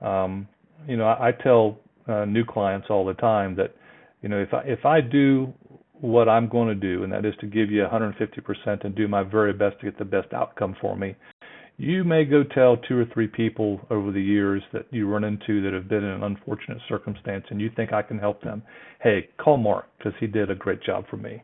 Um, 0.00 0.48
you 0.86 0.96
know, 0.96 1.04
I, 1.04 1.28
I 1.28 1.32
tell 1.32 1.78
uh, 2.08 2.24
new 2.24 2.44
clients 2.44 2.86
all 2.90 3.04
the 3.04 3.14
time 3.14 3.56
that, 3.56 3.74
you 4.22 4.28
know, 4.28 4.40
if 4.40 4.54
I 4.54 4.60
if 4.60 4.84
I 4.84 5.00
do 5.00 5.52
what 6.00 6.28
I'm 6.28 6.48
going 6.48 6.68
to 6.68 6.74
do, 6.74 7.04
and 7.04 7.12
that 7.12 7.24
is 7.26 7.34
to 7.40 7.46
give 7.46 7.70
you 7.70 7.84
150% 7.84 8.84
and 8.84 8.94
do 8.94 9.06
my 9.06 9.22
very 9.22 9.52
best 9.52 9.78
to 9.80 9.86
get 9.86 9.98
the 9.98 10.04
best 10.04 10.32
outcome 10.32 10.74
for 10.80 10.96
me, 10.96 11.14
you 11.76 12.04
may 12.04 12.24
go 12.24 12.42
tell 12.42 12.76
two 12.76 12.98
or 12.98 13.06
three 13.12 13.26
people 13.26 13.80
over 13.90 14.10
the 14.10 14.20
years 14.20 14.62
that 14.72 14.86
you 14.90 15.08
run 15.08 15.24
into 15.24 15.62
that 15.62 15.72
have 15.72 15.88
been 15.88 16.04
in 16.04 16.10
an 16.10 16.22
unfortunate 16.22 16.78
circumstance, 16.88 17.44
and 17.50 17.60
you 17.60 17.70
think 17.74 17.92
I 17.92 18.02
can 18.02 18.18
help 18.18 18.42
them. 18.42 18.62
Hey, 19.02 19.28
call 19.38 19.56
Mark 19.56 19.86
because 19.98 20.12
he 20.20 20.26
did 20.26 20.50
a 20.50 20.54
great 20.54 20.82
job 20.82 21.04
for 21.08 21.16
me. 21.16 21.42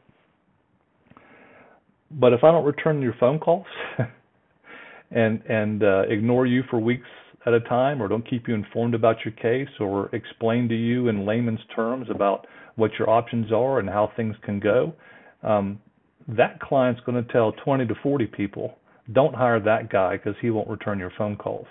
But 2.10 2.32
if 2.32 2.44
I 2.44 2.50
don't 2.50 2.64
return 2.64 3.02
your 3.02 3.14
phone 3.18 3.38
calls 3.38 3.66
and 5.10 5.42
and 5.48 5.82
uh, 5.82 6.02
ignore 6.08 6.46
you 6.46 6.62
for 6.70 6.78
weeks 6.78 7.08
at 7.46 7.52
a 7.52 7.60
time, 7.60 8.02
or 8.02 8.08
don't 8.08 8.28
keep 8.28 8.48
you 8.48 8.54
informed 8.54 8.94
about 8.94 9.16
your 9.24 9.32
case, 9.34 9.72
or 9.80 10.14
explain 10.14 10.68
to 10.68 10.74
you 10.74 11.08
in 11.08 11.24
layman's 11.24 11.60
terms 11.74 12.08
about 12.10 12.46
what 12.74 12.90
your 12.98 13.08
options 13.08 13.52
are 13.52 13.78
and 13.78 13.88
how 13.88 14.10
things 14.16 14.34
can 14.42 14.58
go, 14.58 14.92
um, 15.42 15.80
that 16.28 16.60
client's 16.60 17.00
going 17.06 17.22
to 17.22 17.32
tell 17.32 17.52
20 17.52 17.86
to 17.86 17.94
40 18.02 18.26
people, 18.26 18.76
don't 19.12 19.34
hire 19.34 19.60
that 19.60 19.90
guy 19.90 20.16
because 20.16 20.34
he 20.42 20.50
won't 20.50 20.68
return 20.68 20.98
your 20.98 21.12
phone 21.16 21.36
calls. 21.36 21.68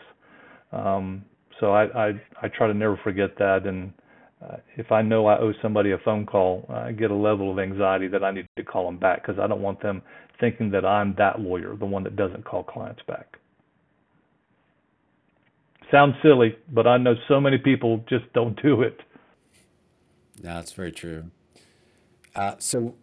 Um, 0.72 1.26
so 1.60 1.74
I, 1.74 2.08
I 2.08 2.12
I 2.42 2.48
try 2.48 2.68
to 2.68 2.74
never 2.74 3.00
forget 3.04 3.38
that, 3.38 3.66
and 3.66 3.94
uh, 4.42 4.58
if 4.78 4.92
I 4.92 5.02
know 5.02 5.28
I 5.28 5.40
owe 5.40 5.54
somebody 5.62 5.92
a 5.92 5.98
phone 6.00 6.26
call, 6.26 6.66
I 6.70 6.92
get 6.92 7.12
a 7.12 7.16
level 7.16 7.52
of 7.52 7.60
anxiety 7.60 8.08
that 8.10 8.24
I 8.24 8.32
need 8.32 8.48
to 8.58 8.64
call 8.64 8.86
them 8.86 8.98
back 8.98 9.22
because 9.26 9.40
I 9.40 9.48
don't 9.48 9.62
want 9.62 9.82
them 9.82 10.02
thinking 10.40 10.72
that 10.72 10.86
I'm 10.86 11.16
that 11.18 11.40
lawyer, 11.40 11.76
the 11.76 11.86
one 11.86 12.04
that 12.04 12.16
doesn't 12.16 12.46
call 12.46 12.64
clients 12.64 13.02
back. 13.08 13.38
Sounds 15.92 16.16
silly, 16.24 16.56
but 16.72 16.88
I 16.88 16.98
know 16.98 17.16
so 17.28 17.40
many 17.40 17.58
people 17.58 18.04
just 18.10 18.32
don't 18.34 18.60
do 18.62 18.82
it. 18.82 19.00
That's 20.42 20.72
very 20.72 20.92
true. 20.92 21.32
Uh, 22.36 22.56
so, 22.58 22.96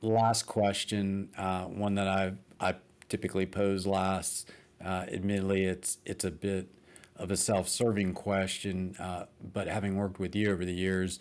last 0.00 0.44
question, 0.44 1.28
uh, 1.36 1.64
one 1.64 1.94
that 1.94 2.08
I 2.08 2.32
I 2.58 2.74
typically 3.08 3.46
pose 3.46 3.86
last. 3.86 4.50
Uh, 4.82 5.04
admittedly, 5.12 5.64
it's 5.64 5.98
it's 6.04 6.24
a 6.24 6.30
bit 6.30 6.68
of 7.16 7.30
a 7.30 7.36
self-serving 7.36 8.14
question, 8.14 8.96
uh, 8.98 9.26
but 9.52 9.68
having 9.68 9.96
worked 9.96 10.18
with 10.18 10.34
you 10.34 10.50
over 10.50 10.64
the 10.64 10.72
years, 10.72 11.20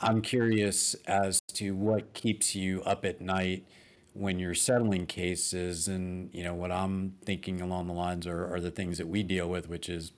I'm 0.00 0.22
curious 0.22 0.94
as 1.06 1.40
to 1.54 1.76
what 1.76 2.14
keeps 2.14 2.56
you 2.56 2.82
up 2.82 3.04
at 3.04 3.20
night 3.20 3.64
when 4.18 4.38
you're 4.38 4.54
settling 4.54 5.06
cases. 5.06 5.88
And 5.88 6.30
you 6.32 6.42
know 6.44 6.54
what 6.54 6.72
I'm 6.72 7.14
thinking 7.24 7.60
along 7.60 7.86
the 7.86 7.92
lines 7.92 8.26
are, 8.26 8.52
are 8.52 8.60
the 8.60 8.70
things 8.70 8.98
that 8.98 9.08
we 9.08 9.22
deal 9.22 9.48
with, 9.48 9.68
which 9.68 9.88
is 9.88 10.12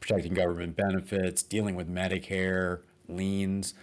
protecting 0.00 0.34
government 0.34 0.76
benefits, 0.76 1.42
dealing 1.42 1.74
with 1.74 1.88
Medicare, 1.88 2.80
liens. 3.08 3.74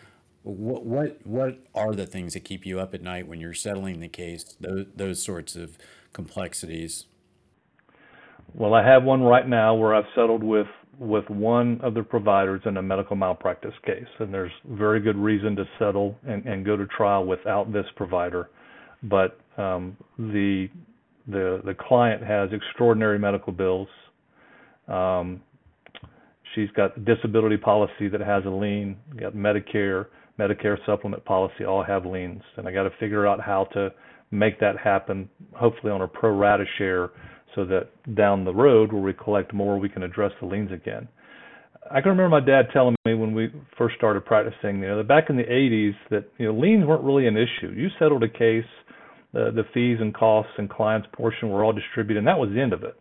What 0.43 0.85
what 0.85 1.25
what 1.25 1.59
are 1.75 1.93
the 1.93 2.05
things 2.05 2.33
that 2.33 2.41
keep 2.41 2.65
you 2.65 2.79
up 2.79 2.93
at 2.93 3.01
night 3.01 3.27
when 3.27 3.41
you're 3.41 3.53
settling 3.53 3.99
the 3.99 4.07
case? 4.07 4.55
Those 4.59 4.85
those 4.95 5.21
sorts 5.23 5.55
of 5.55 5.77
complexities. 6.13 7.05
Well, 8.53 8.73
I 8.73 8.83
have 8.83 9.03
one 9.03 9.21
right 9.21 9.47
now 9.47 9.75
where 9.75 9.93
I've 9.93 10.05
settled 10.15 10.43
with 10.43 10.67
with 10.97 11.29
one 11.29 11.79
of 11.81 11.93
the 11.93 12.03
providers 12.03 12.61
in 12.65 12.77
a 12.77 12.81
medical 12.81 13.15
malpractice 13.15 13.73
case, 13.85 14.07
and 14.19 14.33
there's 14.33 14.51
very 14.67 14.99
good 14.99 15.17
reason 15.17 15.55
to 15.55 15.65
settle 15.77 16.17
and, 16.27 16.45
and 16.45 16.65
go 16.65 16.75
to 16.75 16.85
trial 16.87 17.25
without 17.25 17.71
this 17.71 17.85
provider. 17.95 18.49
But 19.03 19.39
um, 19.57 19.97
the 20.17 20.67
the 21.27 21.61
the 21.65 21.75
client 21.79 22.23
has 22.23 22.49
extraordinary 22.51 23.19
medical 23.19 23.53
bills. 23.53 23.87
Um, 24.87 25.41
she's 26.55 26.69
got 26.71 27.05
disability 27.05 27.57
policy 27.57 28.07
that 28.11 28.21
has 28.21 28.43
a 28.45 28.49
lien, 28.49 28.97
got 29.19 29.33
Medicare, 29.33 30.07
Medicare 30.39 30.77
supplement 30.85 31.23
policy 31.25 31.65
all 31.65 31.83
have 31.83 32.05
liens, 32.05 32.41
and 32.57 32.67
I 32.67 32.71
got 32.71 32.83
to 32.83 32.91
figure 32.99 33.27
out 33.27 33.39
how 33.39 33.65
to 33.73 33.91
make 34.31 34.59
that 34.59 34.77
happen, 34.77 35.29
hopefully 35.53 35.91
on 35.91 36.01
a 36.01 36.07
pro 36.07 36.35
rata 36.35 36.65
share 36.77 37.09
so 37.55 37.65
that 37.65 37.89
down 38.15 38.45
the 38.45 38.53
road 38.53 38.93
where 38.93 39.01
we 39.01 39.13
collect 39.13 39.53
more, 39.53 39.77
we 39.79 39.89
can 39.89 40.03
address 40.03 40.31
the 40.39 40.47
liens 40.47 40.71
again. 40.71 41.07
I 41.91 42.01
can 42.01 42.11
remember 42.11 42.29
my 42.29 42.45
dad 42.45 42.67
telling 42.71 42.95
me 43.05 43.15
when 43.15 43.33
we 43.33 43.51
first 43.77 43.95
started 43.95 44.23
practicing, 44.23 44.79
you 44.79 44.87
know, 44.87 44.97
that 44.97 45.07
back 45.07 45.29
in 45.29 45.37
the 45.37 45.43
80s 45.43 45.95
that 46.11 46.25
you 46.37 46.45
know 46.45 46.59
liens 46.59 46.85
weren't 46.85 47.03
really 47.03 47.27
an 47.27 47.35
issue. 47.35 47.71
You 47.71 47.87
settled 47.97 48.23
a 48.23 48.29
case, 48.29 48.65
the 49.33 49.51
the 49.51 49.63
fees 49.73 49.97
and 49.99 50.13
costs 50.13 50.51
and 50.57 50.69
clients' 50.69 51.07
portion 51.13 51.49
were 51.49 51.63
all 51.63 51.73
distributed, 51.73 52.19
and 52.19 52.27
that 52.27 52.39
was 52.39 52.49
the 52.53 52.61
end 52.61 52.73
of 52.73 52.83
it. 52.83 52.97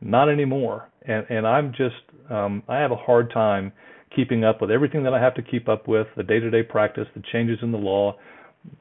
Not 0.00 0.28
anymore. 0.28 0.88
And 1.06 1.26
and 1.28 1.46
I'm 1.46 1.72
just 1.72 1.96
um, 2.30 2.62
I 2.68 2.78
have 2.78 2.92
a 2.92 2.96
hard 2.96 3.30
time 3.32 3.72
keeping 4.14 4.44
up 4.44 4.60
with 4.60 4.70
everything 4.70 5.02
that 5.04 5.14
I 5.14 5.20
have 5.20 5.34
to 5.34 5.42
keep 5.42 5.68
up 5.68 5.88
with, 5.88 6.06
the 6.16 6.22
day-to-day 6.22 6.62
practice, 6.64 7.06
the 7.16 7.22
changes 7.32 7.58
in 7.62 7.72
the 7.72 7.78
law, 7.78 8.16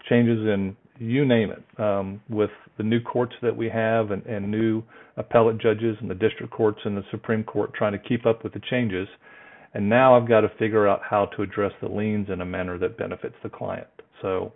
changes 0.08 0.40
in 0.40 0.76
you 1.00 1.26
name 1.26 1.52
it, 1.52 1.64
um, 1.80 2.22
with 2.30 2.52
the 2.78 2.84
new 2.84 3.02
courts 3.02 3.34
that 3.42 3.56
we 3.56 3.68
have 3.68 4.12
and, 4.12 4.24
and 4.26 4.50
new 4.50 4.84
appellate 5.18 5.60
judges 5.60 5.98
and 6.02 6.10
the 6.10 6.16
district 6.16 6.52
courts 6.54 6.80
and 6.86 6.96
the 6.96 7.04
Supreme 7.12 7.44
Court 7.44 7.74
trying 7.74 7.94
to 7.94 8.00
keep 8.00 8.26
up 8.26 8.44
with 8.44 8.54
the 8.54 8.62
changes. 8.70 9.08
And 9.74 9.90
now 9.90 10.16
I've 10.16 10.28
got 10.28 10.42
to 10.42 10.52
figure 10.60 10.88
out 10.88 11.02
how 11.08 11.26
to 11.36 11.42
address 11.42 11.72
the 11.82 11.88
liens 11.88 12.28
in 12.32 12.42
a 12.42 12.46
manner 12.46 12.78
that 12.78 12.98
benefits 12.98 13.36
the 13.42 13.50
client. 13.50 13.88
So 14.22 14.54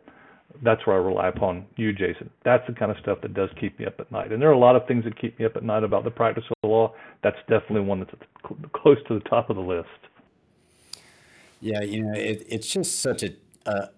that's 0.64 0.86
where 0.86 0.96
I 0.96 1.00
rely 1.00 1.28
upon 1.28 1.66
you, 1.76 1.94
Jason. 1.94 2.30
That's 2.44 2.66
the 2.68 2.74
kind 2.74 2.92
of 2.92 2.98
stuff 2.98 3.20
that 3.22 3.34
does 3.34 3.50
keep 3.60 3.80
me 3.80 3.86
up 3.86 4.00
at 4.00 4.12
night. 4.12 4.32
And 4.32 4.42
there 4.42 4.50
are 4.50 4.54
a 4.54 4.60
lot 4.60 4.76
of 4.76 4.88
things 4.88 5.04
that 5.04 5.20
keep 5.20 5.38
me 5.40 5.46
up 5.46 5.56
at 5.56 5.64
night 5.64 5.84
about 5.84 6.04
the 6.04 6.12
practice 6.12 6.44
of 6.50 6.56
the 6.62 6.68
law. 6.68 6.94
That's 7.24 7.38
definitely 7.48 7.82
one 7.82 8.00
that's 8.00 8.14
close 8.74 8.98
to 9.08 9.16
the 9.16 9.30
top 9.30 9.50
of 9.50 9.56
the 9.56 9.62
list. 9.62 9.88
Yeah, 11.60 11.82
you 11.82 12.04
know, 12.04 12.14
it, 12.14 12.46
it's 12.48 12.68
just 12.68 13.00
such 13.00 13.24
a, 13.24 13.34
a, 13.66 13.90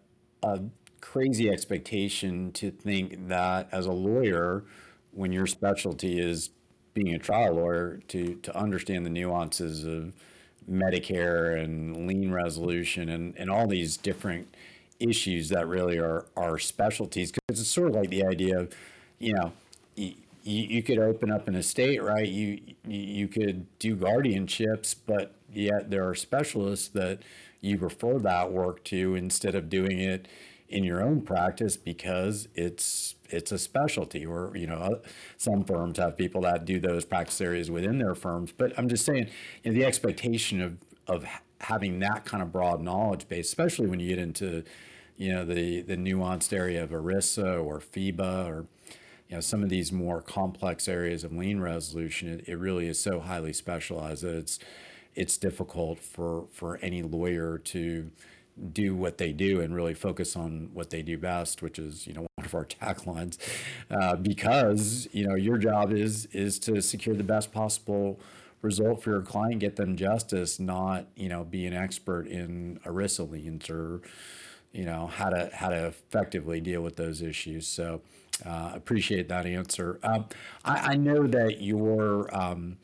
a 0.43 0.59
crazy 1.01 1.49
expectation 1.49 2.51
to 2.53 2.71
think 2.71 3.27
that 3.27 3.67
as 3.71 3.85
a 3.85 3.91
lawyer, 3.91 4.63
when 5.11 5.31
your 5.31 5.47
specialty 5.47 6.19
is 6.19 6.51
being 6.93 7.13
a 7.13 7.19
trial 7.19 7.55
lawyer, 7.55 7.99
to 8.07 8.35
to 8.35 8.57
understand 8.57 9.05
the 9.05 9.09
nuances 9.09 9.83
of 9.83 10.13
Medicare 10.69 11.61
and 11.61 12.07
lien 12.07 12.31
resolution 12.31 13.09
and, 13.09 13.35
and 13.37 13.49
all 13.49 13.67
these 13.67 13.97
different 13.97 14.55
issues 14.99 15.49
that 15.49 15.67
really 15.67 15.97
are 15.97 16.25
are 16.35 16.57
specialties 16.59 17.31
because 17.31 17.61
it's 17.61 17.69
sort 17.69 17.89
of 17.89 17.95
like 17.95 18.09
the 18.09 18.25
idea 18.25 18.59
of 18.59 18.73
you 19.17 19.33
know 19.33 19.51
you, 19.95 20.13
you 20.43 20.83
could 20.83 20.99
open 20.99 21.31
up 21.31 21.47
an 21.47 21.55
estate 21.55 22.01
right? 22.01 22.27
You 22.27 22.59
you 22.85 23.27
could 23.27 23.65
do 23.79 23.95
guardianships 23.95 24.95
but 25.05 25.33
yet 25.51 25.89
there 25.89 26.07
are 26.07 26.15
specialists 26.15 26.87
that 26.89 27.19
you 27.61 27.77
refer 27.77 28.19
that 28.19 28.51
work 28.51 28.83
to 28.85 29.15
instead 29.15 29.55
of 29.55 29.69
doing 29.69 29.99
it 29.99 30.27
in 30.69 30.83
your 30.83 31.01
own 31.03 31.21
practice 31.21 31.75
because 31.75 32.47
it's 32.55 33.15
it's 33.29 33.51
a 33.51 33.57
specialty. 33.57 34.25
Or 34.25 34.51
you 34.55 34.67
know 34.67 35.01
some 35.37 35.63
firms 35.63 35.97
have 35.97 36.17
people 36.17 36.41
that 36.41 36.65
do 36.65 36.79
those 36.79 37.05
practice 37.05 37.41
areas 37.41 37.69
within 37.71 37.97
their 37.97 38.15
firms. 38.15 38.51
But 38.51 38.77
i'm 38.77 38.87
just 38.87 39.05
saying 39.05 39.29
you 39.63 39.71
know, 39.71 39.79
the 39.79 39.85
expectation 39.85 40.61
of 40.61 40.77
of 41.07 41.25
having 41.61 41.99
that 41.99 42.23
kind 42.25 42.41
of 42.41 42.51
broad 42.51 42.81
knowledge 42.81 43.27
base 43.27 43.47
especially 43.47 43.87
when 43.87 43.99
you 43.99 44.07
get 44.07 44.19
into 44.19 44.63
you 45.19 45.31
know 45.31 45.45
the 45.45 45.81
the 45.81 45.95
nuanced 45.95 46.51
area 46.51 46.83
of 46.83 46.89
ERISA 46.89 47.63
or 47.63 47.79
FEHBA 47.79 48.47
or 48.47 48.65
you 49.27 49.35
know 49.35 49.41
some 49.41 49.61
of 49.61 49.69
these 49.69 49.91
more 49.91 50.21
complex 50.21 50.87
areas 50.87 51.23
of 51.23 51.31
lien 51.31 51.59
resolution 51.59 52.27
it, 52.29 52.47
it 52.47 52.55
really 52.55 52.87
is 52.87 52.99
so 52.99 53.19
highly 53.19 53.53
specialized 53.53 54.23
that 54.23 54.33
it's 54.33 54.57
it's 55.15 55.37
difficult 55.37 55.99
for 55.99 56.47
for 56.51 56.77
any 56.77 57.03
lawyer 57.03 57.59
to 57.59 58.09
do 58.73 58.95
what 58.95 59.17
they 59.17 59.31
do 59.31 59.61
and 59.61 59.75
really 59.75 59.93
focus 59.93 60.35
on 60.35 60.69
what 60.73 60.89
they 60.89 61.01
do 61.01 61.17
best, 61.17 61.61
which 61.61 61.79
is 61.79 62.07
you 62.07 62.13
know 62.13 62.21
one 62.35 62.45
of 62.45 62.55
our 62.55 62.65
taglines, 62.65 63.37
uh, 63.89 64.15
because 64.15 65.07
you 65.11 65.27
know 65.27 65.35
your 65.35 65.57
job 65.57 65.91
is 65.91 66.25
is 66.27 66.59
to 66.59 66.81
secure 66.81 67.15
the 67.15 67.23
best 67.23 67.51
possible 67.51 68.19
result 68.61 69.01
for 69.01 69.11
your 69.11 69.21
client, 69.21 69.59
get 69.59 69.77
them 69.77 69.95
justice, 69.95 70.59
not 70.59 71.07
you 71.15 71.29
know 71.29 71.43
be 71.43 71.65
an 71.65 71.73
expert 71.73 72.27
in 72.27 72.79
ERISA 72.85 73.29
liens 73.29 73.69
or 73.69 74.01
you 74.71 74.85
know 74.85 75.07
how 75.07 75.29
to 75.29 75.49
how 75.53 75.69
to 75.69 75.87
effectively 75.87 76.59
deal 76.61 76.81
with 76.81 76.95
those 76.95 77.21
issues. 77.21 77.67
So 77.67 78.01
uh, 78.45 78.71
appreciate 78.73 79.27
that 79.29 79.45
answer. 79.45 79.99
Um, 80.03 80.25
I, 80.63 80.93
I, 80.93 80.95
know 80.95 81.27
that 81.27 81.61
your 81.61 82.33
um, 82.35 82.77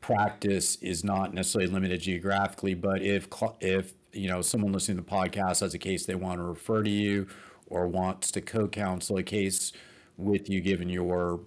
practice 0.00 0.76
is 0.76 1.04
not 1.04 1.34
necessarily 1.34 1.70
limited 1.70 2.00
geographically, 2.00 2.74
but 2.74 3.02
if 3.02 3.28
if 3.60 3.94
you 4.12 4.28
know 4.28 4.42
someone 4.42 4.72
listening 4.72 4.98
to 4.98 5.02
the 5.02 5.10
podcast 5.10 5.60
has 5.60 5.74
a 5.74 5.78
case 5.78 6.06
they 6.06 6.14
want 6.14 6.38
to 6.38 6.44
refer 6.44 6.82
to 6.82 6.90
you 6.90 7.26
or 7.66 7.86
wants 7.86 8.30
to 8.30 8.40
co-counsel 8.40 9.16
a 9.16 9.22
case 9.22 9.72
with 10.16 10.48
you 10.48 10.60
given 10.60 10.88
your 10.88 11.40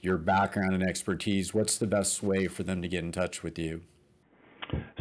your 0.00 0.18
background 0.18 0.74
and 0.74 0.82
expertise 0.82 1.54
what's 1.54 1.78
the 1.78 1.86
best 1.86 2.22
way 2.22 2.46
for 2.48 2.64
them 2.64 2.82
to 2.82 2.88
get 2.88 3.04
in 3.04 3.12
touch 3.12 3.42
with 3.42 3.58
you 3.58 3.80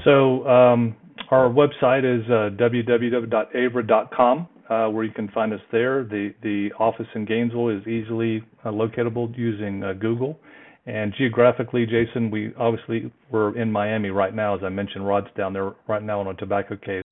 so 0.03 0.47
um, 0.47 0.95
our 1.31 1.49
website 1.49 2.03
is 2.03 2.25
uh, 2.29 2.49
www.avra.com 2.61 4.47
uh, 4.69 4.87
where 4.89 5.03
you 5.03 5.11
can 5.11 5.29
find 5.29 5.53
us 5.53 5.61
there 5.71 6.03
the 6.03 6.33
the 6.43 6.69
office 6.79 7.07
in 7.15 7.25
gainesville 7.25 7.69
is 7.69 7.85
easily 7.87 8.43
uh, 8.65 8.69
locatable 8.69 9.35
using 9.37 9.83
uh, 9.83 9.93
google 9.93 10.39
and 10.87 11.13
geographically, 11.17 11.85
Jason, 11.85 12.31
we 12.31 12.53
obviously 12.57 13.11
we're 13.29 13.57
in 13.57 13.69
Miami 13.69 14.09
right 14.09 14.33
now, 14.33 14.55
as 14.55 14.61
I 14.63 14.69
mentioned. 14.69 15.05
Rod's 15.05 15.27
down 15.35 15.51
there 15.51 15.73
right 15.89 16.01
now 16.01 16.21
on 16.21 16.27
a 16.27 16.33
tobacco 16.35 16.77
case. 16.77 17.03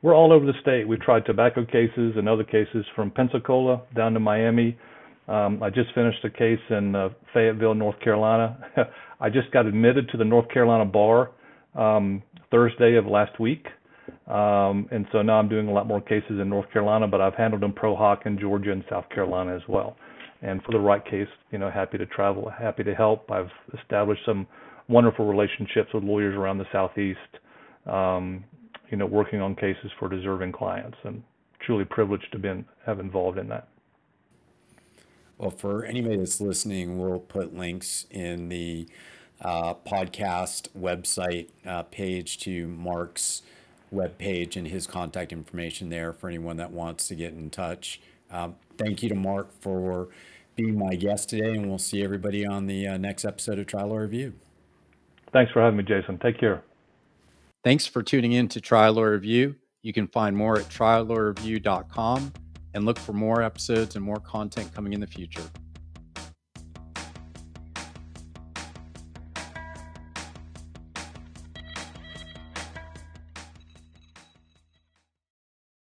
We're 0.00 0.14
all 0.14 0.32
over 0.32 0.46
the 0.46 0.54
state. 0.62 0.86
We've 0.86 1.00
tried 1.00 1.26
tobacco 1.26 1.66
cases 1.66 2.14
and 2.16 2.28
other 2.28 2.44
cases 2.44 2.86
from 2.94 3.10
Pensacola 3.10 3.82
down 3.96 4.14
to 4.14 4.20
Miami. 4.20 4.78
Um, 5.26 5.60
I 5.60 5.70
just 5.70 5.92
finished 5.92 6.24
a 6.24 6.30
case 6.30 6.60
in 6.70 6.94
uh, 6.94 7.08
Fayetteville, 7.34 7.74
North 7.74 7.98
Carolina. 8.00 8.56
I 9.20 9.28
just 9.28 9.50
got 9.50 9.66
admitted 9.66 10.08
to 10.10 10.16
the 10.16 10.24
North 10.24 10.48
Carolina 10.48 10.84
bar 10.84 11.32
um, 11.74 12.22
Thursday 12.50 12.96
of 12.96 13.06
last 13.06 13.38
week. 13.40 13.66
Um, 14.26 14.88
and 14.90 15.06
so 15.12 15.22
now 15.22 15.38
I'm 15.38 15.48
doing 15.48 15.68
a 15.68 15.72
lot 15.72 15.86
more 15.86 16.00
cases 16.00 16.40
in 16.40 16.48
North 16.48 16.70
Carolina, 16.72 17.06
but 17.06 17.20
I've 17.20 17.34
handled 17.34 17.62
them 17.62 17.72
pro 17.72 17.96
hac 17.96 18.26
in 18.26 18.38
Georgia 18.38 18.72
and 18.72 18.84
South 18.90 19.08
Carolina 19.10 19.54
as 19.54 19.62
well 19.68 19.96
and 20.42 20.62
for 20.62 20.72
the 20.72 20.78
right 20.78 21.04
case, 21.04 21.28
you 21.50 21.58
know, 21.58 21.70
happy 21.70 21.98
to 21.98 22.06
travel, 22.06 22.50
happy 22.50 22.82
to 22.84 22.94
help. 22.94 23.30
I've 23.30 23.50
established 23.78 24.22
some 24.24 24.46
wonderful 24.88 25.26
relationships 25.26 25.90
with 25.92 26.02
lawyers 26.02 26.34
around 26.34 26.58
the 26.58 26.66
southeast, 26.72 27.18
um, 27.86 28.44
you 28.90 28.96
know, 28.96 29.06
working 29.06 29.40
on 29.40 29.54
cases 29.54 29.90
for 29.98 30.08
deserving 30.08 30.52
clients, 30.52 30.96
and 31.04 31.22
truly 31.64 31.84
privileged 31.84 32.26
to 32.32 32.38
be 32.38 32.64
have 32.86 33.00
involved 33.00 33.38
in 33.38 33.48
that. 33.48 33.68
Well, 35.36 35.50
for 35.50 35.84
anybody 35.84 36.16
that's 36.16 36.40
listening, 36.40 36.98
we'll 36.98 37.20
put 37.20 37.54
links 37.54 38.06
in 38.10 38.48
the 38.48 38.88
uh, 39.42 39.74
podcast 39.74 40.68
website 40.78 41.48
uh, 41.66 41.82
page 41.84 42.38
to 42.40 42.68
Mark's 42.68 43.42
web 43.90 44.18
page 44.18 44.56
and 44.56 44.68
his 44.68 44.86
contact 44.86 45.32
information 45.32 45.88
there 45.88 46.12
for 46.12 46.28
anyone 46.28 46.56
that 46.56 46.70
wants 46.70 47.08
to 47.08 47.14
get 47.14 47.32
in 47.32 47.50
touch. 47.50 48.00
Um, 48.30 48.56
thank 48.78 49.02
you 49.02 49.08
to 49.08 49.14
Mark 49.14 49.48
for 49.60 50.08
being 50.56 50.78
my 50.78 50.94
guest 50.94 51.28
today, 51.30 51.54
and 51.54 51.68
we'll 51.68 51.78
see 51.78 52.02
everybody 52.02 52.46
on 52.46 52.66
the 52.66 52.86
uh, 52.86 52.96
next 52.96 53.24
episode 53.24 53.58
of 53.58 53.66
Trial 53.66 53.88
Lawyer 53.88 54.02
Review. 54.02 54.34
Thanks 55.32 55.52
for 55.52 55.62
having 55.62 55.78
me, 55.78 55.84
Jason. 55.84 56.18
Take 56.18 56.38
care. 56.38 56.62
Thanks 57.64 57.86
for 57.86 58.02
tuning 58.02 58.32
in 58.32 58.48
to 58.48 58.60
Trial 58.60 58.94
Lawyer 58.94 59.12
Review. 59.12 59.56
You 59.82 59.92
can 59.92 60.06
find 60.08 60.36
more 60.36 60.58
at 60.58 60.66
triallawyerreview.com 60.66 62.32
and 62.74 62.84
look 62.84 62.98
for 62.98 63.12
more 63.12 63.42
episodes 63.42 63.96
and 63.96 64.04
more 64.04 64.20
content 64.20 64.72
coming 64.74 64.92
in 64.92 65.00
the 65.00 65.06
future. 65.06 65.42